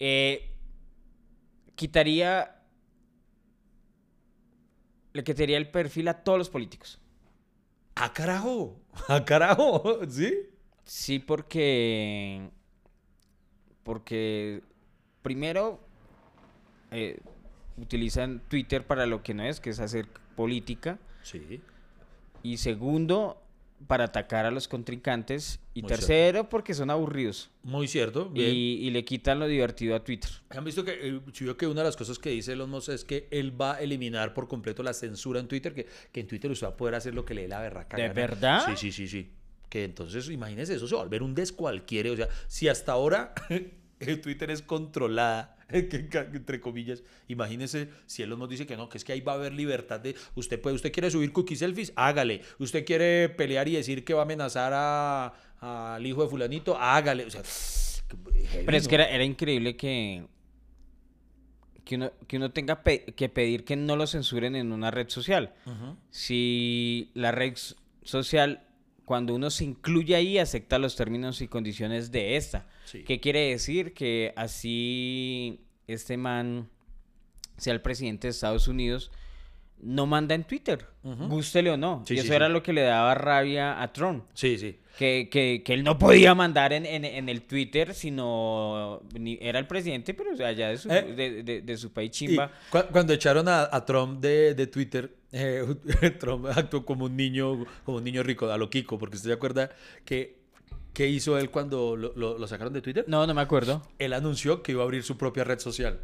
Eh, 0.00 0.50
quitaría. 1.76 2.56
Le 5.12 5.24
quitaría 5.24 5.58
el 5.58 5.70
perfil 5.70 6.08
a 6.08 6.22
todos 6.24 6.38
los 6.38 6.48
políticos. 6.50 7.00
¡Ah, 7.94 8.12
carajo! 8.12 8.80
¡Ah, 9.08 9.24
carajo! 9.24 10.00
¿Sí? 10.08 10.34
Sí, 10.84 11.18
porque. 11.18 12.48
Porque. 13.82 14.62
Primero. 15.22 15.80
eh, 16.90 17.20
utilizan 17.76 18.40
Twitter 18.48 18.86
para 18.86 19.06
lo 19.06 19.22
que 19.22 19.34
no 19.34 19.42
es, 19.44 19.60
que 19.60 19.70
es 19.70 19.80
hacer 19.80 20.06
política. 20.36 20.98
Sí. 21.22 21.60
Y 22.42 22.58
segundo, 22.58 23.41
para 23.86 24.04
atacar 24.04 24.46
a 24.46 24.50
los 24.50 24.68
contrincantes. 24.68 25.60
Y 25.74 25.82
Muy 25.82 25.88
tercero, 25.88 26.48
porque 26.48 26.74
son 26.74 26.90
aburridos. 26.90 27.50
Muy 27.62 27.88
cierto. 27.88 28.28
Bien. 28.28 28.50
Y, 28.50 28.74
y 28.74 28.90
le 28.90 29.04
quitan 29.04 29.38
lo 29.38 29.46
divertido 29.46 29.94
a 29.94 30.04
Twitter. 30.04 30.30
Han 30.50 30.64
visto 30.64 30.84
que, 30.84 30.92
eh, 30.92 31.20
si 31.32 31.44
veo 31.44 31.56
que 31.56 31.66
una 31.66 31.80
de 31.80 31.88
las 31.88 31.96
cosas 31.96 32.18
que 32.18 32.30
dice 32.30 32.52
Elon 32.52 32.70
Musk 32.70 32.90
es 32.90 33.04
que 33.04 33.28
él 33.30 33.58
va 33.60 33.74
a 33.74 33.80
eliminar 33.80 34.34
por 34.34 34.48
completo 34.48 34.82
la 34.82 34.92
censura 34.92 35.40
en 35.40 35.48
Twitter, 35.48 35.74
que, 35.74 35.86
que 36.10 36.20
en 36.20 36.26
Twitter 36.26 36.50
usted 36.50 36.66
va 36.66 36.70
a 36.70 36.76
poder 36.76 36.94
hacer 36.94 37.14
lo 37.14 37.24
que 37.24 37.34
le 37.34 37.42
dé 37.42 37.48
la 37.48 37.60
berraca. 37.60 37.96
¿De 37.96 38.04
gana. 38.04 38.14
verdad? 38.14 38.64
Sí, 38.66 38.76
sí, 38.76 38.92
sí, 38.92 39.08
sí. 39.08 39.30
Que 39.68 39.84
entonces, 39.84 40.28
imagínese, 40.28 40.74
eso 40.74 40.86
se 40.86 40.94
va 40.94 41.00
a 41.00 41.04
volver 41.04 41.22
un 41.22 41.34
descualquiere. 41.34 42.10
O 42.10 42.16
sea, 42.16 42.28
si 42.46 42.68
hasta 42.68 42.92
ahora 42.92 43.34
eh, 43.48 43.72
Twitter 44.22 44.50
es 44.50 44.62
controlada, 44.62 45.56
entre 45.70 46.60
comillas, 46.60 47.02
imagínese 47.28 47.88
si 48.06 48.22
Elon 48.22 48.38
Musk 48.38 48.50
dice 48.50 48.66
que 48.66 48.76
no, 48.76 48.88
que 48.88 48.98
es 48.98 49.04
que 49.04 49.12
ahí 49.12 49.20
va 49.20 49.32
a 49.32 49.34
haber 49.36 49.52
libertad 49.54 50.00
de. 50.00 50.14
Usted 50.34 50.60
puede, 50.60 50.76
usted 50.76 50.92
quiere 50.92 51.10
subir 51.10 51.32
cookie 51.32 51.56
selfies, 51.56 51.92
hágale. 51.96 52.42
Usted 52.58 52.84
quiere 52.84 53.28
pelear 53.30 53.68
y 53.68 53.72
decir 53.72 54.04
que 54.04 54.14
va 54.14 54.20
a 54.20 54.24
amenazar 54.24 54.72
a- 54.74 55.32
al 55.96 56.04
hijo 56.06 56.22
de 56.24 56.28
Fulanito, 56.28 56.76
hágale. 56.78 57.24
O 57.24 57.30
sea, 57.30 57.42
Pero 58.66 58.76
es 58.76 58.86
que 58.88 58.94
era, 58.96 59.06
era 59.06 59.24
increíble 59.24 59.76
que, 59.76 60.24
que, 61.84 61.94
uno, 61.96 62.12
que 62.26 62.36
uno 62.36 62.50
tenga 62.50 62.82
pe- 62.82 63.04
que 63.16 63.28
pedir 63.28 63.64
que 63.64 63.76
no 63.76 63.96
lo 63.96 64.06
censuren 64.06 64.54
en 64.56 64.72
una 64.72 64.90
red 64.90 65.08
social. 65.08 65.54
Si 66.10 67.10
la 67.14 67.32
red 67.32 67.54
social, 68.02 68.62
cuando 69.04 69.34
uno 69.34 69.50
se 69.50 69.64
incluye 69.64 70.14
ahí, 70.14 70.38
acepta 70.38 70.78
los 70.78 70.96
términos 70.96 71.40
y 71.42 71.48
condiciones 71.48 72.10
de 72.12 72.36
esta. 72.36 72.66
Sí. 72.84 73.02
¿Qué 73.04 73.20
quiere 73.20 73.50
decir? 73.50 73.92
Que 73.94 74.32
así 74.36 75.60
este 75.86 76.16
man 76.16 76.68
sea 77.56 77.72
el 77.72 77.80
presidente 77.80 78.26
de 78.28 78.30
Estados 78.30 78.68
Unidos, 78.68 79.10
no 79.80 80.06
manda 80.06 80.34
en 80.36 80.44
Twitter, 80.44 80.86
gústele 81.02 81.70
o 81.70 81.76
no. 81.76 82.04
Sí, 82.06 82.14
y 82.14 82.18
eso 82.18 82.28
sí. 82.28 82.34
era 82.34 82.48
lo 82.48 82.62
que 82.62 82.72
le 82.72 82.82
daba 82.82 83.14
rabia 83.14 83.82
a 83.82 83.92
Trump. 83.92 84.24
Sí, 84.32 84.56
sí. 84.56 84.78
Que, 84.96 85.28
que, 85.30 85.62
que 85.64 85.74
él 85.74 85.82
no 85.82 85.98
podía 85.98 86.34
mandar 86.36 86.72
en, 86.72 86.86
en, 86.86 87.04
en 87.04 87.28
el 87.28 87.42
Twitter, 87.42 87.92
sino 87.94 89.02
ni- 89.18 89.38
era 89.40 89.58
el 89.58 89.66
presidente, 89.66 90.14
pero 90.14 90.30
allá 90.46 90.68
de 90.68 90.78
su, 90.78 90.88
Eh. 90.90 91.02
de, 91.16 91.42
de- 91.42 91.62
de 91.62 91.76
su 91.76 91.92
país 91.92 92.10
chimba. 92.12 92.52
cu- 92.70 92.84
cuando 92.92 93.12
echaron 93.12 93.48
a, 93.48 93.68
a 93.72 93.84
Trump 93.84 94.20
de, 94.20 94.54
de 94.54 94.66
Twitter, 94.68 95.12
eh, 95.32 95.64
Trump 96.20 96.46
actuó 96.46 96.84
como 96.84 97.06
un 97.06 97.16
niño, 97.16 97.64
como 97.84 97.98
un 97.98 98.04
niño 98.04 98.22
rico, 98.22 98.50
a 98.50 98.56
lo 98.58 98.70
Kiko, 98.70 98.98
porque 98.98 99.16
usted 99.16 99.30
se 99.30 99.34
acuerda 99.34 99.70
que 100.04 100.40
¿qué 100.92 101.08
hizo 101.08 101.38
él 101.38 101.50
cuando 101.50 101.96
lo, 101.96 102.12
lo- 102.16 102.38
lo 102.38 102.46
sacaron 102.46 102.72
de 102.72 102.82
Twitter? 102.82 103.04
No, 103.08 103.26
no 103.26 103.32
me 103.34 103.40
acuerdo. 103.40 103.82
Él 103.98 104.12
anunció 104.12 104.62
que 104.62 104.72
iba 104.72 104.82
a 104.82 104.84
abrir 104.84 105.02
su 105.02 105.16
propia 105.16 105.42
red 105.44 105.58
social. 105.58 106.00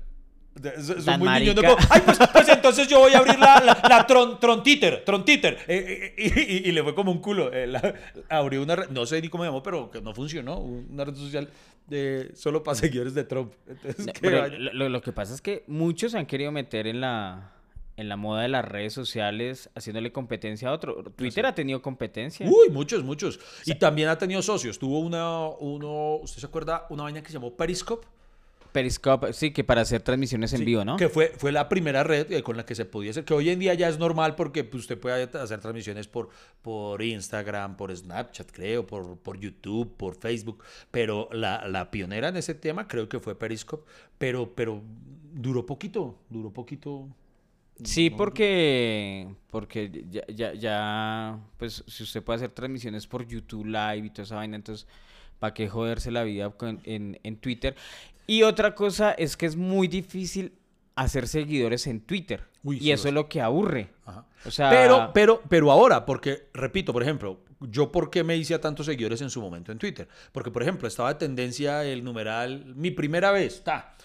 Es, 0.77 0.89
es 0.89 1.05
Tan 1.05 1.21
muy 1.21 1.29
niño, 1.29 1.55
¿no? 1.55 1.63
marica. 1.63 1.77
Como, 1.77 1.87
Ay, 1.95 2.01
pues, 2.05 2.19
pues 2.33 2.49
entonces 2.49 2.89
yo 2.89 2.99
voy 2.99 3.13
a 3.13 3.19
abrir 3.19 3.39
la, 3.39 3.61
la, 3.61 3.81
la 3.89 4.07
Tron, 4.09 4.41
Trontiter, 4.41 5.05
Trontiter. 5.05 5.59
Eh, 5.69 6.15
eh, 6.17 6.63
y, 6.65 6.73
le 6.73 6.83
fue 6.83 6.95
como 6.97 7.13
un 7.13 7.19
culo. 7.21 7.53
Eh, 7.53 7.67
la- 7.69 7.95
abrió 8.29 8.63
una 8.63 8.75
red, 8.75 8.89
no 8.89 9.07
sé 9.07 9.21
ni 9.23 9.29
cómo 9.29 9.45
llamó, 9.45 9.63
pero 9.63 9.91
que 9.91 10.01
no 10.01 10.15
funcionó. 10.15 10.59
Una 10.59 11.05
red 11.05 11.15
social 11.15 11.49
de, 11.87 12.33
solo 12.35 12.63
para 12.65 12.75
seguidores 12.77 13.15
de 13.15 13.23
Trump. 13.25 13.53
Entonces, 13.69 14.07
No, 14.07 14.13
qué 14.15 14.21
pero 14.21 14.41
vaina. 14.41 14.59
lo, 14.59 14.73
lo- 14.73 14.89
lo 14.89 15.01
que 15.03 15.13
pasa 15.13 15.33
es 15.35 15.41
que 15.43 15.63
muchos 15.69 16.11
se 16.13 16.19
han 16.19 16.27
querido 16.27 16.51
meter 16.51 16.89
en 16.89 17.01
la, 17.03 17.53
en 17.99 18.09
la 18.09 18.17
moda 18.17 18.43
de 18.43 18.49
las 18.49 18.65
redes 18.65 18.93
sociales 18.93 19.71
haciéndole 19.75 20.13
competencia 20.13 20.69
a 20.69 20.73
otro. 20.73 21.03
Twitter 21.17 21.45
ha 21.45 21.55
tenido 21.55 21.83
competencia. 21.83 22.47
Uy, 22.49 22.71
muchos, 22.71 23.03
muchos. 23.03 23.41
Y 23.67 23.75
también 23.75 24.09
ha 24.09 24.17
tenido 24.17 24.41
socios. 24.41 24.79
Tuvo 24.79 25.01
una, 25.01 25.49
uno, 25.49 26.17
¿usted 26.23 26.39
se 26.41 26.47
acuerda? 26.47 26.87
Una 26.91 27.03
vaina 27.03 27.21
que 27.21 27.27
se 27.27 27.35
llamó 27.35 27.55
Periscope. 27.55 28.07
Periscope, 28.71 29.33
sí, 29.33 29.51
que 29.51 29.65
para 29.65 29.81
hacer 29.81 30.03
transmisiones 30.03 30.53
en 30.53 30.61
Sí, 30.61 30.65
vivo, 30.65 30.85
¿no? 30.85 30.97
Que 30.97 31.09
fue, 31.09 31.33
fue 31.37 31.51
la 31.51 31.69
primera 31.69 32.05
red 32.05 32.31
eh, 32.31 32.43
con 32.45 32.57
la 32.57 32.65
que 32.65 32.77
se 32.77 32.85
podía 32.85 33.11
hacer, 33.11 33.25
que 33.25 33.35
hoy 33.35 33.51
en 33.51 33.59
día 33.59 33.75
ya 33.75 33.89
es 33.89 33.99
normal 33.99 34.37
porque 34.37 34.63
pues, 34.63 34.83
usted 34.83 34.99
puede 34.99 35.23
hacer 35.25 35.59
transmisiones 35.59 36.07
por, 36.07 36.29
por 36.63 37.03
Instagram, 37.03 37.77
por 37.77 37.97
Snapchat, 37.97 38.53
creo, 38.53 38.87
por, 38.87 39.19
por 39.19 39.41
YouTube, 39.41 39.97
por 39.97 40.15
Facebook, 40.15 40.63
pero 40.93 41.29
la, 41.33 41.67
la 41.67 41.91
pionera 41.91 42.29
en 42.29 42.37
ese 42.37 42.55
tema 42.55 42.87
creo 42.87 43.09
que 43.09 43.19
fue 43.19 43.35
Periscope, 43.37 43.91
pero, 44.19 44.55
pero 44.55 44.83
duró 45.33 45.67
poquito, 45.67 46.17
duró 46.29 46.53
poquito. 46.53 47.09
Sí, 47.85 48.11
porque, 48.11 49.29
porque 49.51 49.91
ya, 50.11 50.23
ya, 50.29 50.55
ya, 50.55 51.39
pues 51.57 51.85
si 51.87 52.03
usted 52.03 52.23
puede 52.23 52.37
hacer 52.37 52.51
transmisiones 52.51 53.07
por 53.07 53.27
YouTube 53.27 53.67
Live 53.67 53.99
y 54.07 54.11
toda 54.11 54.25
esa 54.25 54.37
vaina, 54.37 54.57
entonces, 54.57 54.87
¿para 55.39 55.55
qué 55.55 55.69
joderse 55.69 56.11
la 56.11 56.25
vida 56.25 56.51
con- 56.51 56.81
en, 56.85 57.21
en 57.23 57.37
Twitter? 57.37 57.77
Y 58.27 58.43
otra 58.43 58.75
cosa 58.75 59.13
es 59.13 59.37
que 59.37 59.47
es 59.47 59.57
muy 59.57 59.87
difícil 59.89 60.53
hacer 60.97 61.29
seguidores 61.29 61.87
en 61.87 62.01
Twitter. 62.01 62.43
Uy, 62.65 62.77
y 62.77 62.81
sí, 62.81 62.91
eso 62.93 63.09
es 63.09 63.15
lo 63.15 63.29
que 63.29 63.41
aburre. 63.41 63.91
Ajá. 64.05 64.27
O 64.45 64.51
sea, 64.51 64.71
Pero, 64.71 65.11
pero, 65.15 65.43
pero 65.49 65.71
ahora, 65.71 66.05
porque, 66.05 66.49
repito, 66.53 66.93
por 66.93 67.03
ejemplo, 67.03 67.41
yo 67.61 67.91
por 67.93 68.11
qué 68.11 68.25
me 68.25 68.37
hice 68.37 68.55
a 68.55 68.61
tantos 68.61 68.87
seguidores 68.87 69.21
en 69.21 69.31
su 69.31 69.41
momento 69.41 69.71
en 69.73 69.79
Twitter. 69.79 70.09
Porque, 70.33 70.51
por 70.51 70.63
ejemplo, 70.63 70.89
estaba 70.89 71.13
de 71.15 71.21
tendencia 71.21 71.85
el 71.85 72.03
numeral 72.05 72.75
mi 72.75 72.91
primera 72.91 73.31
vez, 73.31 73.63
ta. 73.63 73.97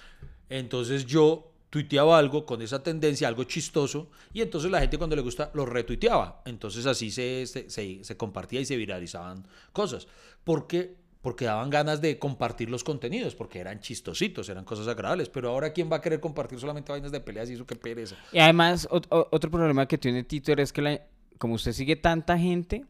Entonces 0.49 1.05
yo 1.05 1.52
tuiteaba 1.73 2.19
algo 2.19 2.45
con 2.45 2.61
esa 2.61 2.83
tendencia, 2.83 3.27
algo 3.27 3.45
chistoso, 3.45 4.11
y 4.31 4.41
entonces 4.41 4.69
la 4.69 4.79
gente 4.79 4.99
cuando 4.99 5.15
le 5.15 5.23
gusta 5.23 5.49
lo 5.55 5.65
retuiteaba. 5.65 6.43
Entonces 6.45 6.85
así 6.85 7.09
se, 7.09 7.47
se, 7.47 7.67
se- 7.67 8.03
se 8.03 8.15
compartía 8.15 8.61
y 8.61 8.65
se 8.65 8.77
viralizaban 8.77 9.47
cosas. 9.71 10.07
Porque, 10.43 10.95
porque 11.23 11.45
daban 11.45 11.71
ganas 11.71 11.99
de 11.99 12.19
compartir 12.19 12.69
los 12.69 12.83
contenidos, 12.83 13.33
porque 13.33 13.57
eran 13.57 13.79
chistositos, 13.79 14.49
eran 14.49 14.65
cosas 14.65 14.87
agradables. 14.87 15.29
Pero 15.29 15.49
ahora, 15.49 15.73
¿quién 15.73 15.91
va 15.91 15.95
a 15.95 16.01
querer 16.01 16.19
compartir 16.19 16.59
solamente 16.59 16.91
vainas 16.91 17.11
de 17.11 17.19
peleas 17.21 17.49
y 17.49 17.53
eso 17.53 17.65
qué 17.65 17.75
pereza? 17.75 18.15
Y 18.31 18.37
además, 18.37 18.87
otro 18.91 19.49
problema 19.49 19.87
que 19.87 19.97
tiene 19.97 20.23
Twitter 20.23 20.59
es 20.59 20.71
que 20.71 20.81
la- 20.83 21.01
como 21.39 21.55
usted 21.55 21.71
sigue 21.71 21.95
tanta 21.95 22.37
gente, 22.37 22.85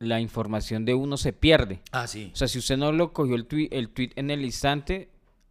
la 0.00 0.20
información 0.20 0.84
de 0.84 0.92
uno 0.92 1.16
se 1.16 1.32
pierde. 1.32 1.80
Ah, 1.92 2.06
sí. 2.06 2.30
O 2.34 2.36
sea, 2.36 2.46
si 2.46 2.58
usted 2.58 2.76
no 2.76 2.92
lo 2.92 3.14
cogió 3.14 3.36
el 3.36 3.46
tweet, 3.46 3.68
el 3.70 3.88
tweet 3.88 4.10
en 4.16 4.30
el 4.30 4.44
instante, 4.44 5.08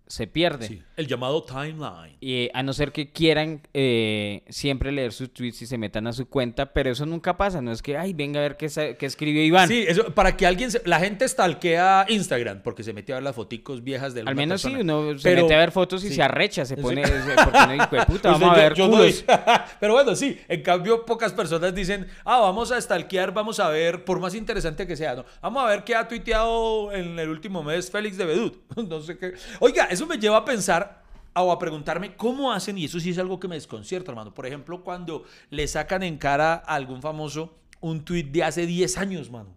se 0.08 0.28
pierde. 0.28 0.68
Sí, 0.68 0.84
el 1.02 1.08
llamado 1.08 1.44
timeline. 1.44 2.16
Y 2.22 2.44
eh, 2.46 2.52
a 2.54 2.64
no 2.64 2.72
ser 2.74 2.92
que 2.92 3.12
quieran 3.12 3.62
eh, 3.74 4.44
siempre 4.50 4.92
leer 4.92 5.12
sus 5.12 5.34
tweets 5.34 5.62
y 5.64 5.66
se 5.68 5.78
metan 5.78 6.08
a 6.08 6.14
su 6.14 6.28
cuenta, 6.30 6.72
pero 6.74 6.92
eso 6.92 7.06
nunca 7.06 7.36
pasa. 7.38 7.62
No 7.62 7.72
es 7.72 7.82
que, 7.82 7.98
ay, 7.98 8.14
venga 8.14 8.40
a 8.40 8.44
ver 8.44 8.56
qué, 8.58 8.68
qué 8.98 9.06
escribió 9.06 9.44
Iván. 9.44 9.68
Sí, 9.68 9.84
eso, 9.88 10.06
para 10.14 10.38
que 10.38 10.46
alguien... 10.48 10.72
se- 10.72 10.82
la 10.86 11.00
gente 11.00 11.28
stalkea 11.28 12.06
Instagram 12.10 12.62
porque 12.64 12.84
se 12.84 12.94
mete 12.94 13.12
a 13.12 13.16
ver 13.16 13.24
las 13.24 13.36
foticos 13.36 13.84
viejas 13.84 14.14
de 14.14 14.22
Al 14.22 14.36
menos 14.36 14.62
sí, 14.62 14.74
uno 14.80 15.18
se 15.18 15.24
Pero- 15.24 15.42
mete 15.44 15.56
a 15.56 15.58
ver 15.58 15.72
fotos 15.72 16.04
y 16.04 16.10
sí. 16.10 16.16
se 16.16 16.24
arrecha, 16.24 16.64
se 16.66 16.76
Sí. 16.76 16.82
pone, 16.82 17.06
se- 17.06 17.12
porque 17.44 17.60
uno 17.64 17.74
dice, 17.74 17.88
"Jue 17.90 18.00
puta, 18.06 18.30
Pues 18.30 18.40
vamos 18.40 18.58
a 18.58 18.62
ver 18.62 18.74
yo 18.76 18.86
no 18.88 18.92
culos". 18.98 19.10
hice- 19.10 19.26
Pero 19.80 19.94
bueno, 19.94 20.16
sí. 20.16 20.38
En 20.48 20.62
cambio, 20.62 21.06
pocas 21.06 21.34
personas 21.34 21.74
dicen, 21.76 22.08
ah, 22.26 22.40
vamos 22.40 22.72
a 22.72 22.80
stalkear, 22.80 23.34
vamos 23.34 23.60
a 23.60 23.70
ver, 23.70 24.06
por 24.06 24.20
más 24.20 24.36
interesante 24.36 24.86
que 24.88 24.96
sea, 24.96 25.16
¿no? 25.16 25.26
Vamos 25.42 25.64
a 25.64 25.68
ver 25.68 25.84
qué 25.84 25.96
ha 25.96 26.08
tuiteado 26.08 26.92
en 26.94 27.18
el 27.20 27.30
último 27.30 27.64
mes 27.64 27.90
Félix 27.90 28.18
de 28.18 28.26
Bedut. 28.26 28.56
No 28.92 29.02
sé 29.02 29.18
qué. 29.18 29.34
Oiga, 29.60 29.86
eso 29.86 30.06
me 30.06 30.18
lleva 30.18 30.38
a 30.38 30.46
pensar 30.46 30.91
o 31.34 31.52
a 31.52 31.60
preguntarme 31.60 32.16
cómo 32.16 32.52
hacen, 32.52 32.78
y 32.78 32.86
eso 32.86 33.00
sí 33.00 33.12
es 33.12 33.18
algo 33.18 33.40
que 33.40 33.48
me 33.48 33.56
desconcierta, 33.56 34.12
hermano. 34.12 34.34
Por 34.34 34.46
ejemplo, 34.46 34.84
cuando 34.84 35.24
le 35.50 35.68
sacan 35.68 36.04
en 36.04 36.18
cara 36.18 36.56
a 36.56 36.76
algún 36.76 37.02
famoso 37.02 37.58
un 37.80 38.04
tuit 38.04 38.32
de 38.32 38.44
hace 38.44 38.66
10 38.66 38.98
años, 38.98 39.32
mano. 39.32 39.56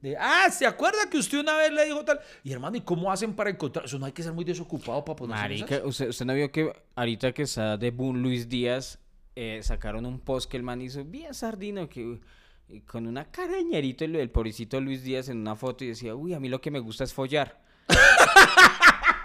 De, 0.00 0.16
ah, 0.16 0.48
¿se 0.50 0.66
acuerda 0.66 1.08
que 1.08 1.16
usted 1.16 1.38
una 1.38 1.56
vez 1.56 1.72
le 1.72 1.84
dijo 1.84 2.04
tal? 2.04 2.18
Y 2.42 2.52
hermano, 2.52 2.76
¿y 2.76 2.80
cómo 2.80 3.12
hacen 3.12 3.34
para 3.34 3.50
encontrar? 3.50 3.84
Eso 3.84 4.00
no 4.00 4.06
hay 4.06 4.12
que 4.12 4.22
ser 4.22 4.32
muy 4.32 4.44
desocupado 4.44 5.04
para 5.04 5.14
ponerse 5.14 5.44
en 5.44 5.60
Marica. 5.60 5.86
¿usted, 5.86 6.08
usted 6.08 6.26
no 6.26 6.34
vio 6.34 6.50
que 6.50 6.72
ahorita 6.96 7.32
que 7.32 7.42
está 7.42 7.76
de 7.76 7.92
boom 7.92 8.20
Luis 8.20 8.48
Díaz, 8.48 8.98
eh, 9.36 9.60
sacaron 9.62 10.04
un 10.04 10.18
post 10.18 10.50
que 10.50 10.56
el 10.56 10.64
man 10.64 10.80
hizo 10.80 11.04
bien 11.04 11.34
sardino, 11.34 11.88
que 11.88 12.20
y 12.68 12.80
con 12.80 13.06
una 13.06 13.30
carañerito 13.30 14.04
el, 14.04 14.16
el 14.16 14.30
pobrecito 14.30 14.80
Luis 14.80 15.04
Díaz 15.04 15.28
en 15.28 15.38
una 15.38 15.54
foto 15.54 15.84
y 15.84 15.88
decía, 15.88 16.14
uy, 16.14 16.34
a 16.34 16.40
mí 16.40 16.48
lo 16.48 16.60
que 16.60 16.70
me 16.70 16.80
gusta 16.80 17.04
es 17.04 17.12
follar. 17.12 17.60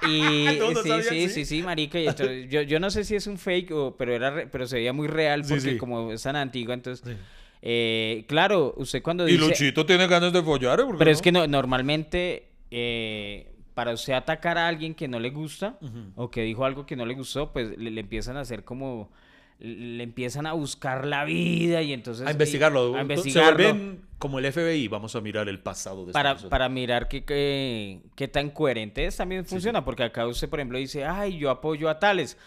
y 0.53 0.57
No, 0.59 0.71
no 0.71 0.81
sí, 0.83 0.89
sí, 1.03 1.09
sí. 1.09 1.29
sí, 1.29 1.45
sí, 1.45 1.63
marica. 1.63 1.99
y 1.99 2.07
entonces, 2.07 2.49
yo, 2.49 2.61
yo 2.61 2.79
no 2.79 2.89
sé 2.89 3.03
si 3.03 3.15
es 3.15 3.27
un 3.27 3.37
fake, 3.37 3.71
o, 3.71 3.95
pero, 3.97 4.13
era 4.15 4.29
re- 4.31 4.47
pero 4.47 4.65
se 4.67 4.77
veía 4.77 4.93
muy 4.93 5.07
real 5.07 5.41
porque 5.47 5.71
sí. 5.73 5.77
como 5.77 6.11
es 6.11 6.23
tan 6.23 6.35
antigua, 6.35 6.73
entonces... 6.73 7.15
eh, 7.61 8.25
claro, 8.27 8.73
usted 8.77 9.01
cuando 9.01 9.27
Y 9.27 9.33
dice... 9.33 9.47
Luchito 9.47 9.85
tiene 9.85 10.07
ganas 10.07 10.31
de 10.33 10.41
follar, 10.43 10.79
¿eh? 10.79 10.83
¿Por 10.83 10.93
qué 10.93 10.97
Pero 10.99 11.11
es 11.11 11.21
que 11.21 11.31
no, 11.31 11.45
normalmente 11.47 12.49
eh, 12.71 13.51
para 13.73 13.93
usted 13.93 14.13
atacar 14.13 14.57
a 14.57 14.67
alguien 14.67 14.93
que 14.95 15.07
no 15.07 15.19
le 15.19 15.29
gusta 15.29 15.77
o 16.15 16.29
que 16.29 16.41
dijo 16.43 16.65
algo 16.65 16.85
que 16.85 16.95
no 16.95 17.05
le 17.05 17.13
gustó, 17.15 17.51
pues 17.53 17.77
le, 17.77 17.91
le 17.91 18.01
empiezan 18.01 18.37
a 18.37 18.41
hacer 18.41 18.63
como 18.63 19.11
le 19.59 20.03
empiezan 20.03 20.45
a 20.45 20.53
buscar 20.53 21.05
la 21.07 21.25
vida 21.25 21.81
y 21.81 21.91
entonces 21.93 22.27
a 22.27 22.31
investigarlo. 22.31 22.93
a 22.95 22.97
Se 22.97 23.01
investigarlo 23.01 23.57
vuelven 23.63 24.01
como 24.19 24.39
el 24.39 24.51
FBI. 24.51 24.87
Vamos 24.87 25.15
a 25.15 25.21
mirar 25.21 25.49
el 25.49 25.59
pasado 25.59 26.05
de 26.05 26.11
para, 26.13 26.35
para 26.37 26.69
mirar 26.69 27.07
qué, 27.07 27.23
qué, 27.25 28.01
qué 28.15 28.27
tan 28.27 28.49
coherente 28.51 29.05
es 29.05 29.17
también 29.17 29.45
funciona, 29.45 29.83
porque 29.83 30.03
acá 30.03 30.27
usted, 30.27 30.47
por 30.49 30.59
ejemplo, 30.59 30.77
dice, 30.77 31.05
ay, 31.05 31.37
yo 31.37 31.49
apoyo 31.49 31.89
a 31.89 31.97
tales, 31.99 32.37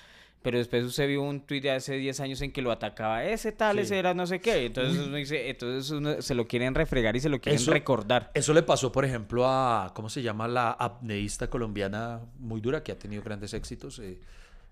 pero 0.42 0.56
después 0.58 0.84
usted 0.84 1.06
vio 1.08 1.22
un 1.22 1.40
tuit 1.40 1.62
de 1.64 1.72
hace 1.72 1.94
10 1.96 2.18
años 2.20 2.40
en 2.42 2.50
que 2.52 2.62
lo 2.62 2.70
atacaba, 2.72 3.24
ese 3.24 3.52
tales 3.52 3.88
Sí. 3.88 3.94
era 3.94 4.14
no 4.14 4.26
sé 4.26 4.40
qué, 4.40 4.66
entonces 4.66 5.04
uno 5.06 5.16
dice, 5.16 5.50
entonces 5.50 5.90
uno 5.90 6.22
se 6.22 6.34
lo 6.34 6.46
quieren 6.46 6.74
refregar 6.74 7.14
y 7.16 7.20
se 7.20 7.28
lo 7.28 7.40
quieren 7.40 7.60
Eso- 7.60 7.72
recordar. 7.72 8.30
Eso 8.34 8.54
le 8.54 8.62
pasó, 8.62 8.90
por 8.92 9.04
ejemplo, 9.04 9.46
a, 9.46 9.92
¿cómo 9.94 10.08
se 10.08 10.22
llama? 10.22 10.48
La 10.48 10.70
apneísta 10.70 11.50
colombiana 11.50 12.20
muy 12.38 12.60
dura 12.60 12.82
que 12.82 12.92
ha 12.92 12.98
tenido 12.98 13.22
grandes 13.22 13.52
éxitos. 13.52 13.98
eh, 13.98 14.18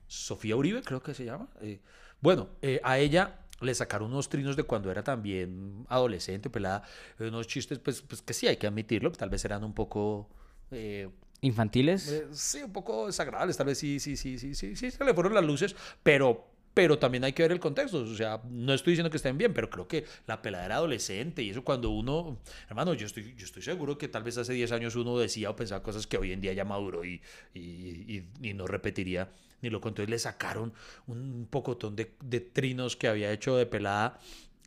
Sofía 0.06 0.56
Uribe, 0.56 0.82
creo 0.82 1.02
que 1.02 1.12
se 1.14 1.24
llama. 1.26 1.48
eh, 1.60 1.80
bueno, 2.20 2.48
eh, 2.62 2.80
a 2.84 2.98
ella 2.98 3.38
le 3.60 3.74
sacaron 3.74 4.12
unos 4.12 4.28
trinos 4.28 4.56
de 4.56 4.62
cuando 4.62 4.90
era 4.90 5.02
también 5.02 5.84
adolescente, 5.88 6.48
pelada. 6.50 6.82
eh, 7.18 7.28
unos 7.28 7.46
chistes, 7.46 7.78
pues, 7.78 8.02
pues 8.02 8.22
que 8.22 8.32
sí, 8.34 8.46
hay 8.46 8.56
que 8.56 8.66
admitirlo, 8.66 9.10
que 9.10 9.18
tal 9.18 9.30
vez 9.30 9.44
eran 9.44 9.64
un 9.64 9.74
poco... 9.74 10.28
eh, 10.70 11.08
¿Infantiles? 11.40 12.08
Eh, 12.10 12.26
sí, 12.32 12.62
un 12.62 12.72
poco 12.72 13.06
desagradables, 13.06 13.56
tal 13.56 13.66
vez 13.66 13.78
sí, 13.78 14.00
sí, 14.00 14.16
sí, 14.16 14.38
sí, 14.38 14.54
sí, 14.54 14.74
sí, 14.76 14.90
se 14.90 15.04
le 15.04 15.14
fueron 15.14 15.34
las 15.34 15.44
luces, 15.44 15.74
pero, 16.02 16.46
pero 16.74 16.98
también 16.98 17.22
hay 17.22 17.32
que 17.32 17.42
ver 17.42 17.52
el 17.52 17.60
contexto, 17.60 17.98
o 17.98 18.14
sea, 18.16 18.40
no 18.50 18.74
estoy 18.74 18.92
diciendo 18.92 19.10
que 19.10 19.18
estén 19.18 19.38
bien, 19.38 19.54
pero 19.54 19.70
creo 19.70 19.86
que 19.86 20.04
la 20.26 20.42
pelada 20.42 20.64
era 20.66 20.74
adolescente 20.76 21.42
y 21.42 21.50
eso 21.50 21.62
cuando 21.62 21.90
uno, 21.90 22.38
hermano, 22.68 22.92
yo 22.94 23.06
estoy, 23.06 23.34
yo 23.36 23.44
estoy 23.44 23.62
seguro 23.62 23.96
que 23.98 24.08
tal 24.08 24.24
vez 24.24 24.36
hace 24.36 24.52
10 24.52 24.72
años 24.72 24.96
uno 24.96 25.16
decía 25.16 25.50
o 25.50 25.54
pensaba 25.56 25.80
cosas 25.82 26.08
que 26.08 26.16
hoy 26.18 26.32
en 26.32 26.40
día 26.40 26.52
ya 26.52 26.64
maduró 26.64 27.04
y, 27.04 27.20
y, 27.54 27.60
y- 27.60 28.28
y 28.42 28.54
no 28.54 28.66
repetiría 28.66 29.28
ni 29.62 29.70
lo 29.70 29.80
contó 29.80 30.02
y 30.02 30.06
le 30.06 30.18
sacaron 30.18 30.72
un 31.06 31.46
pocotón 31.50 31.96
de, 31.96 32.14
de 32.22 32.40
trinos 32.40 32.96
que 32.96 33.08
había 33.08 33.32
hecho 33.32 33.56
de 33.56 33.66
pelada 33.66 34.18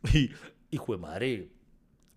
y, 0.12 0.30
y 0.70 0.76
jue 0.76 0.98
madre, 0.98 1.48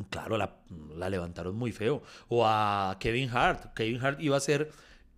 Claro, 0.10 0.38
la, 0.38 0.58
la 0.98 1.10
levantaron 1.10 1.56
muy 1.56 1.72
feo. 1.72 2.04
O 2.28 2.46
a 2.46 2.98
Kevin 3.00 3.30
Hart. 3.30 3.74
Kevin 3.74 4.02
Hart 4.04 4.20
iba 4.22 4.36
a 4.36 4.42
ser 4.42 4.70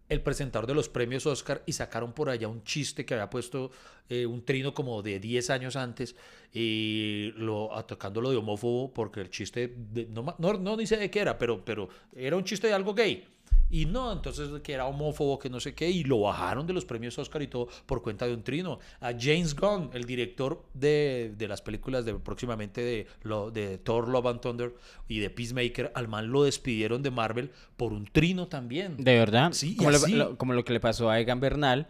el 0.07 0.21
presentador 0.21 0.67
de 0.67 0.75
los 0.75 0.87
premios 0.87 1.25
Oscar 1.25 1.63
y 1.65 1.73
sacaron 1.73 2.13
por 2.13 2.29
allá 2.29 2.47
un 2.47 2.63
chiste 2.63 3.03
que 3.03 3.15
había 3.15 3.29
puesto 3.29 3.71
eh, 4.07 4.27
un 4.27 4.45
trino 4.45 4.75
como 4.75 5.01
de 5.01 5.19
10 5.19 5.49
años 5.49 5.75
antes 5.75 6.15
y 6.53 7.33
lo 7.37 7.75
atacándolo 7.75 8.29
de 8.29 8.37
homófobo 8.37 8.93
porque 8.93 9.19
el 9.21 9.29
chiste 9.31 9.73
de- 9.75 10.05
no, 10.05 10.35
no, 10.37 10.53
no 10.53 10.77
dice 10.77 10.95
de 10.97 11.09
qué 11.09 11.21
era, 11.21 11.37
pero, 11.39 11.65
pero 11.65 11.89
era 12.15 12.37
un 12.37 12.43
chiste 12.43 12.67
de 12.67 12.73
algo 12.73 12.93
gay. 12.93 13.27
Y 13.69 13.85
no, 13.85 14.13
entonces 14.13 14.49
que 14.63 14.71
era 14.71 14.85
homófobo, 14.85 15.37
que 15.39 15.49
no 15.49 15.59
sé 15.59 15.75
qué, 15.75 15.89
y 15.89 16.05
lo 16.05 16.21
bajaron 16.21 16.65
de 16.65 16.71
los 16.71 16.85
premios 16.85 17.17
Oscar 17.19 17.41
y 17.41 17.47
todo 17.47 17.67
por 17.85 18.01
cuenta 18.01 18.25
de 18.25 18.33
un 18.33 18.41
trino. 18.41 18.79
A 19.01 19.11
James 19.11 19.53
Gunn, 19.55 19.89
el 19.93 20.05
director 20.05 20.63
de, 20.73 21.33
de 21.37 21.47
las 21.49 21.61
películas 21.61 22.05
de 22.05 22.13
próximamente 22.13 22.79
de, 22.81 23.07
lo, 23.23 23.51
de 23.51 23.77
Thor, 23.77 24.07
Love 24.07 24.27
and 24.27 24.39
Thunder 24.39 24.73
y 25.09 25.19
de 25.19 25.29
Peacemaker, 25.29 25.91
al 25.95 26.07
man 26.07 26.31
lo 26.31 26.43
despidieron 26.43 27.03
de 27.03 27.11
Marvel 27.11 27.51
por 27.75 27.91
un 27.91 28.05
trino 28.05 28.47
también. 28.47 28.95
¿De 28.97 29.17
verdad? 29.19 29.51
Sí, 29.51 29.75
como, 29.75 29.91
lo, 29.91 30.37
como 30.37 30.53
lo 30.53 30.63
que 30.63 30.71
le 30.71 30.79
pasó 30.79 31.09
a 31.09 31.19
Egan 31.19 31.41
Bernal, 31.41 31.87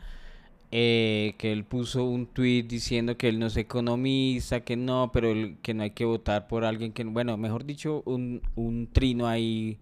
eh, 0.71 1.35
que 1.37 1.51
él 1.51 1.63
puso 1.63 2.03
un 2.05 2.25
tweet 2.25 2.63
diciendo 2.63 3.17
que 3.17 3.29
él 3.29 3.37
no 3.37 3.45
es 3.45 3.55
economista, 3.55 4.61
que 4.61 4.75
no, 4.75 5.11
pero 5.13 5.31
él- 5.31 5.57
que 5.61 5.75
no 5.75 5.83
hay 5.83 5.91
que 5.91 6.05
votar 6.05 6.47
por 6.47 6.65
alguien 6.65 6.91
que, 6.91 7.03
bueno, 7.03 7.37
mejor 7.37 7.65
dicho, 7.65 8.01
un, 8.05 8.41
un 8.55 8.89
trino 8.91 9.27
ahí. 9.27 9.77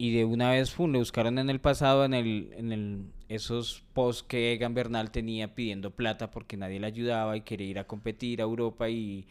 Y 0.00 0.12
de 0.12 0.24
una 0.24 0.52
vez, 0.52 0.70
pum, 0.70 0.92
le 0.92 0.98
buscaron 0.98 1.38
en 1.38 1.50
el 1.50 1.60
pasado, 1.60 2.06
en 2.06 2.14
el, 2.14 2.54
en 2.56 2.72
el, 2.72 3.04
esos 3.28 3.84
posts 3.92 4.22
que 4.22 4.54
Egan 4.54 4.72
Bernal 4.72 5.10
tenía 5.10 5.54
pidiendo 5.54 5.90
plata 5.90 6.30
porque 6.30 6.56
nadie 6.56 6.80
le 6.80 6.86
ayudaba 6.86 7.36
y 7.36 7.42
quería 7.42 7.66
ir 7.66 7.78
a 7.78 7.86
competir 7.86 8.40
a 8.40 8.44
Europa 8.44 8.88
y, 8.88 9.26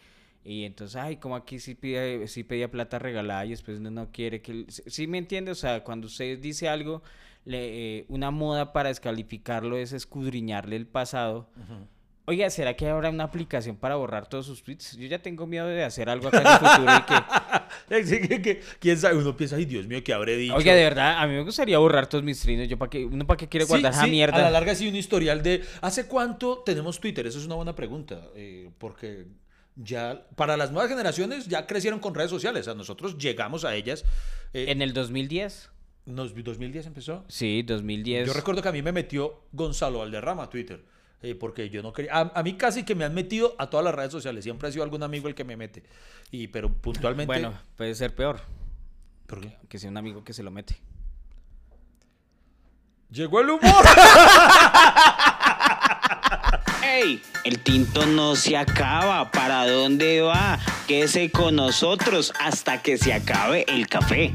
y 0.45 0.65
entonces, 0.65 0.95
ay, 0.95 1.17
como 1.17 1.35
aquí 1.35 1.57
sí, 1.57 1.73
pide, 1.73 2.23
pedía 2.47 2.69
plata 2.69 2.99
regalada 2.99 3.47
y 3.47 3.49
después 3.49 3.79
no, 3.79 3.89
no 3.89 4.11
quiere 4.11 4.43
que... 4.43 4.65
¿Sí, 4.67 4.83
sí 4.85 5.07
me 5.07 5.17
entiende? 5.17 5.49
O 5.49 5.55
sea, 5.55 5.83
cuando 5.83 6.05
usted 6.05 6.37
dice 6.37 6.69
algo, 6.69 7.01
le, 7.45 8.01
eh, 8.01 8.05
una 8.07 8.29
moda 8.29 8.71
para 8.71 8.89
descalificarlo 8.89 9.75
es 9.75 9.91
escudriñarle 9.91 10.75
el 10.75 10.85
pasado. 10.85 11.49
Oiga, 12.29 12.47
¿será 12.51 12.75
que 12.75 12.87
habrá 12.87 13.09
una 13.09 13.23
aplicación 13.23 13.75
para 13.75 13.95
borrar 13.95 14.27
todos 14.29 14.45
sus 14.45 14.61
tweets? 14.63 14.95
Yo 14.95 15.07
ya 15.07 15.19
tengo 15.19 15.47
miedo 15.47 15.65
de 15.65 15.83
hacer 15.83 16.09
algo 16.09 16.27
acá 16.27 16.41
en 16.41 16.47
el 16.47 16.57
futuro 16.59 16.93
y 16.95 18.45
que... 18.45 18.61
¿Quién 18.79 18.97
sabe? 18.99 19.17
Uno 19.17 19.35
piensa, 19.35 19.55
ay, 19.55 19.65
Dios 19.65 19.87
mío, 19.87 20.03
¿qué 20.03 20.13
habré 20.13 20.37
dicho? 20.37 20.55
Oiga, 20.55 20.75
de 20.75 20.83
verdad, 20.83 21.17
a 21.17 21.25
mí 21.25 21.33
me 21.33 21.41
gustaría 21.41 21.79
borrar 21.79 22.07
todos 22.07 22.23
mis 22.23 22.39
trinos. 22.39 22.67
Yo 22.67 22.77
para 22.77 22.89
qué, 22.91 23.03
uno 23.03 23.25
para 23.25 23.37
qué 23.37 23.47
quiere 23.47 23.65
Sí, 23.65 23.69
guardar 23.69 23.93
esa 23.93 24.05
mierda. 24.05 24.37
A 24.37 24.41
la 24.41 24.51
larga 24.51 24.75
sí 24.75 24.87
un 24.87 24.95
historial 24.95 25.41
de 25.41 25.63
¿hace 25.81 26.05
cuánto 26.05 26.59
tenemos 26.59 26.99
Twitter? 26.99 27.25
Eso 27.25 27.39
es 27.39 27.45
una 27.47 27.55
buena 27.55 27.75
pregunta, 27.75 28.21
eh, 28.35 28.69
porque 28.77 29.25
ya 29.75 30.27
para 30.35 30.55
las 30.55 30.71
nuevas 30.71 30.89
generaciones 30.91 31.47
ya 31.47 31.65
crecieron 31.65 31.99
con 31.99 32.13
redes 32.13 32.29
sociales, 32.29 32.67
a 32.67 32.75
nosotros 32.75 33.17
llegamos 33.17 33.65
a 33.65 33.75
ellas. 33.75 34.05
eh, 34.53 34.65
En 34.69 34.81
el 34.83 34.93
2010. 34.93 35.71
nos- 36.05 36.33
2010 36.35 36.85
empezó. 36.85 37.25
Sí, 37.27 37.63
2010. 37.63 38.27
Yo 38.27 38.33
recuerdo 38.33 38.61
que 38.61 38.69
a 38.69 38.71
mí 38.71 38.81
me 38.83 38.91
metió 38.91 39.41
Gonzalo 39.51 39.99
Valderrama 39.99 40.43
a 40.43 40.49
Twitter. 40.49 40.83
Eh, 41.21 41.35
porque 41.35 41.69
yo 41.69 41.81
no 41.81 41.91
quería. 41.91 42.15
A, 42.15 42.31
a 42.33 42.43
mí 42.43 42.55
casi 42.55 42.83
que 42.83 42.95
me 42.95 43.05
han 43.05 43.13
metido 43.13 43.55
a 43.57 43.69
todas 43.69 43.83
las 43.83 43.93
redes 43.93 44.11
sociales. 44.11 44.43
Siempre 44.43 44.69
ha 44.69 44.71
sido 44.71 44.83
algún 44.83 45.03
amigo 45.03 45.27
el 45.27 45.35
que 45.35 45.43
me 45.43 45.57
mete. 45.57 45.83
Y, 46.31 46.47
pero 46.47 46.69
puntualmente. 46.69 47.27
Bueno, 47.27 47.53
puede 47.75 47.93
ser 47.95 48.15
peor. 48.15 48.39
¿Por 49.27 49.41
qué? 49.41 49.57
Que 49.67 49.77
sea 49.77 49.89
un 49.89 49.97
amigo 49.97 50.23
que 50.23 50.33
se 50.33 50.43
lo 50.43 50.51
mete. 50.51 50.77
Llegó 53.11 53.41
el 53.41 53.49
humor. 53.49 53.61
¡Ey! 56.83 57.21
El 57.43 57.59
tinto 57.59 58.05
no 58.05 58.35
se 58.35 58.55
acaba. 58.55 59.29
¿Para 59.31 59.67
dónde 59.67 60.21
va? 60.21 60.59
Quédese 60.87 61.31
con 61.31 61.55
nosotros 61.55 62.33
hasta 62.39 62.81
que 62.81 62.97
se 62.97 63.13
acabe 63.13 63.65
el 63.67 63.87
café. 63.87 64.31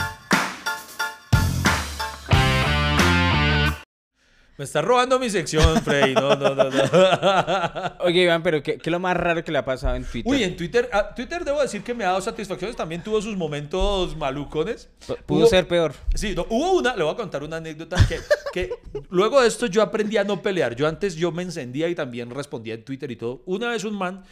Me 4.57 4.65
está 4.65 4.81
robando 4.83 5.19
mi 5.19 5.29
sección, 5.31 5.83
Frey. 5.83 6.15
No, 6.15 6.37
no, 6.37 6.55
no, 6.55 6.71
no. 6.71 6.83
Oye, 8.01 8.23
Iván, 8.23 8.43
pero 8.43 8.63
¿qué, 8.63 8.79
qué 8.79 8.91
es 8.91 8.93
lo 8.93 9.01
más 9.01 9.17
raro 9.17 9.43
que 9.43 9.51
le 9.51 9.59
ha 9.59 9.65
pasado 9.65 9.97
en 9.97 10.05
Twitter? 10.05 10.31
Uy, 10.33 10.43
en 10.45 10.57
Twitter, 10.57 10.89
ah, 10.93 11.15
Twitter 11.15 11.45
debo 11.45 11.61
decir 11.61 11.83
que 11.83 11.93
me 11.95 12.05
ha 12.05 12.09
dado 12.09 12.21
satisfacciones, 12.21 12.77
también 12.77 13.03
tuvo 13.03 13.21
sus 13.21 13.37
momentos 13.37 14.17
malucones. 14.17 14.89
P- 15.07 15.15
Pudo 15.27 15.41
Hubo- 15.47 15.49
ser 15.49 15.67
peor. 15.67 15.93
Sí, 16.15 16.35
no, 16.37 16.47
hubo 16.51 16.73
una, 16.75 16.95
le 16.97 17.03
voy 17.03 17.13
a 17.13 17.17
contar 17.17 17.43
una 17.43 17.57
anécdota 17.57 17.97
que, 18.09 18.21
que 18.53 18.71
luego 19.11 19.41
de 19.41 19.49
esto 19.49 19.67
yo 19.67 19.83
aprendí 19.83 20.17
a 20.19 20.25
no 20.25 20.41
pelear. 20.41 20.77
Yo 20.77 20.87
antes 20.87 21.17
yo 21.17 21.33
me 21.33 21.43
encendía 21.43 21.89
y 21.89 21.95
también 21.95 22.31
respondía 22.31 22.75
en 22.75 22.85
Twitter 22.85 23.11
y 23.11 23.17
todo. 23.17 23.43
Una 23.47 23.71
vez 23.71 23.83
un 23.85 23.97
man, 23.97 24.23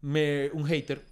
me, 0.00 0.50
un 0.54 0.66
hater, 0.66 1.02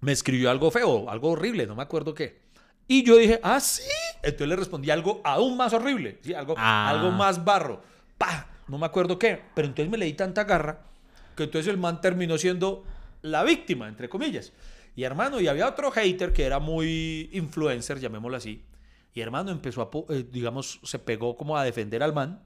me 0.00 0.12
escribió 0.12 0.50
algo 0.50 0.70
feo, 0.70 1.08
algo 1.08 1.30
horrible, 1.30 1.66
no 1.66 1.74
me 1.74 1.82
acuerdo 1.82 2.12
qué. 2.14 2.42
Y 2.86 3.02
yo 3.02 3.16
dije, 3.16 3.40
ah, 3.42 3.60
sí. 3.60 3.82
Entonces 4.22 4.48
le 4.48 4.56
respondí 4.56 4.90
algo 4.90 5.22
aún 5.24 5.56
más 5.56 5.72
horrible, 5.72 6.18
¿sí? 6.22 6.34
algo, 6.34 6.54
Ah. 6.58 6.90
algo 6.90 7.10
más 7.10 7.42
barro. 7.42 7.80
¡Pah! 8.18 8.48
No 8.68 8.78
me 8.78 8.86
acuerdo 8.86 9.18
qué. 9.18 9.40
Pero 9.54 9.68
entonces 9.68 9.90
me 9.90 9.98
le 9.98 10.06
di 10.06 10.14
tanta 10.14 10.44
garra 10.44 10.82
que 11.36 11.44
entonces 11.44 11.70
el 11.70 11.78
man 11.78 12.00
terminó 12.00 12.38
siendo 12.38 12.84
la 13.22 13.42
víctima, 13.44 13.88
entre 13.88 14.08
comillas. 14.08 14.52
Y 14.96 15.02
hermano, 15.02 15.40
y 15.40 15.48
había 15.48 15.68
otro 15.68 15.90
hater 15.90 16.32
que 16.32 16.44
era 16.44 16.60
muy 16.60 17.28
influencer, 17.32 17.98
llamémoslo 17.98 18.36
así. 18.36 18.62
Y 19.12 19.20
hermano 19.20 19.50
empezó 19.50 19.82
a, 19.82 20.14
eh, 20.14 20.24
digamos, 20.30 20.80
se 20.82 20.98
pegó 20.98 21.36
como 21.36 21.56
a 21.56 21.64
defender 21.64 22.02
al 22.02 22.12
man 22.12 22.42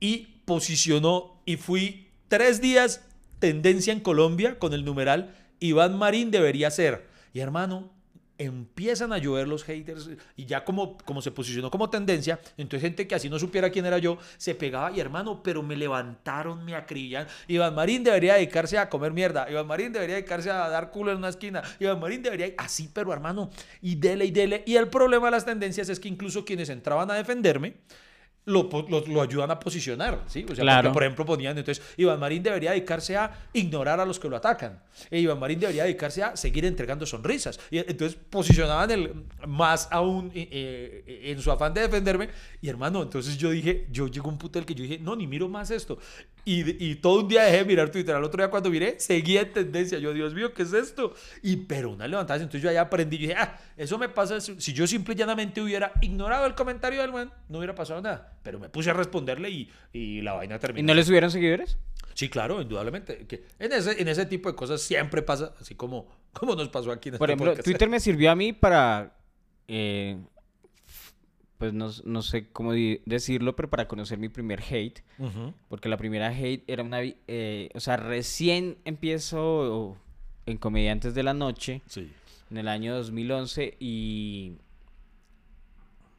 y 0.00 0.40
posicionó 0.44 1.42
y 1.44 1.56
fui 1.56 2.08
tres 2.28 2.60
días 2.60 3.06
tendencia 3.38 3.92
en 3.92 4.00
Colombia 4.00 4.58
con 4.58 4.72
el 4.72 4.84
numeral 4.84 5.34
Iván 5.60 5.96
Marín 5.96 6.30
debería 6.30 6.70
ser. 6.70 7.06
Y 7.32 7.40
hermano, 7.40 7.90
empiezan 8.38 9.12
a 9.12 9.18
llover 9.18 9.48
los 9.48 9.64
haters 9.64 10.10
y 10.36 10.46
ya 10.46 10.64
como, 10.64 10.98
como 10.98 11.22
se 11.22 11.30
posicionó 11.30 11.70
como 11.70 11.90
tendencia, 11.90 12.38
entonces 12.56 12.82
gente 12.82 13.06
que 13.06 13.14
así 13.14 13.28
no 13.28 13.38
supiera 13.38 13.70
quién 13.70 13.86
era 13.86 13.98
yo, 13.98 14.18
se 14.36 14.54
pegaba 14.54 14.92
y 14.92 15.00
hermano, 15.00 15.42
pero 15.42 15.62
me 15.62 15.76
levantaron, 15.76 16.64
me 16.64 16.74
acribillan. 16.74 17.26
Iván 17.48 17.74
Marín 17.74 18.04
debería 18.04 18.34
dedicarse 18.34 18.78
a 18.78 18.88
comer 18.88 19.12
mierda, 19.12 19.50
Iván 19.50 19.66
Marín 19.66 19.92
debería 19.92 20.16
dedicarse 20.16 20.50
a 20.50 20.68
dar 20.68 20.90
culo 20.90 21.12
en 21.12 21.18
una 21.18 21.28
esquina, 21.28 21.62
Iván 21.80 22.00
Marín 22.00 22.22
debería, 22.22 22.52
así, 22.58 22.90
pero 22.92 23.12
hermano, 23.12 23.50
y 23.80 23.96
dele 23.96 24.26
y 24.26 24.30
dele. 24.30 24.62
Y 24.66 24.76
el 24.76 24.88
problema 24.88 25.26
de 25.26 25.32
las 25.32 25.44
tendencias 25.44 25.88
es 25.88 26.00
que 26.00 26.08
incluso 26.08 26.44
quienes 26.44 26.68
entraban 26.68 27.10
a 27.10 27.14
defenderme, 27.14 27.74
lo, 28.46 28.68
lo, 28.88 29.00
lo 29.06 29.22
ayudan 29.22 29.50
a 29.50 29.58
posicionar, 29.58 30.22
¿sí? 30.28 30.46
O 30.48 30.54
sea, 30.54 30.62
Claro. 30.62 30.82
porque, 30.84 30.94
por 30.94 31.02
ejemplo, 31.02 31.24
ponían, 31.26 31.58
entonces, 31.58 31.84
Iván 31.96 32.20
Marín 32.20 32.42
debería 32.44 32.70
dedicarse 32.70 33.16
a 33.16 33.48
ignorar 33.52 33.98
a 34.00 34.06
los 34.06 34.18
que 34.20 34.28
lo 34.28 34.36
atacan. 34.36 34.80
E 35.10 35.18
Iván 35.18 35.38
Marín 35.40 35.58
debería 35.58 35.82
dedicarse 35.82 36.22
a 36.22 36.36
seguir 36.36 36.64
entregando 36.64 37.04
sonrisas. 37.06 37.58
Y 37.72 37.78
entonces 37.78 38.16
posicionaban 38.30 38.90
el, 38.92 39.24
más 39.48 39.88
aún 39.90 40.30
eh, 40.34 40.48
eh, 41.06 41.32
en 41.32 41.40
su 41.42 41.50
afán 41.50 41.74
de 41.74 41.80
defenderme. 41.82 42.28
Y 42.62 42.68
hermano, 42.68 43.02
entonces 43.02 43.36
yo 43.36 43.50
dije, 43.50 43.88
yo 43.90 44.06
llegó 44.06 44.28
un 44.28 44.38
punto 44.38 44.58
en 44.58 44.62
el 44.62 44.66
que 44.66 44.74
yo 44.76 44.82
dije, 44.84 44.98
no, 45.00 45.16
ni 45.16 45.26
miro 45.26 45.48
más 45.48 45.70
esto. 45.72 45.98
Y, 46.46 46.82
y 46.82 46.94
todo 46.94 47.22
un 47.22 47.28
día 47.28 47.42
dejé 47.42 47.58
de 47.58 47.64
mirar 47.64 47.90
Twitter. 47.90 48.14
Al 48.14 48.22
otro 48.22 48.40
día 48.40 48.48
cuando 48.48 48.70
miré, 48.70 49.00
seguía 49.00 49.40
en 49.40 49.52
tendencia. 49.52 49.98
Yo, 49.98 50.14
Dios 50.14 50.32
mío, 50.32 50.54
¿qué 50.54 50.62
es 50.62 50.72
esto? 50.72 51.12
Y 51.42 51.56
pero 51.56 51.90
una 51.90 52.06
levantada. 52.06 52.36
Entonces 52.36 52.62
yo 52.62 52.70
ahí 52.70 52.76
aprendí. 52.76 53.18
Yo 53.18 53.28
dije, 53.28 53.34
ah, 53.36 53.58
eso 53.76 53.98
me 53.98 54.08
pasa. 54.08 54.40
Si 54.40 54.60
si 54.60 54.72
yo 54.72 54.86
simple 54.86 55.14
y 55.14 55.16
llanamente 55.16 55.60
hubiera 55.60 55.92
ignorado 56.00 56.46
el 56.46 56.54
comentario 56.54 57.02
del 57.02 57.12
man, 57.12 57.32
no 57.48 57.58
hubiera 57.58 57.74
pasado 57.74 58.00
nada. 58.00 58.38
Pero 58.44 58.60
me 58.60 58.68
puse 58.68 58.90
a 58.90 58.92
responderle 58.92 59.50
y, 59.50 59.70
y 59.92 60.20
la 60.20 60.34
vaina 60.34 60.60
terminó. 60.60 60.84
¿Y 60.84 60.86
no 60.86 60.94
le 60.94 61.02
subieron 61.02 61.32
seguidores? 61.32 61.78
Sí, 62.14 62.28
claro, 62.28 62.62
indudablemente. 62.62 63.26
Que 63.26 63.44
en, 63.58 63.72
ese, 63.72 64.00
en 64.00 64.06
ese 64.06 64.24
tipo 64.24 64.48
de 64.48 64.54
cosas 64.54 64.80
siempre 64.80 65.22
pasa, 65.22 65.52
así 65.60 65.74
como, 65.74 66.08
como 66.32 66.54
nos 66.54 66.68
pasó 66.68 66.92
aquí 66.92 67.08
en 67.08 67.18
Por 67.18 67.28
este 67.28 67.34
ejemplo, 67.34 67.50
podcast. 67.50 67.64
Twitter 67.64 67.88
me 67.88 67.98
sirvió 67.98 68.30
a 68.30 68.36
mí 68.36 68.52
para, 68.52 69.16
eh, 69.66 70.16
pues 71.58 71.72
no, 71.72 71.88
no 72.04 72.22
sé 72.22 72.48
cómo 72.52 72.72
decirlo, 72.72 73.56
pero 73.56 73.70
para 73.70 73.88
conocer 73.88 74.18
mi 74.18 74.28
primer 74.28 74.60
hate. 74.62 75.00
Porque 75.68 75.88
la 75.88 75.96
primera 75.96 76.28
hate 76.28 76.64
era 76.66 76.82
una... 76.82 77.00
eh, 77.02 77.70
o 77.74 77.80
sea, 77.80 77.96
recién 77.96 78.76
empiezo 78.84 79.96
en 80.46 80.58
Comediantes 80.58 81.14
de 81.14 81.22
la 81.22 81.34
Noche, 81.34 81.82
Sí. 81.86 82.10
en 82.50 82.56
el 82.58 82.68
año 82.68 82.94
2011, 82.94 83.76
y, 83.80 84.52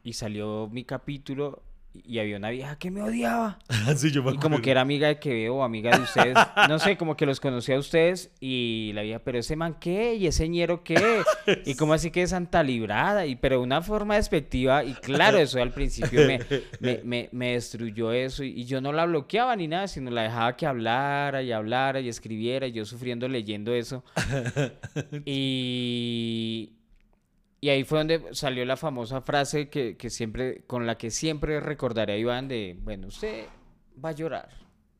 y 0.02 0.12
salió 0.14 0.68
mi 0.72 0.84
capítulo 0.84 1.62
y 2.04 2.18
había 2.18 2.36
una 2.36 2.50
vieja 2.50 2.76
que 2.78 2.90
me 2.90 3.02
odiaba. 3.02 3.58
sí, 3.96 4.10
yo 4.10 4.22
me 4.22 4.32
Y 4.32 4.36
como 4.38 4.60
que 4.60 4.70
era 4.70 4.80
amiga 4.80 5.08
de 5.08 5.18
Quevedo 5.18 5.56
o 5.56 5.62
amiga 5.62 5.96
de 5.96 6.02
ustedes. 6.02 6.36
No 6.68 6.78
sé, 6.78 6.96
como 6.96 7.16
que 7.16 7.26
los 7.26 7.40
conocía 7.40 7.76
a 7.76 7.78
ustedes 7.78 8.30
y 8.40 8.92
la 8.94 9.02
vieja, 9.02 9.20
pero 9.20 9.38
ese 9.38 9.56
man 9.56 9.76
qué 9.80 10.14
y 10.14 10.26
ese 10.26 10.48
ñero 10.48 10.82
qué. 10.84 11.22
Y 11.64 11.74
como 11.74 11.92
así 11.94 12.10
que 12.10 12.22
es 12.22 12.30
santa 12.30 12.62
librada. 12.62 13.26
Y 13.26 13.36
pero 13.36 13.56
de 13.58 13.62
una 13.62 13.82
forma 13.82 14.16
despectiva. 14.16 14.84
Y 14.84 14.94
claro, 14.94 15.38
eso 15.38 15.60
al 15.62 15.72
principio 15.72 16.26
me, 16.26 16.40
me, 16.80 17.00
me- 17.04 17.28
me 17.32 17.52
destruyó 17.52 18.12
eso. 18.12 18.44
Y, 18.44 18.48
y 18.60 18.64
yo 18.64 18.80
no 18.80 18.92
la 18.92 19.04
bloqueaba 19.06 19.54
ni 19.56 19.68
nada, 19.68 19.88
sino 19.88 20.10
la 20.10 20.22
dejaba 20.22 20.56
que 20.56 20.66
hablara 20.66 21.42
y 21.42 21.52
hablara 21.52 22.00
y 22.00 22.08
escribiera. 22.08 22.66
Y 22.66 22.72
yo 22.72 22.84
sufriendo 22.84 23.28
leyendo 23.28 23.72
eso. 23.74 24.04
Y, 25.24 26.72
y 27.60 27.70
ahí 27.70 27.84
fue 27.84 27.98
donde 27.98 28.22
salió 28.32 28.64
la 28.64 28.76
famosa 28.76 29.20
frase 29.20 29.68
que, 29.68 29.96
que 29.96 30.10
siempre, 30.10 30.62
con 30.66 30.86
la 30.86 30.96
que 30.96 31.10
siempre 31.10 31.60
recordaré 31.60 32.14
a 32.14 32.18
Iván 32.18 32.48
de, 32.48 32.76
bueno, 32.82 33.08
usted 33.08 33.46
va 34.02 34.10
a 34.10 34.12
llorar. 34.12 34.48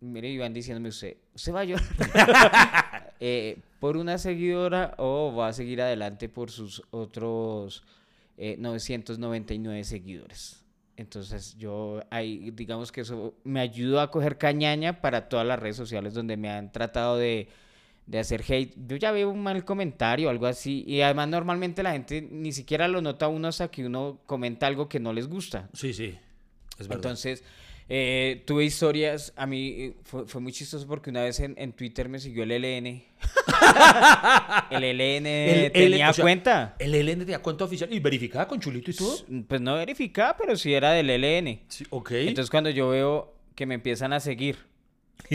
Mire, 0.00 0.28
Iván 0.28 0.52
diciéndome 0.52 0.88
usted, 0.88 1.16
usted 1.34 1.54
va 1.54 1.60
a 1.60 1.64
llorar 1.64 3.14
eh, 3.20 3.58
por 3.80 3.96
una 3.96 4.18
seguidora 4.18 4.94
o 4.98 5.34
va 5.34 5.48
a 5.48 5.52
seguir 5.52 5.82
adelante 5.82 6.28
por 6.28 6.50
sus 6.50 6.82
otros 6.90 7.84
eh, 8.36 8.56
999 8.58 9.84
seguidores. 9.84 10.64
Entonces 10.96 11.56
yo 11.56 12.00
ahí, 12.10 12.50
digamos 12.50 12.90
que 12.90 13.02
eso 13.02 13.34
me 13.44 13.60
ayudó 13.60 14.00
a 14.00 14.10
coger 14.10 14.36
cañaña 14.36 15.00
para 15.00 15.28
todas 15.28 15.46
las 15.46 15.58
redes 15.60 15.76
sociales 15.76 16.12
donde 16.14 16.36
me 16.36 16.50
han 16.50 16.72
tratado 16.72 17.16
de, 17.16 17.48
de 18.08 18.18
hacer 18.18 18.42
hate. 18.48 18.74
Yo 18.88 18.96
ya 18.96 19.12
veo 19.12 19.28
un 19.30 19.42
mal 19.42 19.64
comentario, 19.64 20.30
algo 20.30 20.46
así. 20.46 20.82
Y 20.86 21.02
además 21.02 21.28
normalmente 21.28 21.82
la 21.82 21.92
gente 21.92 22.22
ni 22.22 22.52
siquiera 22.52 22.88
lo 22.88 23.00
nota 23.02 23.28
uno 23.28 23.48
hasta 23.48 23.70
que 23.70 23.84
uno 23.86 24.18
comenta 24.26 24.66
algo 24.66 24.88
que 24.88 24.98
no 24.98 25.12
les 25.12 25.28
gusta. 25.28 25.68
Sí, 25.74 25.92
sí. 25.92 26.16
Es 26.78 26.88
verdad. 26.88 26.96
Entonces, 27.04 27.44
eh, 27.90 28.42
tuve 28.46 28.64
historias, 28.64 29.32
a 29.36 29.46
mí 29.46 29.68
eh, 29.78 29.94
fue, 30.04 30.26
fue 30.26 30.40
muy 30.40 30.52
chistoso 30.52 30.86
porque 30.86 31.10
una 31.10 31.22
vez 31.22 31.38
en, 31.40 31.54
en 31.58 31.72
Twitter 31.72 32.08
me 32.08 32.18
siguió 32.18 32.44
el 32.44 32.50
LN. 32.52 32.86
el 34.70 34.82
LN 34.96 35.26
El- 35.26 35.72
tenía 35.72 36.04
el- 36.06 36.10
o 36.10 36.12
sea, 36.14 36.22
cuenta. 36.22 36.76
El 36.78 36.92
LN 36.92 37.18
tenía 37.20 37.38
cuenta 37.40 37.64
oficial 37.64 37.92
y 37.92 38.00
verificada 38.00 38.46
con 38.48 38.60
chulito 38.60 38.90
y 38.90 38.94
todo. 38.94 39.16
Pues 39.46 39.60
no 39.60 39.74
verificada, 39.74 40.36
pero 40.36 40.56
sí 40.56 40.72
era 40.72 40.92
del 40.92 41.08
LN. 41.10 41.60
Sí, 41.68 41.84
ok. 41.90 42.10
Entonces 42.12 42.50
cuando 42.50 42.70
yo 42.70 42.88
veo 42.90 43.34
que 43.54 43.66
me 43.66 43.74
empiezan 43.74 44.12
a 44.12 44.20
seguir 44.20 44.56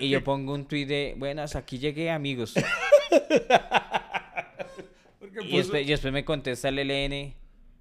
y 0.00 0.08
yo 0.08 0.24
pongo 0.24 0.54
un 0.54 0.66
tweet 0.66 0.86
de, 0.86 1.14
bueno, 1.16 1.42
hasta 1.42 1.58
aquí 1.60 1.78
llegué 1.78 2.10
amigos. 2.10 2.54
Porque 5.20 5.40
Y 5.42 5.50
puso- 5.50 5.56
después, 5.58 5.82
y 5.86 5.90
después 5.90 6.12
me 6.12 6.24
contesta 6.24 6.68
el 6.68 6.78
LN, 6.78 7.34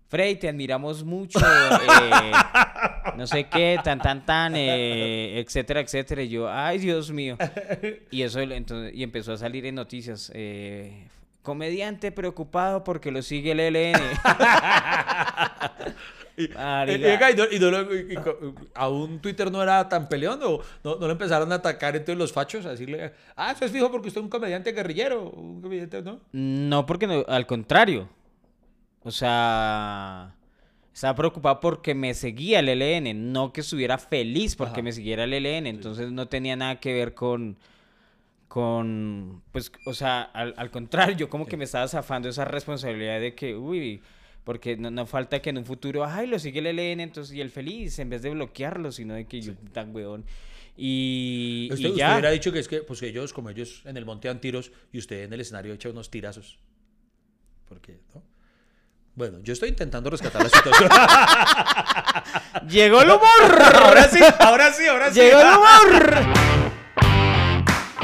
Frey, 0.08 0.36
te 0.36 0.48
admiramos 0.50 1.04
mucho, 1.04 1.40
eh, 1.40 2.32
no 3.18 3.26
sé 3.28 3.46
qué, 3.46 3.80
tan, 3.84 4.00
tan, 4.00 4.24
tan, 4.26 4.54
eh, 4.56 5.40
etcétera, 5.40 5.80
etcétera. 5.80 6.22
Y 6.24 6.30
yo, 6.30 6.50
ay, 6.50 6.78
Dios 6.78 7.12
mío. 7.12 7.38
Y 8.12 8.22
eso, 8.22 8.40
entonces, 8.40 8.94
y 8.96 9.02
empezó 9.04 9.34
a 9.34 9.38
salir 9.38 9.66
en 9.66 9.76
noticias. 9.76 10.32
eh, 10.36 11.08
comediante 11.42 12.12
preocupado 12.12 12.84
porque 12.84 13.12
lo 13.12 13.22
sigue 13.22 13.52
el 13.52 13.60
LN. 13.60 14.00
Y, 16.38 16.50
no- 16.50 16.56
no 17.72 18.56
aún 18.74 19.20
Twitter 19.20 19.52
no 19.52 19.64
era 19.64 19.88
tan 19.88 20.10
peleón 20.10 20.40
no, 20.40 20.60
no 20.84 20.96
lo 20.96 21.12
empezaron 21.12 21.52
a 21.52 21.56
atacar 21.56 21.96
entonces 21.96 22.18
los 22.18 22.34
fachos 22.34 22.66
a 22.66 22.72
decirle, 22.72 23.14
ah, 23.36 23.52
eso 23.52 23.66
es 23.66 23.72
fijo 23.72 23.90
porque 23.90 24.10
usted 24.10 24.20
es 24.20 24.24
un 24.26 24.30
comediante 24.30 24.72
guerrillero, 24.74 25.30
un 25.30 25.62
comediante, 25.62 26.02
¿no? 26.02 26.20
No, 26.34 26.86
porque 26.86 27.08
no, 27.08 27.24
al 27.28 27.46
contrario. 27.46 28.10
O 29.04 29.12
sea, 29.12 30.36
estaba 30.94 31.16
preocupado 31.16 31.60
porque 31.60 31.94
me 31.94 32.14
seguía 32.14 32.60
el 32.60 32.70
LN, 32.70 33.14
no 33.32 33.54
que 33.54 33.62
estuviera 33.62 33.98
feliz 33.98 34.56
porque 34.56 34.74
Ajá. 34.80 34.82
me 34.82 34.92
siguiera 34.92 35.26
el 35.26 35.34
LN. 35.34 35.68
Entonces 35.70 36.12
no 36.12 36.28
tenía 36.28 36.56
nada 36.56 36.80
que 36.80 36.92
ver 36.92 37.14
con, 37.14 37.56
con, 38.48 39.42
pues, 39.52 39.72
o 39.86 39.94
sea, 39.94 40.22
al, 40.22 40.54
al 40.58 40.72
contrario, 40.72 41.16
yo 41.16 41.30
como 41.30 41.46
que 41.46 41.58
me 41.58 41.66
estaba 41.66 41.88
zafando 41.88 42.30
esa 42.30 42.46
responsabilidad 42.46 43.20
de 43.20 43.36
que, 43.36 43.56
uy, 43.56 44.02
porque 44.46 44.78
no, 44.78 44.90
no 44.92 45.06
falta 45.06 45.42
que 45.42 45.50
en 45.50 45.58
un 45.58 45.66
futuro, 45.66 46.06
ay, 46.06 46.28
lo 46.28 46.40
sigue 46.40 46.60
el 46.60 46.78
LN, 46.78 47.02
entonces, 47.02 47.36
y 47.36 47.42
el 47.42 47.50
feliz, 47.50 48.00
en 48.00 48.10
vez 48.10 48.22
de 48.22 48.30
bloquearlo, 48.30 48.92
sino 48.92 49.16
de 49.16 49.26
que 49.26 49.42
yo, 49.42 49.54
tan 49.74 49.94
weón. 49.94 50.24
Y, 50.78 51.70
Usted, 51.72 51.84
y 51.84 51.88
usted 51.88 51.98
ya. 51.98 52.14
hubiera 52.14 52.32
dicho 52.32 52.52
que 52.52 52.60
es 52.60 52.68
que, 52.68 52.82
pues 52.82 53.00
que 53.00 53.08
ellos, 53.08 53.34
como 53.34 53.50
ellos 53.50 53.82
en 53.86 53.98
el 53.98 54.06
monte 54.06 54.28
dan 54.28 54.40
tiros 54.40 54.72
y 54.94 55.00
usted 55.00 55.24
en 55.24 55.34
el 55.34 55.42
escenario 55.42 55.74
echa 55.74 55.90
unos 55.90 56.12
tirazos. 56.12 56.60
Porque, 57.68 58.00
¿no? 58.14 58.22
Bueno, 59.16 59.40
yo 59.42 59.54
estoy 59.54 59.70
intentando 59.70 60.10
rescatar 60.10 60.44
la 60.44 60.50
situación. 60.50 60.90
¡Llegó 62.70 63.02
el 63.02 63.10
humor! 63.10 63.62
ahora 63.76 64.10
sí, 64.10 64.20
ahora 64.40 64.74
sí, 64.74 64.86
ahora 64.86 65.12
sí. 65.12 65.20
¡Llegó 65.22 65.40
el 65.40 65.48
humor! 65.48 66.65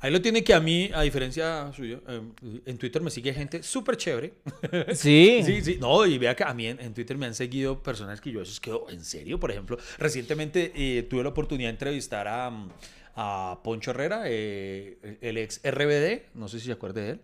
Ahí 0.00 0.10
lo 0.10 0.20
tiene 0.22 0.42
que 0.42 0.54
a 0.54 0.60
mí, 0.60 0.90
a 0.94 1.02
diferencia 1.02 1.70
suya, 1.74 2.00
eh, 2.08 2.22
en 2.64 2.78
Twitter 2.78 3.02
me 3.02 3.10
sigue 3.10 3.34
gente 3.34 3.62
súper 3.62 3.96
chévere. 3.96 4.32
Sí. 4.94 5.42
Sí, 5.50 5.62
sí, 5.62 5.78
no, 5.80 6.06
y 6.06 6.16
vea 6.18 6.34
que 6.34 6.44
a 6.44 6.54
mí 6.54 6.66
en, 6.66 6.80
en 6.80 6.94
Twitter 6.94 7.16
me 7.18 7.26
han 7.26 7.34
seguido 7.34 7.82
personas 7.82 8.20
que 8.20 8.30
yo 8.30 8.40
esos 8.40 8.60
quedo, 8.60 8.86
¿en 8.88 9.04
serio? 9.04 9.38
Por 9.40 9.50
ejemplo, 9.50 9.78
recientemente 9.98 10.72
eh, 10.74 11.02
tuve 11.02 11.22
la 11.22 11.30
oportunidad 11.30 11.68
de 11.68 11.72
entrevistar 11.72 12.28
a, 12.28 12.50
mm, 12.50 12.70
a 13.16 13.60
Poncho 13.62 13.90
Herrera, 13.90 14.22
eh, 14.26 15.18
el 15.20 15.38
ex 15.38 15.60
RBD, 15.64 16.34
no 16.34 16.48
sé 16.48 16.60
si 16.60 16.66
se 16.66 16.72
acuerda 16.72 17.00
de 17.00 17.10
él. 17.10 17.20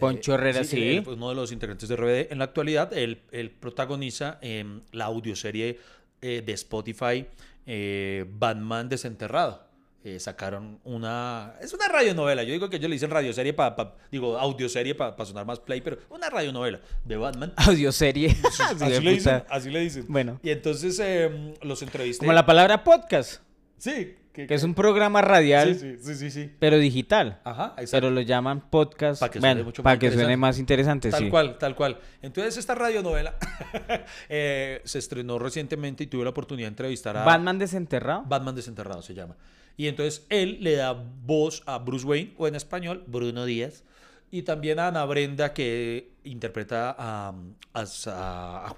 Poncho 0.00 0.34
Herrera, 0.34 0.64
sí. 0.64 0.96
él 0.96 1.04
uno 1.06 1.28
de 1.28 1.34
los 1.34 1.52
integrantes 1.52 1.88
de 1.88 1.96
RBD. 1.96 2.32
En 2.32 2.38
la 2.38 2.44
actualidad, 2.44 2.92
él, 2.92 3.20
él 3.30 3.50
protagoniza 3.50 4.38
em, 4.40 4.80
la 4.92 5.04
audioserie 5.04 5.78
eh, 6.22 6.42
de 6.44 6.52
Spotify 6.54 7.26
eh, 7.66 8.24
Batman 8.28 8.88
Desenterrado. 8.88 9.69
Eh, 10.02 10.18
sacaron 10.18 10.80
una... 10.84 11.54
Es 11.60 11.74
una 11.74 11.86
radionovela. 11.86 12.42
Yo 12.42 12.52
digo 12.52 12.70
que 12.70 12.76
ellos 12.76 12.88
le 12.88 12.94
dicen 12.94 13.10
radioserie 13.10 13.52
para... 13.52 13.96
digo, 14.10 14.38
audioserie 14.38 14.94
para 14.94 15.24
sonar 15.26 15.44
más 15.44 15.60
play, 15.60 15.82
pero 15.82 15.98
una 16.08 16.30
radionovela 16.30 16.80
de 17.04 17.16
Batman. 17.16 17.52
Audioserie. 17.56 18.28
Así 18.44 18.62
así, 18.84 19.00
le 19.02 19.10
dicen, 19.12 19.40
puta. 19.40 19.54
así 19.54 19.70
le 19.70 19.80
dicen. 19.80 20.06
Bueno. 20.08 20.40
Y 20.42 20.50
entonces 20.50 20.98
em, 21.00 21.52
los 21.62 21.82
entrevisté. 21.82 22.24
Como 22.24 22.32
la 22.32 22.46
palabra 22.46 22.82
podcast, 22.82 23.42
Sí. 23.76 24.16
Que, 24.32 24.46
que 24.46 24.54
es 24.54 24.62
un 24.62 24.74
programa 24.74 25.22
radial, 25.22 25.74
Sí, 25.74 25.96
sí, 26.14 26.30
sí, 26.30 26.52
pero 26.60 26.78
digital. 26.78 27.40
Ajá, 27.42 27.74
exacto. 27.78 27.90
Pero 28.06 28.10
lo 28.10 28.20
llaman 28.20 28.70
podcast. 28.70 29.18
Pa' 29.18 29.28
que 29.28 29.40
suene 29.40 29.54
bueno, 29.54 29.64
mucho 29.66 29.82
más 29.82 29.90
para 29.90 29.98
que 29.98 30.06
suene 30.06 30.22
interesante. 30.22 30.36
más 30.36 30.58
interesante, 30.60 31.10
Tal 31.10 31.24
sí. 31.24 31.30
cual, 31.30 31.58
tal 31.58 31.74
cual. 31.74 31.98
Entonces 32.22 32.56
esta 32.56 32.76
radionovela 32.76 33.34
eh, 34.28 34.82
se 34.84 34.98
estrenó 35.00 35.38
recientemente 35.40 36.04
y 36.04 36.06
tuve 36.06 36.22
la 36.22 36.30
oportunidad 36.30 36.66
de 36.68 36.70
entrevistar 36.70 37.16
a 37.16 37.24
Batman 37.24 37.58
desenterrado. 37.58 38.22
Batman 38.24 38.54
Desenterrado 38.54 39.02
se 39.02 39.14
llama. 39.14 39.34
Y 39.80 39.88
entonces 39.88 40.26
él 40.28 40.58
le 40.60 40.76
da 40.76 40.92
voz 40.92 41.62
a 41.64 41.78
Bruce 41.78 42.04
Wayne, 42.04 42.34
o 42.36 42.46
en 42.46 42.54
español, 42.54 43.02
Bruno 43.06 43.46
Díaz, 43.46 43.82
y 44.30 44.42
también 44.42 44.78
a 44.78 44.88
Ana 44.88 45.06
Brenda, 45.06 45.54
que 45.54 46.12
interpreta 46.22 46.94
a. 46.98 47.32
a, 47.72 48.74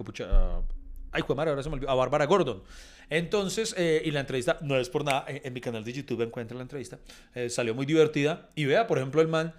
ay, 1.11 1.23
ahora 1.27 1.61
se 1.65 1.69
me 1.71 1.75
olvidó, 1.75 1.91
a 1.91 1.97
Bárbara 1.97 2.27
Gordon. 2.27 2.63
Entonces, 3.11 3.75
eh, 3.77 4.01
y 4.05 4.13
la 4.13 4.21
entrevista, 4.21 4.59
no 4.63 4.77
es 4.77 4.89
por 4.91 5.05
nada, 5.05 5.25
en, 5.27 5.41
en 5.43 5.53
mi 5.53 5.61
canal 5.61 5.83
de 5.83 5.93
YouTube 5.93 6.23
encuentra 6.23 6.57
la 6.57 6.63
entrevista, 6.63 7.01
eh, 7.35 7.51
salió 7.51 7.75
muy 7.75 7.85
divertida. 7.85 8.51
Y 8.55 8.67
vea, 8.67 8.87
por 8.87 8.99
ejemplo, 8.99 9.21
el 9.23 9.27
man 9.27 9.55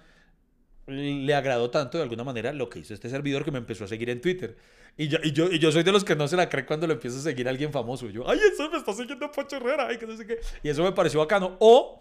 le 0.86 1.34
agradó 1.34 1.68
tanto 1.68 1.98
de 1.98 2.04
alguna 2.04 2.24
manera 2.24 2.54
lo 2.54 2.70
que 2.70 2.78
hizo 2.78 2.94
este 2.94 3.10
servidor 3.10 3.44
que 3.44 3.50
me 3.50 3.58
empezó 3.58 3.84
a 3.84 3.88
seguir 3.88 4.08
en 4.08 4.22
Twitter. 4.22 4.56
Y 4.96 5.08
yo, 5.08 5.18
y 5.24 5.32
yo, 5.32 5.50
y 5.50 5.58
yo 5.58 5.72
soy 5.72 5.82
de 5.82 5.90
los 5.90 6.04
que 6.04 6.14
no 6.14 6.28
se 6.28 6.36
la 6.36 6.48
cree 6.48 6.64
cuando 6.64 6.86
lo 6.86 6.92
empieza 6.92 7.18
a 7.18 7.22
seguir 7.22 7.48
a 7.48 7.50
alguien 7.50 7.72
famoso. 7.72 8.08
Yo, 8.10 8.28
ay, 8.30 8.38
eso 8.52 8.70
me 8.70 8.78
está 8.78 8.92
siguiendo 8.92 9.30
Poncho 9.30 9.56
Herrera, 9.56 9.88
ay, 9.88 9.98
que 9.98 10.06
no 10.06 10.16
sé 10.16 10.24
qué. 10.26 10.38
Y 10.62 10.68
eso 10.68 10.84
me 10.84 10.92
pareció 10.92 11.18
bacano. 11.20 11.56
O 11.58 12.00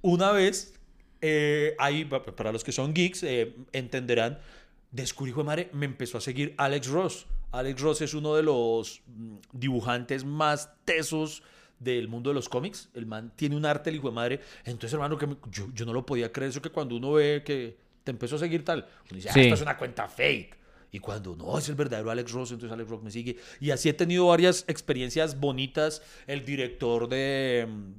una 0.00 0.32
vez, 0.32 0.74
eh, 1.20 1.76
ahí, 1.78 2.04
pa- 2.04 2.22
para 2.24 2.50
los 2.50 2.64
que 2.64 2.72
son 2.72 2.92
geeks, 2.94 3.22
eh, 3.22 3.54
entenderán, 3.72 4.40
descubrí, 4.90 5.30
hijo 5.30 5.40
de 5.42 5.46
madre, 5.46 5.70
me 5.72 5.86
empezó 5.86 6.18
a 6.18 6.20
seguir 6.20 6.54
Alex 6.58 6.88
Ross. 6.88 7.26
Alex 7.52 7.80
Ross 7.80 8.00
es 8.00 8.12
uno 8.14 8.34
de 8.34 8.42
los 8.42 9.02
mm, 9.06 9.36
dibujantes 9.52 10.24
más 10.24 10.70
tesos 10.84 11.42
del 11.78 12.08
mundo 12.08 12.30
de 12.30 12.34
los 12.34 12.48
cómics. 12.48 12.88
El 12.94 13.06
man 13.06 13.32
tiene 13.36 13.54
un 13.56 13.66
arte, 13.66 13.90
el 13.90 13.96
hijo 13.96 14.08
de 14.08 14.14
madre. 14.14 14.40
Entonces, 14.64 14.92
hermano, 14.94 15.16
que 15.16 15.28
me- 15.28 15.36
yo, 15.50 15.68
yo 15.74 15.84
no 15.86 15.92
lo 15.92 16.04
podía 16.04 16.32
creer. 16.32 16.50
Eso 16.50 16.60
que 16.60 16.70
cuando 16.70 16.96
uno 16.96 17.12
ve 17.12 17.42
que 17.44 17.76
te 18.02 18.10
empezó 18.10 18.34
a 18.34 18.38
seguir 18.40 18.64
tal, 18.64 18.80
uno 19.10 19.16
dice, 19.16 19.28
ah, 19.30 19.32
Sí. 19.32 19.40
esto 19.42 19.54
es 19.54 19.62
una 19.62 19.76
cuenta 19.76 20.08
fake. 20.08 20.56
Y 20.92 20.98
cuando 20.98 21.34
no, 21.34 21.58
es 21.58 21.68
el 21.70 21.74
verdadero 21.74 22.10
Alex 22.10 22.30
Ross, 22.32 22.52
entonces 22.52 22.72
Alex 22.72 22.90
Ross 22.90 23.02
me 23.02 23.10
sigue. 23.10 23.38
Y 23.60 23.70
así 23.70 23.88
he 23.88 23.94
tenido 23.94 24.26
varias 24.26 24.66
experiencias 24.68 25.40
bonitas. 25.40 26.02
El 26.26 26.44
director 26.44 27.08
de... 27.08 27.66
mm, 27.66 27.92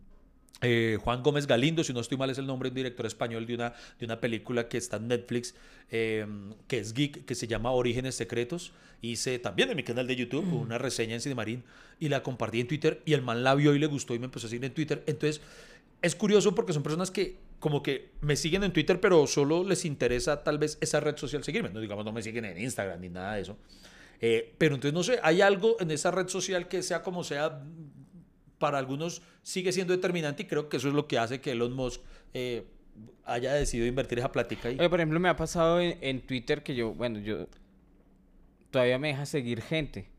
eh, 0.61 0.97
Juan 1.01 1.23
Gómez 1.23 1.47
Galindo, 1.47 1.83
si 1.83 1.91
no 1.91 1.99
estoy 1.99 2.17
mal, 2.17 2.29
es 2.29 2.37
el 2.37 2.45
nombre 2.45 2.69
un 2.69 2.75
director 2.75 3.05
español 3.05 3.45
de 3.47 3.55
una, 3.55 3.73
de 3.99 4.05
una 4.05 4.21
película 4.21 4.69
que 4.69 4.77
está 4.77 4.97
en 4.97 5.07
Netflix, 5.09 5.55
eh, 5.91 6.25
que 6.67 6.77
es 6.77 6.93
geek, 6.93 7.25
que 7.25 7.35
se 7.35 7.47
llama 7.47 7.71
Orígenes 7.71 8.15
Secretos. 8.15 8.71
Hice 9.01 9.39
también 9.39 9.71
en 9.71 9.75
mi 9.75 9.83
canal 9.83 10.07
de 10.07 10.15
YouTube 10.15 10.53
una 10.53 10.77
reseña 10.77 11.15
en 11.15 11.21
Cinemarín 11.21 11.63
y 11.99 12.07
la 12.09 12.23
compartí 12.23 12.61
en 12.61 12.67
Twitter 12.67 13.01
y 13.05 13.13
el 13.13 13.23
man 13.23 13.43
la 13.43 13.55
vio 13.55 13.75
y 13.75 13.79
le 13.79 13.87
gustó 13.87 14.13
y 14.15 14.19
me 14.19 14.25
empezó 14.25 14.47
a 14.47 14.49
seguir 14.51 14.63
en 14.63 14.73
Twitter. 14.73 15.03
Entonces, 15.07 15.41
es 16.01 16.15
curioso 16.15 16.53
porque 16.53 16.73
son 16.73 16.83
personas 16.83 17.11
que 17.11 17.37
como 17.63 17.81
que 17.81 18.11
me 18.19 18.35
siguen 18.35 18.65
en 18.65 18.73
Twitter, 18.73 18.99
pero 18.99 19.25
solo 19.25 19.63
les 19.63 19.85
interesa 19.85 20.43
tal 20.43 20.57
vez 20.57 20.77
esa 20.81 20.99
red 20.99 21.15
social 21.15 21.45
seguirme. 21.45 21.69
No 21.69 21.79
digamos, 21.79 22.03
no 22.03 22.11
me 22.11 22.21
siguen 22.21 22.43
en 22.43 22.57
Instagram 22.57 22.99
ni 22.99 23.07
nada 23.07 23.35
de 23.35 23.41
eso. 23.43 23.57
Eh, 24.19 24.53
pero 24.57 24.75
entonces, 24.75 24.93
no 24.93 25.01
sé, 25.01 25.21
hay 25.23 25.39
algo 25.39 25.77
en 25.79 25.89
esa 25.89 26.11
red 26.11 26.27
social 26.27 26.67
que 26.67 26.83
sea 26.83 27.01
como 27.01 27.23
sea, 27.23 27.63
para 28.57 28.79
algunos 28.79 29.21
sigue 29.43 29.71
siendo 29.71 29.93
determinante 29.93 30.43
y 30.43 30.45
creo 30.45 30.67
que 30.67 30.75
eso 30.75 30.89
es 30.89 30.93
lo 30.93 31.07
que 31.07 31.17
hace 31.17 31.39
que 31.39 31.51
Elon 31.51 31.71
Musk 31.71 32.01
eh, 32.33 32.67
haya 33.23 33.53
decidido 33.53 33.87
invertir 33.87 34.19
esa 34.19 34.33
plática 34.33 34.67
ahí. 34.67 34.75
Oye, 34.77 34.89
por 34.89 34.99
ejemplo, 34.99 35.21
me 35.21 35.29
ha 35.29 35.37
pasado 35.37 35.79
en, 35.79 35.97
en 36.01 36.19
Twitter 36.19 36.63
que 36.63 36.75
yo, 36.75 36.93
bueno, 36.93 37.19
yo 37.19 37.47
todavía 38.71 38.99
me 38.99 39.07
deja 39.07 39.25
seguir 39.25 39.61
gente. 39.61 40.09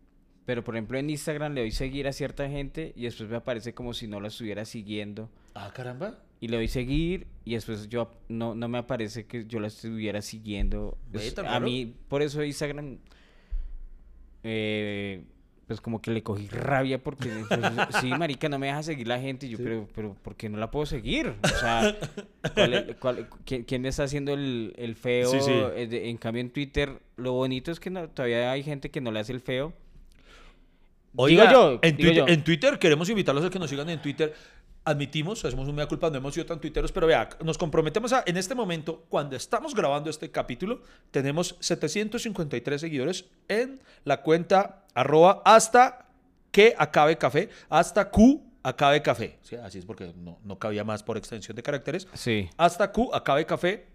Pero 0.47 0.65
por 0.65 0.77
ejemplo 0.77 0.97
en 0.97 1.11
Instagram 1.11 1.53
le 1.53 1.61
doy 1.61 1.73
seguir 1.73 2.09
a 2.09 2.13
cierta 2.15 2.49
gente 2.49 2.95
y 2.97 3.03
después 3.03 3.29
me 3.29 3.37
aparece 3.37 3.75
como 3.75 3.93
si 3.93 4.07
no 4.07 4.19
la 4.19 4.29
estuviera 4.29 4.65
siguiendo. 4.65 5.29
Ah, 5.55 5.71
caramba. 5.75 6.24
Y 6.41 6.49
le 6.49 6.57
doy 6.59 6.69
seguir 6.69 7.27
y 7.45 7.55
después 7.55 7.89
yo 7.89 8.11
no, 8.29 8.55
no 8.55 8.69
me 8.69 8.79
aparece 8.79 9.25
que 9.27 9.47
yo 9.47 9.61
la 9.61 9.69
estuviera 9.69 10.21
siguiendo. 10.21 10.99
Ve, 11.11 11.27
Es- 11.29 11.35
tan 11.35 11.47
a 11.47 11.59
mí, 11.61 11.95
por 12.09 12.21
eso 12.23 12.43
Instagram, 12.45 12.99
eh, 14.43 15.25
pues 15.67 15.81
como 15.81 16.03
que 16.03 16.11
le 16.11 16.23
cogí 16.23 16.47
rabia 16.49 17.03
porque, 17.03 17.31
pues, 17.49 17.61
sí, 18.03 18.09
marica, 18.11 18.49
no 18.51 18.59
me 18.59 18.67
deja 18.67 18.83
seguir 18.83 19.09
la 19.09 19.19
gente. 19.19 19.47
Y 19.47 19.51
yo, 19.51 19.59
pero, 19.59 19.89
pero, 19.95 20.15
¿por 20.23 20.37
qué 20.37 20.51
no 20.51 20.59
la 20.59 20.71
puedo 20.71 20.85
seguir? 20.85 21.33
O 21.43 21.49
sea, 21.49 21.97
¿cuál 22.55 22.75
es- 22.75 22.97
cuál- 22.97 23.29
quién, 23.47 23.65
quién 23.65 23.81
me 23.81 23.89
está 23.89 24.03
haciendo 24.05 24.35
el, 24.35 24.75
el 24.77 24.95
feo? 24.97 25.31
Sí, 25.31 25.39
sí. 25.41 25.51
Eh, 25.53 26.11
En 26.11 26.19
cambio 26.19 26.43
en 26.43 26.51
Twitter, 26.51 27.01
lo 27.17 27.33
bonito 27.33 27.71
es 27.73 27.81
que 27.81 27.89
no- 27.89 28.09
todavía 28.11 28.53
hay 28.53 28.63
gente 28.63 28.91
que 28.91 29.01
no 29.01 29.11
le 29.13 29.21
hace 29.21 29.33
el 29.33 29.41
feo. 29.41 29.73
Oiga, 31.17 31.47
digo 31.47 31.53
yo, 31.53 31.79
en, 31.81 31.97
digo 31.97 32.09
Twitter, 32.11 32.27
yo. 32.27 32.35
en 32.35 32.45
Twitter 32.45 32.79
queremos 32.79 33.09
invitarlos 33.09 33.45
a 33.45 33.49
que 33.51 33.59
nos 33.59 33.71
sigan 33.71 33.89
en 33.89 34.03
Twitter. 34.03 34.35
Admitimos, 34.87 35.43
hacemos 35.45 35.67
un 35.67 35.75
mea 35.75 35.87
culpa, 35.87 36.11
no 36.11 36.19
hemos 36.19 36.35
sido 36.35 36.45
tan 36.45 36.61
tuiteros, 36.61 36.93
pero 36.93 37.07
vea, 37.07 37.29
nos 37.43 37.57
comprometemos 37.57 38.13
a, 38.13 38.23
en 38.27 38.37
este 38.37 38.55
momento, 38.55 39.07
cuando 39.09 39.35
estamos 39.35 39.75
grabando 39.75 40.11
este 40.11 40.31
capítulo, 40.31 40.83
tenemos 41.11 41.57
753 41.61 42.81
seguidores 42.81 43.25
en 43.49 43.81
la 44.05 44.21
cuenta 44.21 44.85
arroba 44.95 45.41
hasta 45.45 46.07
que 46.51 46.75
acabe 46.77 47.17
café, 47.17 47.49
hasta 47.71 48.11
Q 48.11 48.43
acabe 48.63 49.01
café. 49.01 49.39
Sí, 49.43 49.57
así 49.57 49.79
es 49.79 49.87
porque 49.87 50.13
no, 50.17 50.39
no 50.45 50.59
cabía 50.59 50.85
más 50.85 51.03
por 51.03 51.17
extensión 51.17 51.57
de 51.57 51.63
caracteres. 51.63 52.07
Sí. 52.13 52.51
Hasta 52.57 52.93
Q 52.93 53.11
acabe 53.15 53.47
café. 53.47 53.87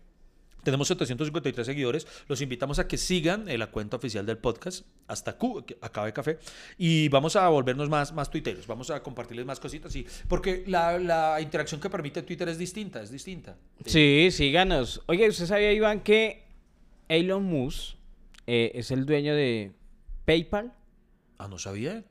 Tenemos 0.63 0.87
753 0.89 1.65
seguidores. 1.65 2.07
Los 2.27 2.41
invitamos 2.41 2.79
a 2.79 2.87
que 2.87 2.97
sigan 2.97 3.47
en 3.49 3.59
la 3.59 3.67
cuenta 3.71 3.97
oficial 3.97 4.25
del 4.25 4.37
podcast, 4.37 4.85
hasta 5.07 5.37
Q, 5.37 5.65
acabe 5.81 6.11
café. 6.13 6.37
Y 6.77 7.07
vamos 7.09 7.35
a 7.35 7.47
volvernos 7.49 7.89
más, 7.89 8.13
más 8.13 8.29
tuiteros. 8.29 8.67
Vamos 8.67 8.89
a 8.91 9.01
compartirles 9.01 9.45
más 9.45 9.59
cositas. 9.59 9.95
Y, 9.95 10.05
porque 10.27 10.63
la, 10.67 10.99
la 10.99 11.39
interacción 11.41 11.79
que 11.79 11.89
permite 11.89 12.21
Twitter 12.23 12.49
es 12.49 12.57
distinta, 12.57 13.01
es 13.01 13.09
distinta. 13.11 13.55
Sí, 13.85 14.29
síganos. 14.31 15.01
Oye, 15.07 15.27
¿usted 15.29 15.45
sabía, 15.45 15.71
Iván, 15.71 16.01
que 16.01 16.43
Elon 17.07 17.43
Musk 17.43 17.95
eh, 18.47 18.71
es 18.75 18.91
el 18.91 19.05
dueño 19.05 19.33
de 19.35 19.71
PayPal? 20.25 20.73
Ah, 21.37 21.47
no 21.47 21.57
sabía. 21.57 22.03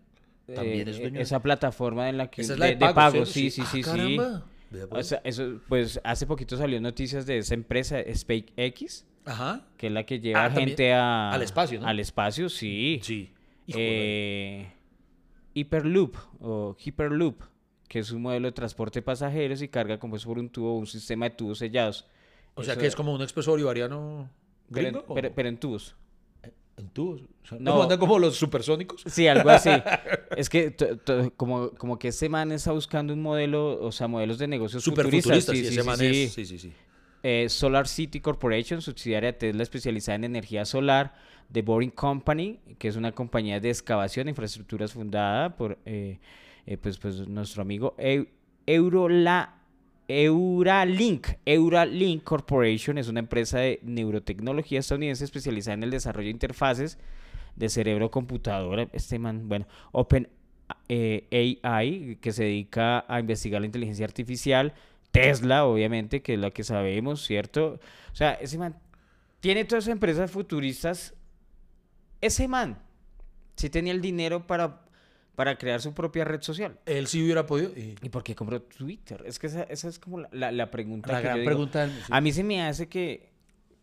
También 0.54 0.88
Eh, 0.88 0.90
es 0.92 0.98
dueño. 0.98 1.20
Esa 1.20 1.40
plataforma 1.42 2.08
en 2.08 2.16
la 2.16 2.30
que... 2.30 2.40
Esa 2.40 2.54
es 2.54 2.58
de, 2.58 2.60
la 2.60 2.66
de 2.66 2.72
de 2.76 2.78
pago, 2.80 2.94
pago, 2.94 3.12
¿cierto? 3.26 3.30
sí, 3.32 3.50
Sí. 3.50 3.62
sí, 3.62 3.62
sí, 3.62 3.80
Ah, 3.80 3.82
sí. 3.84 4.16
caramba. 4.16 4.46
O 4.84 4.88
pues. 4.88 5.06
sea, 5.08 5.20
eso, 5.24 5.60
pues 5.68 6.00
hace 6.04 6.26
poquito 6.26 6.56
salió 6.56 6.80
noticias 6.80 7.24
de 7.26 7.38
esa 7.38 7.54
empresa, 7.54 7.98
SpaceX, 8.14 9.06
Ajá. 9.24 9.66
que 9.76 9.86
es 9.86 9.92
la 9.92 10.04
que 10.04 10.20
lleva 10.20 10.44
Ah, 10.44 10.50
gente 10.50 10.92
a, 10.92 11.30
Al 11.30 11.42
espacio, 11.42 11.80
¿no? 11.80 11.86
Al 11.86 12.00
espacio, 12.00 12.48
sí. 12.48 13.00
Sí. 13.02 13.32
Eh, 13.68 14.70
Hyperloop 15.54 16.16
o 16.40 16.76
Hyperloop, 16.78 17.42
que 17.88 17.98
es 18.00 18.10
un 18.10 18.22
modelo 18.22 18.46
de 18.48 18.52
transporte 18.52 18.98
de 19.00 19.02
pasajeros 19.02 19.62
y 19.62 19.68
carga 19.68 19.98
como 19.98 20.16
es 20.16 20.24
por 20.24 20.38
un 20.38 20.48
tubo, 20.50 20.78
un 20.78 20.86
sistema 20.86 21.28
de 21.28 21.34
tubos 21.36 21.58
sellados. 21.58 22.06
o 22.54 22.62
sea 22.62 22.76
que 22.76 22.86
es 22.86 22.96
como 22.96 23.14
un 23.14 23.22
expreso 23.22 23.50
bolivariano 23.52 24.28
pero, 24.72 24.88
en- 24.88 24.92
gringo. 24.94 25.04
¿o? 25.08 25.14
pero- 25.14 25.32
pero 25.34 25.48
en 25.48 25.56
tubos. 25.58 25.96
En 26.78 26.88
tubos. 26.90 27.20
O 27.44 27.46
sea, 27.46 27.58
No. 27.60 27.76
¿no 27.76 27.82
andan 27.82 27.98
como 27.98 28.18
los 28.18 28.36
supersónicos? 28.36 29.02
Sí, 29.06 29.26
algo 29.28 29.50
así. 29.50 29.70
es 30.36 30.48
que 30.48 30.74
como, 31.36 31.70
como 31.72 31.98
que 31.98 32.08
este 32.08 32.28
man 32.28 32.52
está 32.52 32.72
buscando 32.72 33.12
un 33.12 33.20
modelo, 33.22 33.80
o 33.82 33.92
sea, 33.92 34.08
modelos 34.08 34.38
de 34.38 34.46
negocios 34.48 34.84
futuristas. 34.84 35.22
Superfuturista, 35.44 35.52
Sí, 35.52 35.58
sí, 35.58 35.64
sí, 35.74 35.74
ese 35.78 35.82
man 35.86 35.96
sí. 35.98 36.22
es. 36.24 36.32
Sí, 36.32 36.44
sí, 36.46 36.58
sí. 36.58 36.72
Eh, 37.24 37.48
Solar 37.48 37.88
City 37.88 38.20
Corporation, 38.20 38.80
subsidiaria 38.80 39.32
de 39.32 39.38
Tesla 39.38 39.62
especializada 39.64 40.16
en 40.16 40.24
energía 40.24 40.64
solar, 40.64 41.14
The 41.50 41.62
Boring 41.62 41.90
Company, 41.90 42.60
que 42.78 42.86
es 42.88 42.94
una 42.96 43.10
compañía 43.12 43.58
de 43.58 43.70
excavación 43.70 44.28
e 44.28 44.30
infraestructuras 44.30 44.92
fundada 44.92 45.56
por 45.56 45.78
eh, 45.84 46.20
eh, 46.66 46.76
pues, 46.76 46.96
pues, 46.98 47.26
nuestro 47.26 47.62
amigo 47.62 47.96
Eu- 47.98 48.28
Eurola, 48.66 49.57
Euralink. 50.08 51.28
Euralink 51.44 52.24
Corporation 52.24 52.96
es 52.96 53.08
una 53.08 53.20
empresa 53.20 53.58
de 53.58 53.78
neurotecnología 53.82 54.80
estadounidense 54.80 55.24
especializada 55.24 55.74
en 55.74 55.82
el 55.84 55.90
desarrollo 55.90 56.26
de 56.26 56.32
interfaces 56.32 56.98
de 57.56 57.68
cerebro-computadora. 57.68 58.88
Este 58.92 59.18
man, 59.18 59.48
bueno, 59.48 59.66
Open 59.92 60.28
eh, 60.88 61.58
AI, 61.62 62.18
que 62.20 62.32
se 62.32 62.44
dedica 62.44 63.04
a 63.06 63.20
investigar 63.20 63.60
la 63.60 63.66
inteligencia 63.66 64.06
artificial. 64.06 64.72
Tesla, 65.10 65.64
obviamente, 65.66 66.22
que 66.22 66.34
es 66.34 66.38
la 66.38 66.50
que 66.50 66.64
sabemos, 66.64 67.24
¿cierto? 67.24 67.78
O 68.12 68.14
sea, 68.14 68.32
ese 68.32 68.58
man 68.58 68.76
tiene 69.40 69.64
todas 69.64 69.84
esas 69.84 69.92
empresas 69.92 70.30
futuristas. 70.30 71.14
Ese 72.20 72.48
man 72.48 72.78
sí 73.56 73.68
tenía 73.70 73.92
el 73.92 74.00
dinero 74.00 74.46
para, 74.46 74.82
para 75.38 75.56
crear 75.56 75.80
su 75.80 75.94
propia 75.94 76.24
red 76.24 76.42
social. 76.42 76.76
Él 76.84 77.06
sí 77.06 77.22
hubiera 77.22 77.46
podido. 77.46 77.70
y- 77.76 77.94
¿Y 78.02 78.08
por 78.08 78.24
qué 78.24 78.34
compró 78.34 78.60
Twitter? 78.60 79.22
Es 79.24 79.38
que 79.38 79.46
esa, 79.46 79.62
esa 79.62 79.86
es 79.86 80.00
como 80.00 80.18
la, 80.18 80.28
la- 80.32 80.50
la 80.50 80.68
pregunta 80.72 81.12
La 81.12 81.18
que 81.18 81.22
gran 81.22 81.36
yo 81.36 81.40
digo. 81.42 81.48
pregunta 81.50 81.86
del-. 81.86 81.92
A 82.10 82.20
mí 82.20 82.32
se 82.32 82.42
me 82.42 82.60
hace 82.60 82.88
que, 82.88 83.28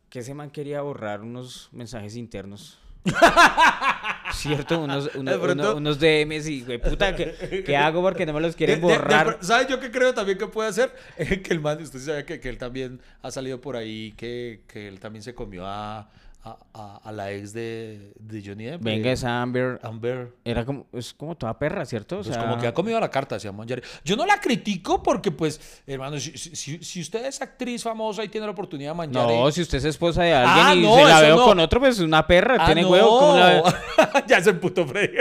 que 0.09 0.19
ese 0.19 0.33
man 0.33 0.49
quería 0.51 0.81
borrar 0.81 1.21
unos 1.21 1.69
mensajes 1.71 2.17
internos. 2.17 2.77
¿Cierto? 4.33 4.81
Unos, 4.81 5.09
uno- 5.15 5.31
De 5.31 5.37
pronto- 5.37 5.63
uno- 5.69 5.77
unos 5.77 5.97
DMs 5.99 6.47
y, 6.49 6.61
güey, 6.63 6.77
puta, 6.81 7.15
¿qué, 7.15 7.63
qué 7.65 7.77
hago 7.77 8.01
porque 8.01 8.25
no 8.25 8.33
me 8.33 8.41
los 8.41 8.55
quieren 8.55 8.81
De- 8.81 8.87
de- 8.87 8.91
de 8.93 8.99
borrar? 8.99 9.37
¿Sabes 9.41 9.67
yo 9.67 9.79
qué 9.79 9.91
creo 9.91 10.13
también 10.13 10.37
que 10.37 10.47
puede 10.47 10.67
hacer? 10.69 10.93
Que 11.43 11.53
el 11.53 11.61
man, 11.61 11.81
usted 11.81 11.99
sabe 11.99 12.25
que, 12.25 12.39
que 12.39 12.49
él 12.49 12.57
también 12.57 12.99
ha 13.21 13.31
salido 13.31 13.61
por 13.61 13.77
ahí, 13.77 14.13
que, 14.17 14.61
que 14.67 14.87
él 14.89 14.99
también 14.99 15.23
se 15.23 15.33
comió 15.33 15.65
a, 15.65 16.09
a, 16.45 16.57
a- 16.75 17.01
a 17.03 17.11
la 17.11 17.31
ex 17.31 17.53
de, 17.53 18.13
de 18.19 18.43
Johnny 18.45 18.65
Depp. 18.65 18.81
Venga, 18.83 19.09
eh, 19.09 19.13
esa 19.13 19.41
Amber 19.41 19.79
Amber. 19.81 20.31
era 20.45 20.63
como, 20.63 20.85
es 20.93 21.13
como 21.13 21.35
toda 21.35 21.57
perra, 21.57 21.85
¿cierto? 21.85 22.19
O 22.19 22.21
Pues 22.23 22.33
sea, 22.35 22.43
como 22.43 22.59
que 22.59 22.67
ha 22.67 22.73
comido 22.73 22.99
la 22.99 23.09
carta, 23.09 23.39
se 23.39 23.47
llama 23.47 23.65
Jerry. 23.67 23.81
Yo 24.03 24.15
no 24.15 24.25
la 24.25 24.39
critico 24.39 25.01
porque, 25.01 25.31
pues, 25.31 25.81
hermano, 25.87 26.19
si, 26.19 26.37
si- 26.37 27.01
usted 27.01 27.25
es 27.25 27.41
actriz 27.41 27.81
famosa 27.83 28.23
y 28.23 28.29
tiene 28.29 28.45
la 28.45 28.51
oportunidad 28.51 28.91
de 28.91 28.95
manjar. 28.97 29.27
No, 29.27 29.51
si 29.51 29.61
usted 29.63 29.79
es 29.79 29.85
esposa 29.85 30.21
de 30.23 30.33
alguien 30.33 30.65
Ah, 30.67 30.75
y 30.75 30.81
no, 30.83 30.95
se 30.95 31.03
la 31.05 31.21
veo 31.21 31.35
no. 31.37 31.45
con 31.45 31.59
otro, 31.59 31.79
pues 31.79 31.95
es 31.97 32.01
una 32.03 32.25
perra, 32.27 32.57
ah, 32.59 32.65
tiene 32.67 32.83
no. 32.83 32.89
huevo. 32.89 33.19
¿cómo 33.19 33.37
la 33.37 34.23
ya 34.27 34.41
se 34.41 34.51
emputó 34.51 34.85
Freddy. 34.85 35.17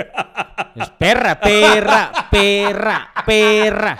Es 0.77 0.91
perra, 0.91 1.41
perra, 1.41 2.29
perra, 2.31 3.13
perra. 3.25 3.99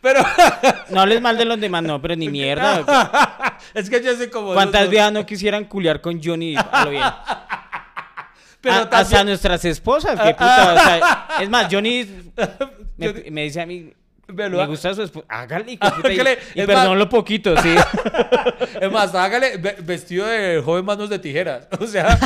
Pero 0.00 0.20
No 0.90 1.00
hables 1.02 1.20
mal 1.20 1.36
de 1.36 1.44
los 1.44 1.60
demás, 1.60 1.82
no, 1.82 2.00
pero 2.00 2.16
ni 2.16 2.28
mierda. 2.28 3.58
es 3.74 3.90
que 3.90 4.02
ya 4.02 4.14
sé 4.14 4.30
como. 4.30 4.54
¿Cuántas 4.54 4.82
los- 4.82 4.90
viejas 4.90 5.12
no 5.12 5.26
quisieran 5.26 5.64
culiar 5.64 6.00
con 6.00 6.20
Johnny? 6.22 6.54
A 6.56 6.84
lo 6.84 6.90
bien. 6.90 7.04
Pero 8.60 8.74
A- 8.74 8.78
Hasta 8.80 9.02
también- 9.02 9.26
nuestras 9.26 9.64
esposas, 9.64 10.20
qué 10.20 10.32
puta. 10.34 10.72
o 10.74 10.76
sea, 10.76 11.26
es 11.40 11.48
más, 11.48 11.68
Johnny 11.70 12.04
me, 12.96 13.06
Johnny- 13.08 13.30
me 13.30 13.42
dice 13.44 13.60
a 13.62 13.66
mí, 13.66 13.92
Me 14.58 14.66
gusta 14.66 14.94
su 14.94 15.02
esposa. 15.02 15.26
Hágale, 15.28 15.72
y, 15.72 15.74
y 15.74 16.66
perdón 16.66 16.88
más- 16.88 16.96
lo 16.98 17.08
poquito, 17.08 17.56
sí. 17.60 17.74
Es 18.80 18.90
más, 18.90 19.14
hágale 19.14 19.56
ve- 19.58 19.76
vestido 19.82 20.26
de 20.26 20.60
joven 20.64 20.84
manos 20.84 21.08
de 21.10 21.18
tijeras. 21.18 21.68
O 21.80 21.86
sea, 21.86 22.18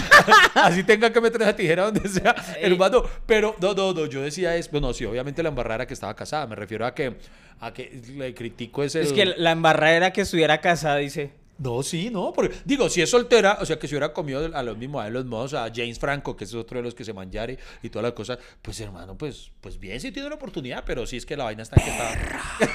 así 0.54 0.82
tenga 0.84 1.12
que 1.12 1.20
meter 1.20 1.40
esa 1.42 1.54
tijera 1.56 1.84
donde 1.84 2.08
sea, 2.08 2.34
hermano. 2.60 3.02
Pero 3.26 3.54
no, 3.60 3.72
no, 3.74 3.92
no, 3.92 4.06
yo 4.06 4.20
decía 4.22 4.54
es, 4.56 4.70
bueno, 4.70 4.92
sí, 4.92 5.04
obviamente 5.04 5.42
la 5.42 5.48
embarrara 5.50 5.86
que 5.86 5.94
estaba 5.94 6.14
casada. 6.14 6.46
Me 6.46 6.54
refiero 6.56 6.84
a 6.86 6.94
que, 6.94 7.16
a 7.60 7.72
que 7.72 8.00
le 8.16 8.34
critico 8.34 8.82
ese. 8.82 9.00
Es 9.00 9.12
que 9.12 9.24
la 9.26 9.52
embarrada 9.52 9.94
era 9.94 10.12
que 10.12 10.22
estuviera 10.22 10.58
casada, 10.60 10.96
dice. 10.96 11.32
No, 11.58 11.82
sí, 11.84 12.10
no, 12.10 12.32
porque 12.32 12.56
digo, 12.64 12.88
si 12.88 13.00
es 13.00 13.10
soltera, 13.10 13.58
o 13.60 13.66
sea, 13.66 13.78
que 13.78 13.86
si 13.86 13.94
hubiera 13.94 14.12
comido 14.12 14.50
a 14.54 14.62
los 14.62 14.76
mismos, 14.76 15.04
a 15.04 15.08
los 15.08 15.24
modos, 15.24 15.54
a 15.54 15.70
James 15.72 15.98
Franco, 16.00 16.36
que 16.36 16.44
es 16.44 16.54
otro 16.54 16.78
de 16.78 16.82
los 16.82 16.94
que 16.94 17.04
se 17.04 17.12
manjare 17.12 17.58
y 17.82 17.90
todas 17.90 18.02
las 18.02 18.12
cosas, 18.12 18.38
pues 18.60 18.80
hermano, 18.80 19.16
pues, 19.16 19.52
pues 19.60 19.78
bien, 19.78 20.00
sí 20.00 20.10
tiene 20.10 20.28
la 20.28 20.34
oportunidad, 20.34 20.82
pero 20.84 21.06
sí 21.06 21.16
es 21.16 21.24
que 21.24 21.36
la 21.36 21.44
vaina 21.44 21.62
está 21.62 21.76
en 21.76 21.84
que 21.84 21.90
está. 21.90 22.70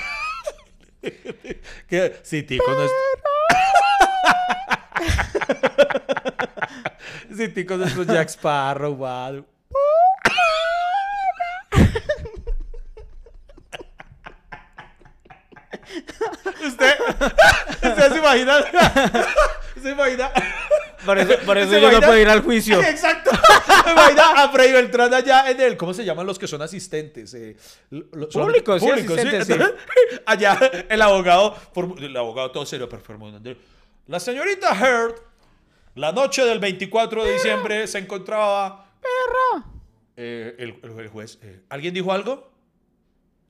que 1.89 2.15
sí, 2.23 2.43
Tico 2.43 2.71
no 2.71 2.83
es. 2.83 2.91
sí, 7.35 7.49
Tico 7.53 7.75
no 7.75 7.83
es 7.85 8.07
Jack 8.07 8.29
Sparrow, 8.29 8.95
guau. 8.95 9.45
Usted, 16.65 16.93
usted 17.71 18.11
se 18.11 18.17
imagina, 18.17 18.57
se 19.81 19.91
imagina. 19.91 20.31
Por 21.05 21.17
eso, 21.17 21.33
por 21.45 21.57
eso 21.57 21.71
¿Se 21.71 21.75
yo 21.79 21.87
no 21.87 21.91
imagina? 21.93 22.07
puedo 22.07 22.19
ir 22.21 22.27
al 22.29 22.41
juicio. 22.41 22.81
Exacto. 22.83 23.31
Me 23.85 23.91
imagina 23.91 24.43
a 24.43 24.49
Freddy 24.49 24.73
Beltrán 24.73 25.13
allá 25.13 25.49
en 25.49 25.61
el, 25.61 25.77
¿cómo 25.77 25.93
se 25.93 26.03
llaman 26.05 26.25
los 26.27 26.37
que 26.37 26.47
son 26.47 26.61
asistentes? 26.61 27.33
Eh, 27.33 27.55
son- 28.29 28.45
Públicos, 28.45 28.81
sí, 28.81 28.89
asistentes, 28.89 29.47
sí. 29.47 29.53
Entonces, 29.53 29.77
Allá 30.25 30.59
el 30.89 31.01
abogado, 31.01 31.55
el 31.99 32.15
abogado 32.17 32.51
todo 32.51 32.65
serio, 32.65 32.87
pero 32.89 33.01
La 34.07 34.19
señorita 34.19 34.73
Heard, 34.75 35.15
la 35.95 36.11
noche 36.11 36.43
del 36.45 36.59
24 36.59 37.23
de 37.23 37.33
diciembre 37.33 37.87
se 37.87 37.99
encontraba... 37.99 38.85
¡Perro! 39.01 39.65
el, 40.17 40.77
el- 40.83 40.99
el 40.99 41.07
juez, 41.07 41.39
eh, 41.41 41.61
¿alguien 41.69 41.93
dijo 41.93 42.11
algo? 42.11 42.51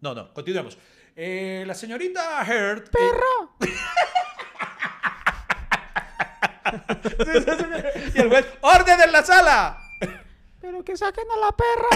No, 0.01 0.13
no, 0.13 0.31
continuemos. 0.33 0.77
Eh, 1.21 1.65
la 1.67 1.75
señorita 1.75 2.41
Heard... 2.45 2.85
eh, 2.85 2.89
¡Perro! 2.93 3.57
y 8.15 8.21
el 8.21 8.29
juez, 8.29 8.45
¡orden 8.61 9.01
en 9.01 9.11
la 9.11 9.25
sala! 9.25 9.77
Pero 10.61 10.81
que 10.85 10.95
saquen 10.95 11.25
a 11.29 11.35
la 11.35 11.51
perra. 11.51 11.89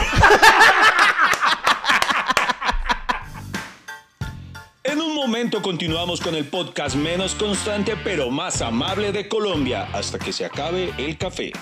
En 4.84 5.00
un 5.00 5.16
momento 5.16 5.62
continuamos 5.62 6.20
con 6.20 6.36
el 6.36 6.44
podcast 6.44 6.98
menos 6.98 7.34
constante 7.34 7.96
pero 8.04 8.30
más 8.30 8.62
amable 8.62 9.14
de 9.14 9.30
Colombia 9.30 9.88
hasta 9.94 10.20
que 10.20 10.34
se 10.34 10.44
acabe 10.44 10.94
el 10.98 11.18
café. 11.18 11.54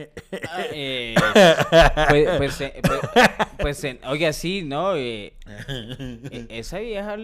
eh, 0.72 1.14
pues, 2.08 2.28
pues, 2.38 2.60
eh, 2.60 2.80
pues, 2.82 3.00
pues, 3.58 3.84
eh, 3.84 4.00
oiga, 4.06 4.32
sí, 4.32 4.62
¿no? 4.62 4.96
Eh, 4.96 5.34
eh, 5.68 6.46
esa 6.50 6.78
vieja, 6.78 7.16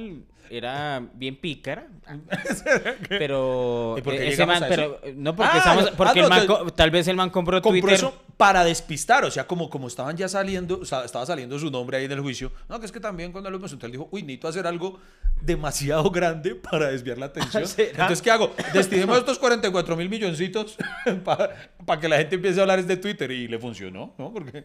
era 0.51 1.03
bien 1.15 1.37
pícara. 1.37 1.87
pero 3.09 3.95
¿Y 3.99 4.03
por 4.03 4.15
qué 4.15 4.29
ese 4.29 4.47
man, 4.47 4.65
pero 4.69 5.01
no 5.17 5.35
porque 5.35 5.53
Ah, 5.55 5.59
estamos, 5.59 5.91
porque 5.91 6.21
ah, 6.21 6.25
el 6.25 6.29
man 6.29 6.73
tal 6.75 6.91
vez 6.91 7.09
el 7.09 7.17
man 7.17 7.31
compró 7.31 7.61
compró 7.61 7.81
Twitter. 7.81 7.95
eso 7.95 8.23
para 8.37 8.65
despistar, 8.65 9.25
o 9.25 9.31
sea, 9.31 9.47
como, 9.47 9.71
como 9.71 9.89
estaban 9.89 10.17
ya 10.17 10.29
saliendo, 10.29 10.79
o 10.81 10.85
sea, 10.85 11.05
estaba 11.05 11.25
saliendo 11.25 11.59
su 11.59 11.71
nombre 11.71 11.97
ahí 11.97 12.05
en 12.05 12.13
el 12.13 12.21
juicio. 12.21 12.53
No, 12.69 12.79
que 12.79 12.87
es 12.87 12.93
que 12.93 13.01
también 13.01 13.33
cuando 13.33 13.51
lo 13.51 13.59
presentó, 13.59 13.87
él 13.87 13.93
dijo, 13.93 14.09
uy, 14.11 14.23
necesito 14.23 14.49
hacer 14.49 14.67
algo 14.67 15.01
demasiado 15.41 16.11
grande 16.11 16.55
para 16.55 16.89
desviar 16.91 17.19
la 17.19 17.27
atención. 17.27 17.67
¿Será? 17.69 17.91
Entonces, 17.91 18.23
¿qué 18.23 18.31
hago? 18.31 18.55
Destinemos 18.75 19.19
estos 19.19 19.39
44 19.39 19.97
mil 19.97 20.09
milloncitos 20.09 20.77
para 21.25 22.01
que 22.01 22.09
la 22.09 22.19
gente 22.19 22.37
empiece 22.37 22.59
a 22.59 22.63
hablar 22.63 22.79
es 22.79 22.87
de 22.87 22.97
Twitter 22.97 23.31
y 23.31 23.49
le 23.49 23.59
funcionó, 23.59 24.15
¿no? 24.19 24.33
Porque, 24.33 24.65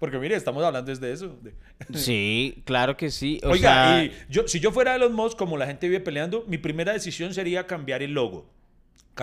porque 0.00 0.18
mire, 0.18 0.34
estamos 0.36 0.64
hablando 0.64 0.90
es 0.90 1.00
de 1.00 1.12
eso. 1.12 1.36
de- 1.42 1.54
Sí, 1.94 2.62
claro 2.64 2.96
que 2.96 3.10
sí. 3.10 3.40
O 3.44 3.50
Oiga, 3.50 3.70
sea, 3.98 4.04
y 4.04 4.12
yo, 4.28 4.48
si 4.48 4.58
yo 4.58 4.72
fuera 4.72 4.96
Elon 5.06 5.16
Musk, 5.16 5.38
como 5.38 5.56
la 5.56 5.66
gente 5.66 5.88
vive 5.88 6.00
peleando, 6.00 6.44
mi 6.46 6.58
primera 6.58 6.92
decisión 6.92 7.32
sería 7.34 7.66
cambiar 7.66 8.02
el 8.02 8.12
logo. 8.12 8.50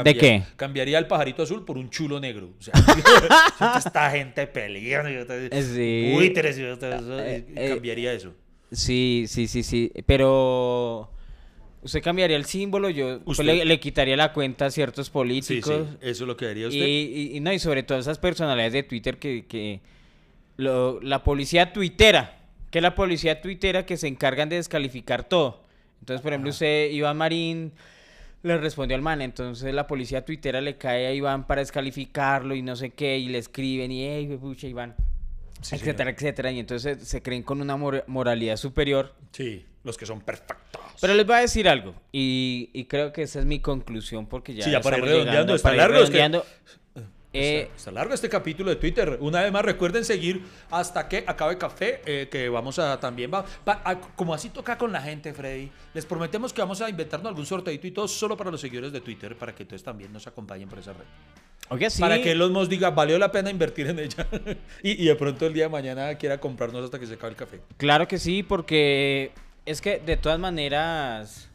¿De 0.03 0.15
qué? 0.15 0.41
Cambiaría 0.55 0.97
el 0.97 1.05
pajarito 1.05 1.43
azul 1.43 1.65
por 1.65 1.77
un 1.77 1.89
chulo 1.91 2.19
negro. 2.19 2.49
O 2.57 2.61
sea, 2.61 2.73
esta 3.77 4.09
gente 4.09 4.47
peleando. 4.47 5.11
y 5.11 5.17
otra- 5.17 5.35
Sí. 5.61 6.09
buitres 6.13 6.57
y 6.57 6.63
Eh, 6.63 7.45
eh, 7.55 7.69
cambiaría 7.69 8.11
eso. 8.13 8.33
Sí, 8.71 9.25
sí, 9.27 9.47
sí, 9.47 9.61
sí. 9.61 9.91
Pero 10.07 11.11
usted 11.83 12.01
cambiaría 12.01 12.37
el 12.37 12.45
símbolo, 12.45 12.89
yo 12.89 13.19
pues, 13.23 13.37
le, 13.39 13.65
le 13.65 13.79
quitaría 13.79 14.17
la 14.17 14.33
cuenta 14.33 14.65
a 14.65 14.71
ciertos 14.71 15.11
políticos. 15.11 15.71
sí, 15.91 15.97
eso 16.01 16.23
es 16.23 16.27
lo 16.27 16.35
que 16.37 16.47
haría 16.47 16.63
Y, 16.63 16.67
usted. 16.69 16.85
y- 16.87 17.37
y 17.37 17.39
no, 17.39 17.53
y 17.53 17.59
sobre 17.59 17.83
todo 17.83 17.99
esas 17.99 18.17
personalidades 18.17 18.73
de 18.73 18.81
Twitter 18.81 19.19
que, 19.19 19.45
que 19.45 19.81
lo- 20.57 20.99
la 21.01 21.23
policía 21.23 21.71
tuitera, 21.71 22.39
que 22.71 22.79
es 22.79 22.83
la 22.83 22.95
policía 22.95 23.41
tuitera 23.41 23.85
que 23.85 23.97
se 23.97 24.07
encargan 24.07 24.49
de 24.49 24.55
descalificar 24.55 25.23
todo. 25.29 25.62
Entonces, 26.03 26.21
por 26.21 26.33
ejemplo, 26.33 26.49
usted, 26.49 26.89
Iván 26.91 27.15
Marín, 27.15 27.71
le 28.41 28.57
respondió 28.57 28.93
al 28.97 29.01
man, 29.01 29.21
entonces 29.21 29.73
la 29.73 29.87
policía 29.87 30.25
tuitera 30.25 30.59
le 30.59 30.75
cae 30.77 31.07
a 31.07 31.13
Iván 31.13 31.47
para 31.47 31.61
descalificarlo 31.61 32.55
y 32.55 32.61
no 32.61 32.75
sé 32.75 32.89
qué, 32.89 33.17
y 33.17 33.29
le 33.29 33.37
escriben 33.37 33.89
y, 33.89 34.05
hey, 34.05 34.37
pucha, 34.37 34.67
Iván, 34.67 34.95
Sí, 35.61 35.75
etcétera, 35.75 36.09
etcétera, 36.09 36.51
y 36.51 36.59
entonces 36.59 37.07
se 37.07 37.21
creen 37.21 37.41
con 37.43 37.61
una 37.61 37.77
mor- 37.77 38.03
moralidad 38.07 38.57
superior. 38.57 39.13
Sí, 39.31 39.65
los 39.85 39.97
que 39.97 40.05
son 40.05 40.19
perfectos. 40.19 40.81
Pero 40.99 41.13
les 41.13 41.25
voy 41.25 41.37
a 41.37 41.39
decir 41.39 41.69
algo, 41.69 41.95
y, 42.11 42.69
y 42.73 42.83
creo 42.83 43.13
que 43.13 43.21
esa 43.21 43.39
es 43.39 43.45
mi 43.45 43.59
conclusión, 43.59 44.25
porque 44.27 44.53
ya 44.55 44.65
Sí, 44.65 44.71
ya 44.71 44.81
para 44.81 44.97
ir 44.97 45.05
redondeando, 45.05 45.55
está 45.55 45.71
ir 45.71 45.77
largo, 45.77 45.95
es 46.03 46.09
que- 46.09 46.17
redondeando. 46.17 46.45
Eh, 47.33 47.61
está, 47.63 47.75
está 47.75 47.91
largo 47.91 48.13
este 48.13 48.29
capítulo 48.29 48.69
de 48.69 48.75
Twitter. 48.75 49.17
Una 49.19 49.41
vez 49.41 49.51
más, 49.51 49.65
recuerden 49.65 50.05
seguir 50.05 50.43
hasta 50.69 51.07
que 51.09 51.23
acabe 51.25 51.57
café, 51.57 52.01
eh, 52.05 52.27
que 52.29 52.47
vamos 52.47 52.77
a 52.79 52.99
también, 52.99 53.31
va, 53.33 53.43
va- 53.67 53.81
a- 53.83 53.99
como 53.99 54.33
así 54.33 54.49
toca 54.49 54.77
con 54.77 54.91
la 54.91 55.01
gente, 55.01 55.33
Freddy. 55.33 55.71
Les 55.95 56.05
prometemos 56.05 56.53
que 56.53 56.61
vamos 56.61 56.79
a 56.81 56.89
inventarnos 56.89 57.27
algún 57.29 57.45
sorteito 57.45 57.87
y 57.87 57.91
todo 57.91 58.07
solo 58.07 58.37
para 58.37 58.51
los 58.51 58.61
seguidores 58.61 58.91
de 58.93 59.01
Twitter, 59.01 59.35
para 59.35 59.53
que 59.55 59.63
entonces 59.63 59.83
también 59.83 60.13
nos 60.13 60.27
acompañen 60.27 60.69
por 60.69 60.77
esa 60.79 60.93
red. 60.93 61.05
Oiga, 61.69 61.89
sí. 61.89 62.01
Para 62.01 62.21
que 62.21 62.31
Elon 62.33 62.51
Musk 62.53 62.69
diga, 62.69 62.91
valió 62.91 63.17
la 63.17 63.31
pena 63.31 63.49
invertir 63.49 63.87
en 63.87 63.97
ella. 63.99 64.27
y, 64.83 65.01
y 65.03 65.05
de 65.07 65.15
pronto 65.15 65.47
el 65.47 65.53
día 65.53 65.63
de 65.63 65.69
mañana 65.69 66.13
quiera 66.15 66.39
comprarnos 66.39 66.85
hasta 66.85 66.99
que 66.99 67.07
se 67.07 67.15
acabe 67.15 67.31
el 67.31 67.35
café. 67.37 67.61
Claro 67.77 68.07
que 68.07 68.19
sí, 68.19 68.43
porque 68.43 69.31
es 69.65 69.81
que 69.81 69.97
de 69.99 70.17
todas 70.17 70.37
maneras, 70.39 71.49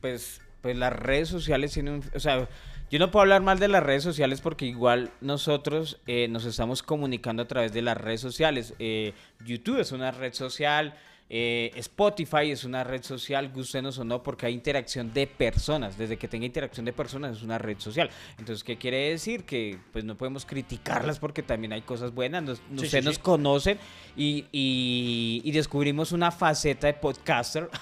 pues, 0.00 0.40
pues 0.60 0.76
las 0.76 0.92
redes 0.92 1.28
sociales 1.28 1.72
tienen, 1.72 1.94
un- 1.94 2.04
o 2.14 2.20
sea, 2.20 2.48
yo 2.92 2.98
no 2.98 3.10
puedo 3.10 3.22
hablar 3.22 3.40
mal 3.40 3.58
de 3.58 3.68
las 3.68 3.82
redes 3.82 4.02
sociales 4.02 4.42
porque 4.42 4.66
igual 4.66 5.12
nosotros 5.22 5.98
eh, 6.06 6.28
nos 6.28 6.44
estamos 6.44 6.82
comunicando 6.82 7.42
a 7.42 7.48
través 7.48 7.72
de 7.72 7.80
las 7.80 7.96
redes 7.96 8.20
sociales. 8.20 8.74
Eh, 8.78 9.14
YouTube 9.46 9.80
es 9.80 9.92
una 9.92 10.10
red 10.10 10.34
social, 10.34 10.94
eh, 11.34 11.70
Spotify 11.76 12.50
es 12.50 12.62
una 12.64 12.84
red 12.84 13.02
social, 13.02 13.48
gustenos 13.48 13.96
o 13.98 14.04
no, 14.04 14.22
porque 14.22 14.44
hay 14.44 14.52
interacción 14.52 15.14
de 15.14 15.26
personas. 15.26 15.96
Desde 15.96 16.18
que 16.18 16.28
tenga 16.28 16.44
interacción 16.44 16.84
de 16.84 16.92
personas 16.92 17.38
es 17.38 17.42
una 17.42 17.56
red 17.56 17.78
social. 17.78 18.10
Entonces, 18.38 18.62
¿qué 18.62 18.76
quiere 18.76 19.08
decir? 19.08 19.44
Que 19.44 19.78
pues 19.94 20.04
no 20.04 20.14
podemos 20.14 20.44
criticarlas 20.44 21.18
porque 21.18 21.42
también 21.42 21.72
hay 21.72 21.80
cosas 21.80 22.12
buenas. 22.12 22.42
Nos, 22.42 22.58
Sí, 22.58 22.64
ustedes 22.84 23.02
sí, 23.02 23.06
nos 23.06 23.14
sí. 23.16 23.22
conocen 23.22 23.78
y, 24.14 24.44
y- 24.52 25.40
y 25.42 25.50
descubrimos 25.52 26.12
una 26.12 26.30
faceta 26.30 26.86
de 26.86 26.94
podcaster. 26.94 27.70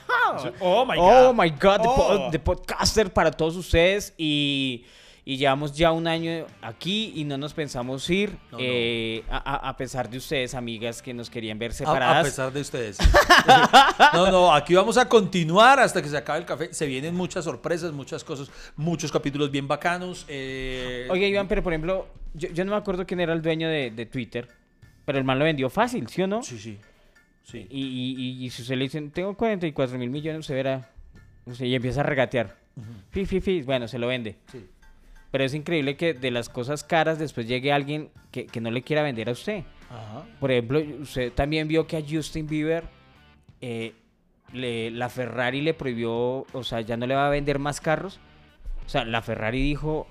Oh 0.61 0.87
my 0.87 0.95
Oh 0.97 1.33
God. 1.33 1.43
my 1.43 1.51
God, 1.51 1.79
po- 1.83 1.95
Oh. 2.09 2.31
de 2.31 2.39
podcaster 2.39 3.13
para 3.13 3.33
todos 3.33 3.57
ustedes. 3.57 4.15
Y, 4.17 4.85
y 5.33 5.37
llevamos 5.37 5.77
ya 5.77 5.93
un 5.93 6.09
año 6.09 6.45
aquí 6.61 7.13
y 7.15 7.23
no 7.23 7.39
nos 7.39 7.55
pensamos 7.55 8.09
ir. 8.11 8.37
No, 8.51 8.59
eh, 8.61 9.23
A, 9.31 9.37
a- 9.37 9.69
a 9.69 9.77
pesar 9.77 10.11
de 10.11 10.19
ustedes, 10.19 10.55
amigas, 10.55 11.03
que 11.03 11.15
nos 11.15 11.31
querían 11.31 11.57
ver 11.57 11.73
separadas. 11.73 12.19
a 12.19 12.23
pesar 12.29 12.53
de 12.53 12.61
ustedes. 12.61 12.99
no, 14.13 14.31
no, 14.31 14.53
aquí 14.53 14.75
vamos 14.75 14.97
a 14.99 15.09
continuar 15.09 15.79
hasta 15.79 16.03
que 16.03 16.09
se 16.09 16.17
acabe 16.17 16.41
el 16.41 16.47
café. 16.47 16.75
Se 16.75 16.85
vienen 16.87 17.15
muchas 17.15 17.45
sorpresas, 17.45 17.93
muchas 17.93 18.25
cosas, 18.25 18.51
muchos 18.75 19.13
capítulos 19.13 19.53
bien 19.53 19.69
bacanos. 19.69 20.25
eh, 20.29 21.07
Oye, 21.11 21.29
Iván, 21.29 21.47
pero 21.47 21.63
por 21.63 21.73
ejemplo, 21.73 22.09
yo, 22.35 22.49
yo 22.49 22.65
no 22.65 22.73
me 22.73 22.77
acuerdo 22.79 23.07
quién 23.07 23.21
era 23.21 23.33
el 23.33 23.41
dueño 23.43 23.69
de, 23.69 23.93
de 23.93 24.07
Twitter, 24.07 24.49
pero 25.05 25.17
el 25.19 25.25
man 25.25 25.39
lo 25.39 25.45
vendió 25.45 25.71
fácil, 25.71 26.09
¿sí 26.09 26.23
o 26.23 26.27
no? 26.27 26.43
Sí, 26.43 26.59
sí. 26.59 26.77
Sí. 27.45 27.67
Y, 27.71 27.83
y, 27.83 28.15
y- 28.19 28.45
y 28.47 28.51
si 28.51 28.63
usted 28.63 28.75
le 28.77 28.83
dicen, 28.85 29.11
tengo 29.13 29.37
44 29.37 29.97
mil 29.97 30.11
millones, 30.11 30.41
usted 30.41 30.55
verá, 30.57 30.91
usted 31.47 31.67
y 31.67 31.75
empieza 31.77 32.01
a 32.01 32.05
regatear. 32.05 32.57
Fi, 33.11 33.27
fi, 33.27 33.41
fi, 33.41 33.63
bueno, 33.63 33.87
se 33.87 33.97
lo 33.99 34.09
vende. 34.09 34.37
sí. 34.51 34.67
Pero 35.31 35.45
es 35.45 35.55
increíble 35.55 35.97
que 35.97 36.13
de 36.15 36.31
las 36.31 36.49
cosas 36.49 36.83
caras 36.85 37.19
después 37.19 37.47
llegue 37.47 37.73
alguien 37.73 38.11
que, 38.33 38.47
que 38.47 38.61
no 38.61 38.71
le 38.71 38.83
quiera 38.83 39.03
vender 39.03 39.29
a 39.29 39.33
usted. 39.33 39.63
Ajá. 39.89 40.25
Por 40.41 40.51
ejemplo, 40.51 40.81
usted 41.01 41.33
también 41.33 41.69
vio 41.69 41.87
que 41.87 41.97
a 41.97 42.03
Justin 42.09 42.47
Bieber 42.49 42.85
eh, 43.61 43.95
le- 44.53 44.91
la 44.91 45.09
Ferrari 45.09 45.61
le 45.63 45.75
prohibió, 45.75 46.47
o 46.53 46.65
sea, 46.65 46.81
ya 46.81 46.97
no 46.97 47.07
le 47.07 47.15
va 47.15 47.27
a 47.27 47.31
vender 47.31 47.59
más 47.59 47.81
carros. 47.81 48.19
O 48.87 48.89
sea, 48.89 49.05
la 49.05 49.23
Ferrari 49.23 49.63
dijo, 49.63 50.09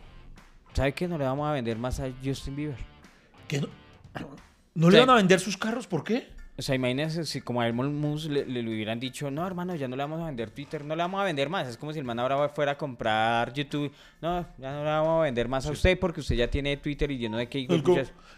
¿sabe 0.74 0.94
qué? 0.94 1.08
No 1.08 1.18
le 1.18 1.26
vamos 1.26 1.48
a 1.50 1.52
vender 1.52 1.78
más 1.78 2.00
a 2.00 2.10
Justin 2.24 2.56
Bieber. 2.56 2.78
¿Qué 3.48 3.60
no? 3.62 3.68
¿No 4.76 4.90
le 4.90 5.00
van 5.00 5.10
a 5.10 5.16
vender 5.16 5.40
sus 5.42 5.58
carros? 5.58 5.88
¿Por 5.88 6.04
qué? 6.06 6.28
O 6.60 6.62
sea, 6.62 6.76
imagínense 6.76 7.24
si 7.24 7.40
como 7.40 7.62
a 7.62 7.68
Elmon 7.68 7.96
Musk 7.96 8.30
le, 8.30 8.46
le 8.46 8.60
hubieran 8.62 9.00
dicho, 9.00 9.32
no, 9.32 9.48
hermano, 9.48 9.76
ya 9.76 9.88
no 9.88 9.96
le 9.96 10.04
vamos 10.04 10.22
a 10.22 10.26
vender 10.26 10.52
Twitter, 10.52 10.84
no 10.84 10.94
le 10.94 11.02
vamos 11.02 11.22
a 11.22 11.24
vender 11.24 11.48
más. 11.50 11.68
Es 11.70 11.78
como 11.78 11.94
si 11.94 12.00
el 12.00 12.04
man 12.06 12.20
ahora 12.20 12.50
fuera 12.50 12.74
a 12.74 12.78
comprar 12.78 13.54
YouTube. 13.54 13.90
No, 14.22 14.46
ya 14.58 14.74
no 14.74 14.84
le 14.84 14.90
vamos 14.90 15.20
a 15.22 15.24
vender 15.24 15.48
más 15.48 15.66
a 15.66 15.72
usted 15.72 15.98
porque 15.98 16.20
usted 16.20 16.36
ya 16.36 16.50
tiene 16.50 16.76
Twitter 16.76 17.10
y 17.12 17.18
lleno 17.18 17.38
de 17.38 17.48
que 17.48 17.66
como- 17.82 17.96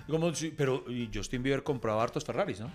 como 0.07 0.33
si- 0.35 0.51
pero 0.51 0.83
y 0.87 1.09
Justin 1.11 1.41
Bieber 1.41 1.63
compraba 1.63 2.03
hartos 2.03 2.23
Ferraris, 2.23 2.59
¿no? 2.59 2.69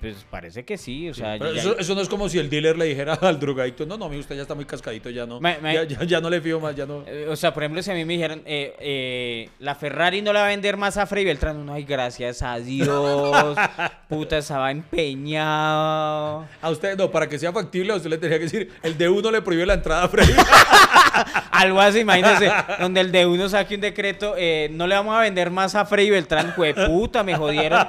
Pues 0.00 0.24
parece 0.30 0.64
que 0.64 0.78
sí, 0.78 1.08
o 1.08 1.14
sea, 1.14 1.36
Pero 1.38 1.52
ya- 1.54 1.60
eso, 1.60 1.76
eso 1.76 1.92
no 1.96 2.00
es 2.00 2.08
como 2.08 2.28
si 2.28 2.38
el 2.38 2.48
dealer 2.48 2.78
le 2.78 2.84
dijera 2.84 3.14
al 3.20 3.40
drogadicto, 3.40 3.84
no, 3.84 3.96
no, 3.98 4.04
amigo, 4.04 4.20
usted 4.20 4.36
ya 4.36 4.42
está 4.42 4.54
muy 4.54 4.64
cascadito, 4.64 5.10
ya 5.10 5.26
no, 5.26 5.40
Me- 5.40 5.58
me- 5.58 5.74
ya, 5.74 5.82
ya- 5.84 6.04
ya 6.04 6.20
no 6.20 6.30
le 6.30 6.40
fío 6.40 6.60
más, 6.60 6.76
ya 6.76 6.86
no. 6.86 7.02
Eh, 7.06 7.26
O 7.28 7.34
sea, 7.34 7.52
por 7.52 7.64
ejemplo, 7.64 7.82
si 7.82 7.90
a 7.90 7.94
mí 7.94 8.04
me 8.04 8.12
dijeran, 8.14 8.42
eh, 8.46 8.76
eh, 8.78 9.48
la 9.58 9.74
Ferrari 9.74 10.22
no 10.22 10.32
la 10.32 10.40
va 10.40 10.46
a 10.46 10.48
vender 10.50 10.76
más 10.76 10.96
a 10.98 11.06
Freddy 11.06 11.24
Beltrán, 11.24 11.66
no, 11.66 11.72
ay, 11.74 11.82
gracias 11.82 12.42
a 12.42 12.58
Dios, 12.60 13.56
puta, 14.08 14.38
estaba 14.38 14.70
empeñado. 14.70 16.46
A 16.62 16.70
usted, 16.70 16.96
no, 16.96 17.10
para 17.10 17.28
que 17.28 17.38
sea 17.38 17.52
factible, 17.52 17.92
a 17.92 17.96
usted 17.96 18.10
le 18.10 18.18
tenía 18.18 18.38
que 18.38 18.44
decir, 18.44 18.72
el 18.82 18.96
de 18.96 19.08
uno 19.08 19.30
le 19.30 19.42
prohibió 19.42 19.66
la 19.66 19.74
entrada 19.74 20.04
a 20.04 20.08
Freddy. 20.08 20.32
Algo 21.50 21.80
así, 21.80 22.00
imagínense, 22.00 22.50
donde 22.78 23.00
el 23.00 23.10
de 23.10 23.26
uno 23.26 23.48
saque 23.48 23.74
un 23.74 23.80
decreto, 23.80 24.34
eh, 24.38 24.68
no 24.72 24.86
le 24.86 24.94
vamos 24.94 25.16
a 25.16 25.20
vender 25.20 25.50
más 25.50 25.74
a 25.74 25.84
Freddy 25.84 26.10
Beltrán, 26.10 26.54
puta, 26.86 27.22
me 27.24 27.34
jodieron. 27.36 27.84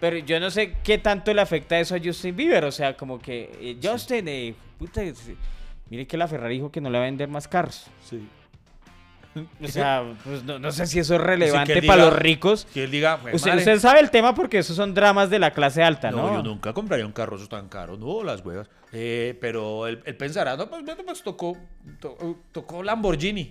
Pero 0.00 0.18
yo 0.18 0.40
no 0.40 0.50
sé 0.50 0.74
qué 0.82 0.98
tanto 0.98 1.27
le 1.34 1.40
afecta 1.40 1.78
eso 1.78 1.94
a 1.94 1.98
Justin 2.02 2.34
Bieber, 2.36 2.64
o 2.64 2.72
sea, 2.72 2.96
como 2.96 3.18
que, 3.18 3.50
eh, 3.60 3.78
Justin, 3.82 4.26
eh, 4.28 4.54
puta, 4.78 5.00
sí, 5.14 5.36
mire 5.90 6.06
que 6.06 6.16
la 6.16 6.28
Ferrari 6.28 6.54
dijo 6.56 6.70
que 6.70 6.80
no 6.80 6.90
le 6.90 6.98
va 6.98 7.04
a 7.04 7.06
vender 7.06 7.28
más 7.28 7.46
carros. 7.48 7.86
Sí. 8.04 8.26
O 9.62 9.68
sea, 9.68 10.02
pues 10.24 10.42
no, 10.42 10.58
no 10.58 10.72
sé 10.72 10.86
si 10.86 10.98
eso 10.98 11.14
es 11.14 11.20
relevante 11.20 11.80
para 11.82 12.06
los 12.06 12.16
ricos. 12.18 12.66
Que 12.74 12.84
él 12.84 12.90
diga, 12.90 13.18
"Pues, 13.18 13.34
Usted, 13.36 13.50
madre". 13.50 13.62
usted 13.62 13.78
sabe 13.78 14.00
el 14.00 14.10
tema 14.10 14.34
porque 14.34 14.58
esos 14.58 14.74
son 14.74 14.94
dramas 14.94 15.30
de 15.30 15.38
la 15.38 15.52
clase 15.52 15.80
alta, 15.82 16.10
¿no? 16.10 16.28
No, 16.28 16.34
yo 16.36 16.42
nunca 16.42 16.72
compraría 16.72 17.06
un 17.06 17.12
carro 17.12 17.36
eso 17.36 17.46
tan 17.46 17.68
caro, 17.68 17.96
no, 17.96 18.24
las 18.24 18.44
huevas. 18.44 18.68
Eh, 18.92 19.38
pero 19.40 19.86
él, 19.86 20.02
él 20.06 20.16
pensará, 20.16 20.56
no, 20.56 20.68
pues, 20.68 20.82
bueno, 20.84 21.02
pues 21.06 21.22
tocó, 21.22 21.56
to- 22.00 22.38
tocó 22.50 22.82
Lamborghini. 22.82 23.50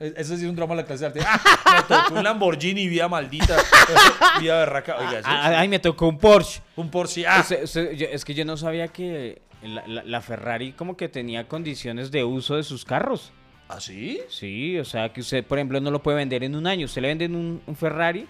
E- 0.00 0.14
Ese 0.16 0.36
sí 0.36 0.44
es 0.44 0.50
un 0.50 0.56
drama 0.56 0.74
de 0.76 0.82
la 0.82 0.86
clase 0.86 1.06
alta. 1.06 1.20
Ah, 1.26 1.84
me 1.88 1.96
tocó 1.96 2.14
un 2.18 2.24
Lamborghini, 2.24 2.86
vida 2.88 3.08
maldita, 3.08 3.56
vida 4.40 4.58
berraca. 4.60 4.96
Oiga, 4.98 5.18
sí, 5.18 5.24
Ah, 5.24 5.58
Ay, 5.60 5.68
me 5.68 5.78
tocó 5.78 6.08
un 6.08 6.18
Porsche. 6.18 6.60
un 6.76 6.90
Porsche. 6.90 7.26
Ah, 7.26 7.44
es 7.48 8.24
que 8.24 8.34
yo 8.34 8.44
no 8.44 8.56
sabía 8.56 8.88
que 8.88 9.42
la, 9.62 9.86
la- 9.86 10.04
la 10.04 10.20
Ferrari 10.20 10.72
como 10.72 10.96
que 10.96 11.08
tenía 11.08 11.48
condiciones 11.48 12.10
de 12.10 12.24
uso 12.24 12.56
de 12.56 12.62
sus 12.62 12.84
carros. 12.84 13.32
¿Ah, 13.68 13.80
sí? 13.80 14.20
Sí, 14.30 14.78
o 14.78 14.84
sea, 14.84 15.12
que 15.12 15.20
usted, 15.20 15.44
por 15.44 15.58
ejemplo, 15.58 15.78
no 15.80 15.90
lo 15.90 16.02
puede 16.02 16.16
vender 16.16 16.42
en 16.44 16.54
un 16.56 16.66
año. 16.66 16.86
Usted 16.86 17.02
le 17.02 17.08
venden 17.08 17.34
un, 17.34 17.60
un 17.66 17.76
Ferrari. 17.76 18.26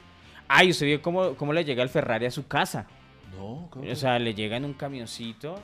Ay, 0.48 0.70
usted 0.70 0.86
vio 0.86 1.02
cómo, 1.02 1.34
cómo 1.34 1.52
le 1.52 1.64
llega 1.64 1.82
el 1.82 1.88
Ferrari 1.90 2.26
a 2.26 2.30
su 2.30 2.48
casa. 2.48 2.86
No, 3.36 3.68
¿cómo? 3.70 3.88
O 3.88 3.94
sea, 3.94 4.18
le 4.18 4.34
llega 4.34 4.56
en 4.56 4.64
un 4.64 4.72
camioncito 4.72 5.60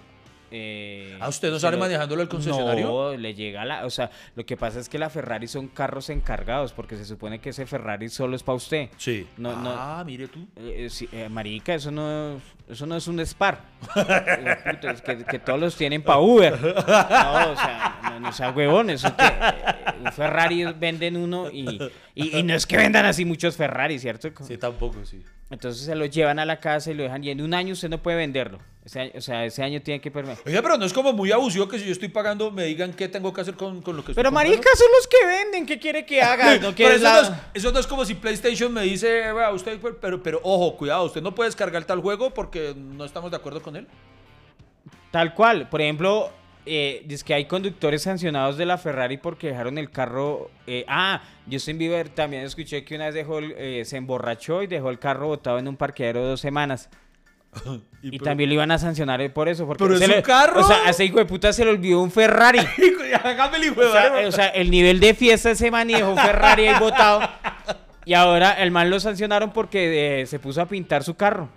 eh, 0.57 1.17
¿Ah, 1.21 1.29
usted 1.29 1.51
no 1.51 1.59
sale 1.59 1.77
lo- 1.77 1.83
manejándolo 1.83 2.23
al 2.23 2.29
concesionario? 2.29 2.87
No, 2.87 3.17
le 3.17 3.35
llega 3.35 3.65
la... 3.65 3.85
O 3.85 3.91
sea, 3.91 4.09
lo 4.37 4.47
que 4.47 4.57
pasa 4.57 4.79
es 4.79 4.89
que 4.89 4.99
la 4.99 5.11
Ferrari 5.11 5.49
son 5.49 5.67
carros 5.67 6.11
encargados, 6.11 6.73
porque 6.73 6.97
se 6.97 7.05
supone 7.05 7.41
que 7.41 7.51
ese 7.51 7.67
Ferrari 7.67 8.09
solo 8.09 8.37
es 8.37 8.43
para 8.45 8.55
usted. 8.57 8.89
Sí. 8.97 9.27
No, 9.37 9.55
no. 9.61 9.71
ah, 9.77 10.03
mire 10.07 10.29
tú. 10.29 10.47
Eh, 10.57 10.85
eh, 10.87 10.91
sí, 10.91 11.09
eh, 11.11 11.29
marica, 11.29 11.75
eso 11.75 11.91
no, 11.91 12.41
eso 12.69 12.87
no 12.87 12.97
es 12.97 13.07
un 13.09 13.21
Spar. 13.27 13.61
Puta, 13.95 14.91
es 14.93 15.03
que, 15.03 15.25
que 15.25 15.39
todos 15.39 15.61
los 15.61 15.77
tienen 15.77 16.03
para 16.03 16.19
Uber. 16.19 16.55
No, 16.87 17.53
o 17.53 17.57
sea, 17.57 17.99
no, 18.03 18.21
no 18.21 18.33
sea 18.33 18.51
huevón. 18.51 18.91
Eso 18.91 19.15
que, 19.17 19.25
eh, 19.25 19.65
un 20.05 20.13
Ferrari 20.13 20.65
venden 20.79 21.17
uno 21.17 21.51
y, 21.51 21.79
y, 22.15 22.39
y 22.39 22.43
no 22.43 22.55
es 22.55 22.67
que 22.67 22.77
vendan 22.77 23.05
así 23.07 23.25
muchos 23.25 23.57
Ferrari, 23.57 23.99
¿cierto? 23.99 24.31
Sí, 24.45 24.57
tampoco, 24.57 25.05
sí. 25.05 25.23
Entonces 25.51 25.85
se 25.85 25.95
lo 25.95 26.07
llevan 26.07 26.39
a 26.39 26.45
la 26.45 26.59
casa 26.59 26.91
y 26.91 26.95
lo 26.95 27.03
dejan 27.03 27.23
y 27.23 27.31
en 27.31 27.41
un 27.43 27.53
año 27.55 27.75
usted 27.75 27.89
no 27.91 27.99
puede 28.03 28.17
venderlo. 28.17 28.59
Ese 28.85 29.01
año- 29.01 29.13
o 29.15 29.21
sea, 29.21 29.45
ese 29.45 29.63
año 29.63 29.81
tiene 29.83 30.01
que 30.01 30.11
permanecer. 30.11 30.47
Oiga, 30.47 30.61
pero 30.63 30.77
no 30.77 30.85
es 30.85 30.93
como 30.93 31.13
muy 31.13 31.33
abusivo 31.33 31.69
que 31.69 31.79
si 31.79 31.85
yo 31.87 31.93
estoy 31.93 32.09
pagando 32.09 32.51
me 32.51 32.65
digan 32.65 32.93
qué 32.93 33.09
tengo 33.09 33.33
que 33.33 33.41
hacer 33.43 33.55
con, 33.55 33.81
con 33.83 33.97
lo 33.97 34.03
que 34.05 34.13
estoy 34.13 34.23
Pero 34.23 34.31
comprando? 34.31 34.51
marica, 34.57 34.69
son 34.77 34.87
los 34.99 35.07
que 35.07 35.27
venden. 35.27 35.67
¿Qué 35.67 35.79
quiere 35.79 36.05
que 36.05 36.21
haga? 36.23 36.55
No 36.61 36.61
Pero 36.61 36.75
quiere 36.75 36.95
eso, 36.97 37.05
la- 37.05 37.15
no 37.15 37.29
es, 37.29 37.33
eso 37.55 37.73
no 37.73 37.79
es 37.79 37.87
como 37.87 38.05
si 38.05 38.15
PlayStation 38.15 38.73
me 38.73 38.83
dice, 38.83 39.33
"Vea, 39.33 39.53
usted, 39.53 39.79
pero, 40.01 40.23
pero 40.23 40.41
ojo, 40.43 40.77
cuidado, 40.77 41.05
usted 41.05 41.23
no 41.23 41.35
puede 41.35 41.49
descargar 41.49 41.85
tal 41.85 42.01
juego 42.01 42.33
porque 42.35 42.54
no 42.77 43.05
estamos 43.05 43.31
de 43.31 43.37
acuerdo 43.37 43.63
con 43.63 43.77
él. 43.77 43.87
Tal 45.11 45.35
cual. 45.35 45.69
Por 45.69 45.81
ejemplo, 45.81 46.31
eh, 46.67 47.03
dice 47.07 47.25
que 47.25 47.35
hay 47.35 47.45
conductores 47.47 48.03
sancionados 48.03 48.57
de 48.57 48.67
la 48.67 48.79
Ferrari 48.79 49.17
porque 49.19 49.49
dejaron 49.49 49.79
el 49.79 49.91
carro. 49.91 50.51
eh, 50.67 50.85
ah, 50.89 51.23
Justin 51.51 51.79
Bieber 51.79 52.09
también 52.09 52.43
escuché 52.43 52.85
que 52.85 52.95
una 52.97 53.07
vez 53.07 53.15
dejó, 53.15 53.39
el- 53.39 53.55
eh, 53.57 53.85
se 53.85 53.97
emborrachó 53.97 54.63
y 54.63 54.67
dejó 54.67 54.91
el 54.91 54.99
carro 54.99 55.27
botado 55.29 55.59
en 55.59 55.69
un 55.69 55.77
parqueadero 55.77 56.25
dos 56.27 56.41
semanas. 56.41 56.89
Y, 58.03 58.19
también 58.19 58.51
lo 58.51 58.55
iban 58.57 58.71
a 58.71 58.79
sancionar 58.79 59.33
por 59.33 59.49
eso. 59.49 59.67
Porque 59.67 59.83
¿Pero 59.83 59.95
es 59.95 60.01
se 60.01 60.09
le- 60.09 60.23
carro? 60.23 60.61
O 60.61 60.65
sea, 60.65 60.85
a 60.85 60.91
ese 60.91 61.07
hijo 61.07 61.17
de 61.19 61.25
puta 61.25 61.53
se 61.55 61.65
le 61.65 61.71
olvidó 61.71 62.03
un 62.03 62.11
Ferrari. 62.11 62.59
El 62.77 62.85
hijo 62.85 63.03
de 63.03 63.87
O 63.87 63.93
sea, 63.93 64.13
o 64.29 64.33
sea, 64.33 64.49
el 64.49 64.71
nivel 64.71 65.01
de 65.01 65.15
fiesta 65.15 65.51
ese 65.53 65.71
man 65.71 65.89
y 65.89 65.95
dejó 65.95 66.11
un 66.11 66.19
Ferrari 66.19 66.67
ahí 66.67 66.79
botado. 66.79 67.21
Y 68.07 68.13
ahora 68.13 68.53
el 68.63 68.71
man 68.71 68.91
lo 68.91 69.01
sancionaron 69.01 69.51
porque 69.51 70.21
eh, 70.21 70.27
se 70.27 70.39
puso 70.39 70.61
a 70.61 70.67
pintar 70.67 71.03
su 71.03 71.15
carro. 71.15 71.49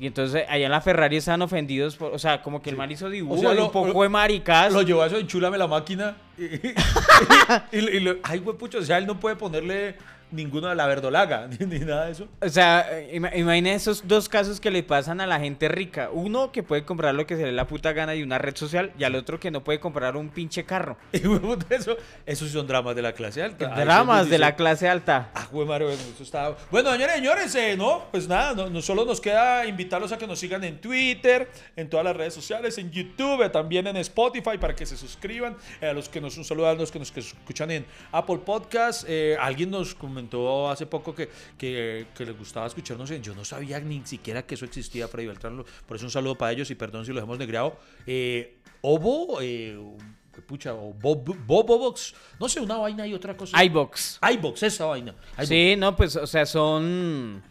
Y 0.00 0.06
entonces 0.06 0.44
allá 0.48 0.66
en 0.66 0.70
la 0.72 0.80
Ferrari 0.80 1.16
están 1.16 1.42
ofendidos. 1.42 1.96
por- 1.96 2.12
o 2.14 2.18
sea, 2.18 2.40
como 2.42 2.62
que 2.62 2.70
el 2.70 2.76
man 2.76 2.90
hizo 2.90 3.08
dibujos 3.10 3.40
sea, 3.40 3.52
y 3.52 3.56
lo- 3.56 3.66
un 3.66 3.72
poco 3.72 3.92
lo- 3.94 4.02
de 4.02 4.08
maricadas. 4.08 4.72
Lo 4.72 4.82
llevó 4.82 5.02
a 5.02 5.06
eso, 5.06 5.16
enchúlame 5.18 5.58
la 5.58 5.66
máquina. 5.66 6.16
Y, 6.38 6.44
y- 6.44 6.74
y- 7.72 7.96
y 7.96 8.00
lo- 8.00 8.16
ay, 8.22 8.38
güey, 8.38 8.56
pucho, 8.56 8.78
o 8.78 8.82
sea, 8.82 8.98
él 8.98 9.06
no 9.06 9.18
puede 9.18 9.34
ponerle 9.36 9.96
ninguno 10.30 10.68
de 10.68 10.74
la 10.74 10.86
verdolaga, 10.86 11.48
ni, 11.58 11.78
nada 11.80 12.06
de 12.06 12.12
eso. 12.12 12.28
O 12.40 12.48
sea, 12.48 12.86
eh, 12.90 13.16
ima- 13.16 13.34
imagina 13.36 13.72
esos 13.72 14.06
dos 14.06 14.28
casos 14.28 14.60
que 14.60 14.70
le 14.70 14.82
pasan 14.82 15.20
a 15.20 15.26
la 15.26 15.40
gente 15.40 15.68
rica. 15.68 16.10
Uno 16.12 16.52
que 16.52 16.62
puede 16.62 16.84
comprar 16.84 17.14
lo 17.14 17.26
que 17.26 17.36
se 17.36 17.44
le 17.46 17.52
la 17.52 17.66
puta 17.66 17.92
gana 17.92 18.12
de 18.12 18.22
una 18.22 18.38
red 18.38 18.56
social 18.56 18.92
y 18.98 19.04
al 19.04 19.14
otro 19.14 19.40
que 19.40 19.50
no 19.50 19.64
puede 19.64 19.80
comprar 19.80 20.16
un 20.16 20.28
pinche 20.28 20.64
carro. 20.64 20.96
Y, 21.12 21.74
eso, 21.74 21.96
esos 22.26 22.50
son 22.50 22.66
dramas 22.66 22.94
de 22.94 23.02
la 23.02 23.12
clase 23.12 23.42
alta. 23.42 23.68
Dramas 23.68 24.28
de 24.30 24.38
la 24.38 24.54
clase 24.54 24.88
alta. 24.88 25.30
Ah, 25.34 25.48
güey, 25.50 25.66
bueno, 25.66 25.88
eso 25.90 26.22
está... 26.22 26.56
Bueno, 26.70 26.92
señores, 26.92 27.14
señores, 27.16 27.54
eh, 27.54 27.76
no, 27.76 28.04
pues 28.10 28.28
nada, 28.28 28.54
no, 28.54 28.70
no 28.70 28.80
solo 28.82 29.04
nos 29.04 29.20
queda 29.20 29.66
invitarlos 29.66 30.12
a 30.12 30.18
que 30.18 30.26
nos 30.26 30.38
sigan 30.38 30.62
en 30.64 30.80
Twitter, 30.80 31.50
en 31.76 31.88
todas 31.88 32.04
las 32.04 32.16
redes 32.16 32.34
sociales, 32.34 32.78
en 32.78 32.90
YouTube, 32.90 33.42
eh, 33.42 33.50
también 33.50 33.86
en 33.86 33.96
Spotify, 33.96 34.58
para 34.58 34.74
que 34.74 34.86
se 34.86 34.96
suscriban. 34.96 35.56
Eh, 35.80 35.88
a 35.88 35.92
los 35.92 36.08
que 36.08 36.20
nos, 36.20 36.36
un 36.36 36.44
saludo 36.44 36.68
a 36.68 36.74
los 36.74 36.90
que 36.90 36.98
nos 36.98 37.10
que 37.10 37.20
escuchan 37.20 37.70
en 37.70 37.86
Apple 38.12 38.38
Podcast. 38.44 39.04
Eh, 39.08 39.36
alguien 39.40 39.70
nos 39.70 39.94
comentó 39.94 40.17
hace 40.70 40.86
poco 40.86 41.14
que, 41.14 41.28
que, 41.56 42.06
que 42.16 42.24
les 42.26 42.36
gustaba 42.38 42.66
escucharnos 42.66 43.10
en... 43.10 43.22
Yo 43.22 43.34
no 43.34 43.44
sabía 43.44 43.78
ni 43.80 44.04
siquiera 44.04 44.44
que 44.46 44.54
eso 44.54 44.64
existía, 44.64 45.08
Freddy 45.08 45.26
Beltrán. 45.28 45.64
Por 45.86 45.96
eso 45.96 46.06
un 46.06 46.10
saludo 46.10 46.34
para 46.36 46.52
ellos 46.52 46.70
y 46.70 46.74
perdón 46.74 47.04
si 47.06 47.12
los 47.12 47.22
hemos 47.22 47.38
negreado. 47.38 47.76
Eh, 48.06 48.56
Obo, 48.80 49.38
eh, 49.40 49.76
pucha, 50.46 50.72
o 50.74 50.92
Bob, 50.94 51.36
Bobobox, 51.46 52.14
no 52.38 52.48
sé, 52.48 52.60
una 52.60 52.76
vaina 52.76 53.06
y 53.06 53.14
otra 53.14 53.36
cosa. 53.36 53.62
iBox. 53.64 54.20
iBox, 54.34 54.62
esa 54.62 54.84
vaina. 54.86 55.14
iBox. 55.34 55.48
Sí, 55.48 55.74
no, 55.76 55.96
pues, 55.96 56.14
o 56.16 56.26
sea, 56.26 56.46
son. 56.46 57.42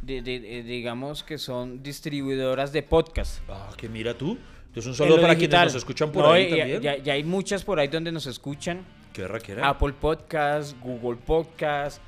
de- 0.00 0.22
de- 0.22 0.62
digamos 0.62 1.22
que 1.22 1.36
son 1.38 1.82
distribuidoras 1.82 2.72
de 2.72 2.82
podcast. 2.82 3.40
Ah, 3.48 3.70
que 3.76 3.88
mira 3.88 4.16
tú. 4.16 4.38
Entonces 4.68 4.86
un 4.90 4.94
saludo 4.96 5.20
para 5.20 5.34
digital. 5.34 5.60
quienes 5.60 5.74
nos 5.74 5.80
escuchan 5.82 6.10
por 6.12 6.24
No, 6.24 6.32
ahí 6.32 6.48
también. 6.48 6.80
Ya, 6.82 6.96
ya 6.96 7.12
hay 7.12 7.22
muchas 7.24 7.62
por 7.62 7.78
ahí 7.78 7.88
donde 7.88 8.10
nos 8.10 8.26
escuchan. 8.26 8.84
Qué. 9.14 9.56
Apple 9.62 9.94
Podcast, 10.00 10.76
Google 10.80 11.16
Podcast, 11.24 12.00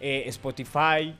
eh, 0.00 0.24
Spotify. 0.26 1.16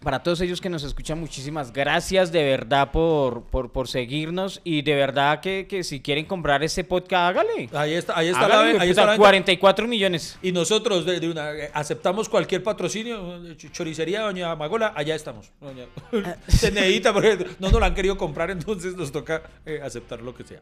Para 0.00 0.22
todos 0.22 0.40
ellos 0.42 0.60
que 0.60 0.68
nos 0.70 0.84
escuchan, 0.84 1.18
muchísimas 1.18 1.72
gracias 1.72 2.30
de 2.30 2.44
verdad 2.44 2.92
por, 2.92 3.42
por, 3.46 3.72
por 3.72 3.88
seguirnos. 3.88 4.60
Y 4.62 4.82
de 4.82 4.94
verdad 4.94 5.40
que, 5.40 5.66
que 5.68 5.82
si 5.82 6.00
quieren 6.00 6.24
comprar 6.24 6.62
ese 6.62 6.84
podcast, 6.84 7.30
hágale. 7.36 7.68
Ahí 7.72 7.94
está, 7.94 8.16
ahí 8.16 8.28
está 8.28 8.44
Hágale, 8.44 8.74
la, 8.74 8.82
ahí 8.84 8.90
está 8.90 9.00
de 9.02 9.06
la 9.08 9.16
puta, 9.16 9.30
venta. 9.32 9.44
44 9.56 9.88
millones. 9.88 10.38
Y 10.40 10.52
nosotros 10.52 11.04
de, 11.04 11.18
de 11.18 11.28
una, 11.28 11.48
aceptamos 11.74 12.28
cualquier 12.28 12.62
patrocinio, 12.62 13.40
ch- 13.56 13.72
choricería 13.72 14.20
Doña 14.20 14.54
Magola, 14.54 14.92
allá 14.94 15.16
estamos. 15.16 15.50
Doña- 15.60 15.88
Se 16.46 16.70
necesita 16.70 17.12
porque 17.12 17.36
no 17.58 17.68
nos 17.68 17.80
lo 17.80 17.84
han 17.84 17.94
querido 17.96 18.16
comprar, 18.16 18.52
entonces 18.52 18.94
nos 18.94 19.10
toca 19.10 19.42
eh, 19.66 19.80
aceptar 19.82 20.22
lo 20.22 20.32
que 20.32 20.44
sea. 20.44 20.60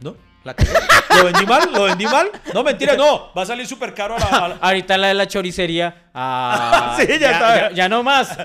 ¿No? 0.00 0.14
¿Lo 0.44 1.24
vendí 1.24 1.44
mal? 1.44 1.68
¿Lo 1.72 1.82
vendí 1.84 2.04
mal? 2.06 2.30
No, 2.54 2.62
mentira, 2.62 2.94
no. 2.96 3.32
Va 3.36 3.42
a 3.42 3.46
salir 3.46 3.66
súper 3.66 3.92
caro 3.94 4.14
a 4.14 4.18
la, 4.20 4.26
a 4.26 4.48
la- 4.48 4.56
Ahorita 4.60 4.96
la 4.96 5.08
de 5.08 5.14
la 5.14 5.26
choricería. 5.26 6.04
Ah, 6.14 6.94
Sí, 7.00 7.06
ya 7.08 7.18
ya, 7.18 7.30
está. 7.32 7.56
ya- 7.56 7.70
ya 7.72 7.88
no 7.88 8.04
más. 8.04 8.36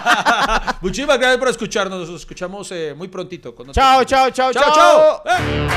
Muchísimas 0.80 1.18
gracias 1.18 1.38
por 1.38 1.48
escucharnos. 1.48 2.08
Nos 2.08 2.20
escuchamos 2.20 2.72
eh, 2.72 2.94
muy 2.96 3.08
prontito. 3.08 3.54
con 3.54 3.68
otro 3.68 3.74
chao, 3.82 4.04
chao, 4.04 4.30
chao. 4.30 4.52
chao. 4.52 4.62
chao. 4.74 5.22
Eh. 5.26 5.68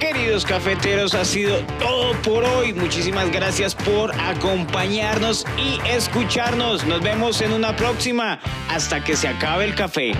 Queridos 0.00 0.44
cafeteros, 0.44 1.14
ha 1.14 1.24
sido 1.24 1.58
todo 1.78 2.12
por 2.22 2.42
hoy. 2.44 2.72
Muchísimas 2.72 3.30
gracias 3.30 3.74
por 3.74 4.12
acompañarnos 4.20 5.46
y 5.56 5.78
escucharnos. 5.88 6.84
Nos 6.86 7.00
vemos 7.02 7.40
en 7.40 7.52
una 7.52 7.76
próxima. 7.76 8.40
Hasta 8.68 9.02
que 9.04 9.14
se 9.16 9.28
acabe 9.28 9.64
el 9.64 9.74
café. 9.76 10.12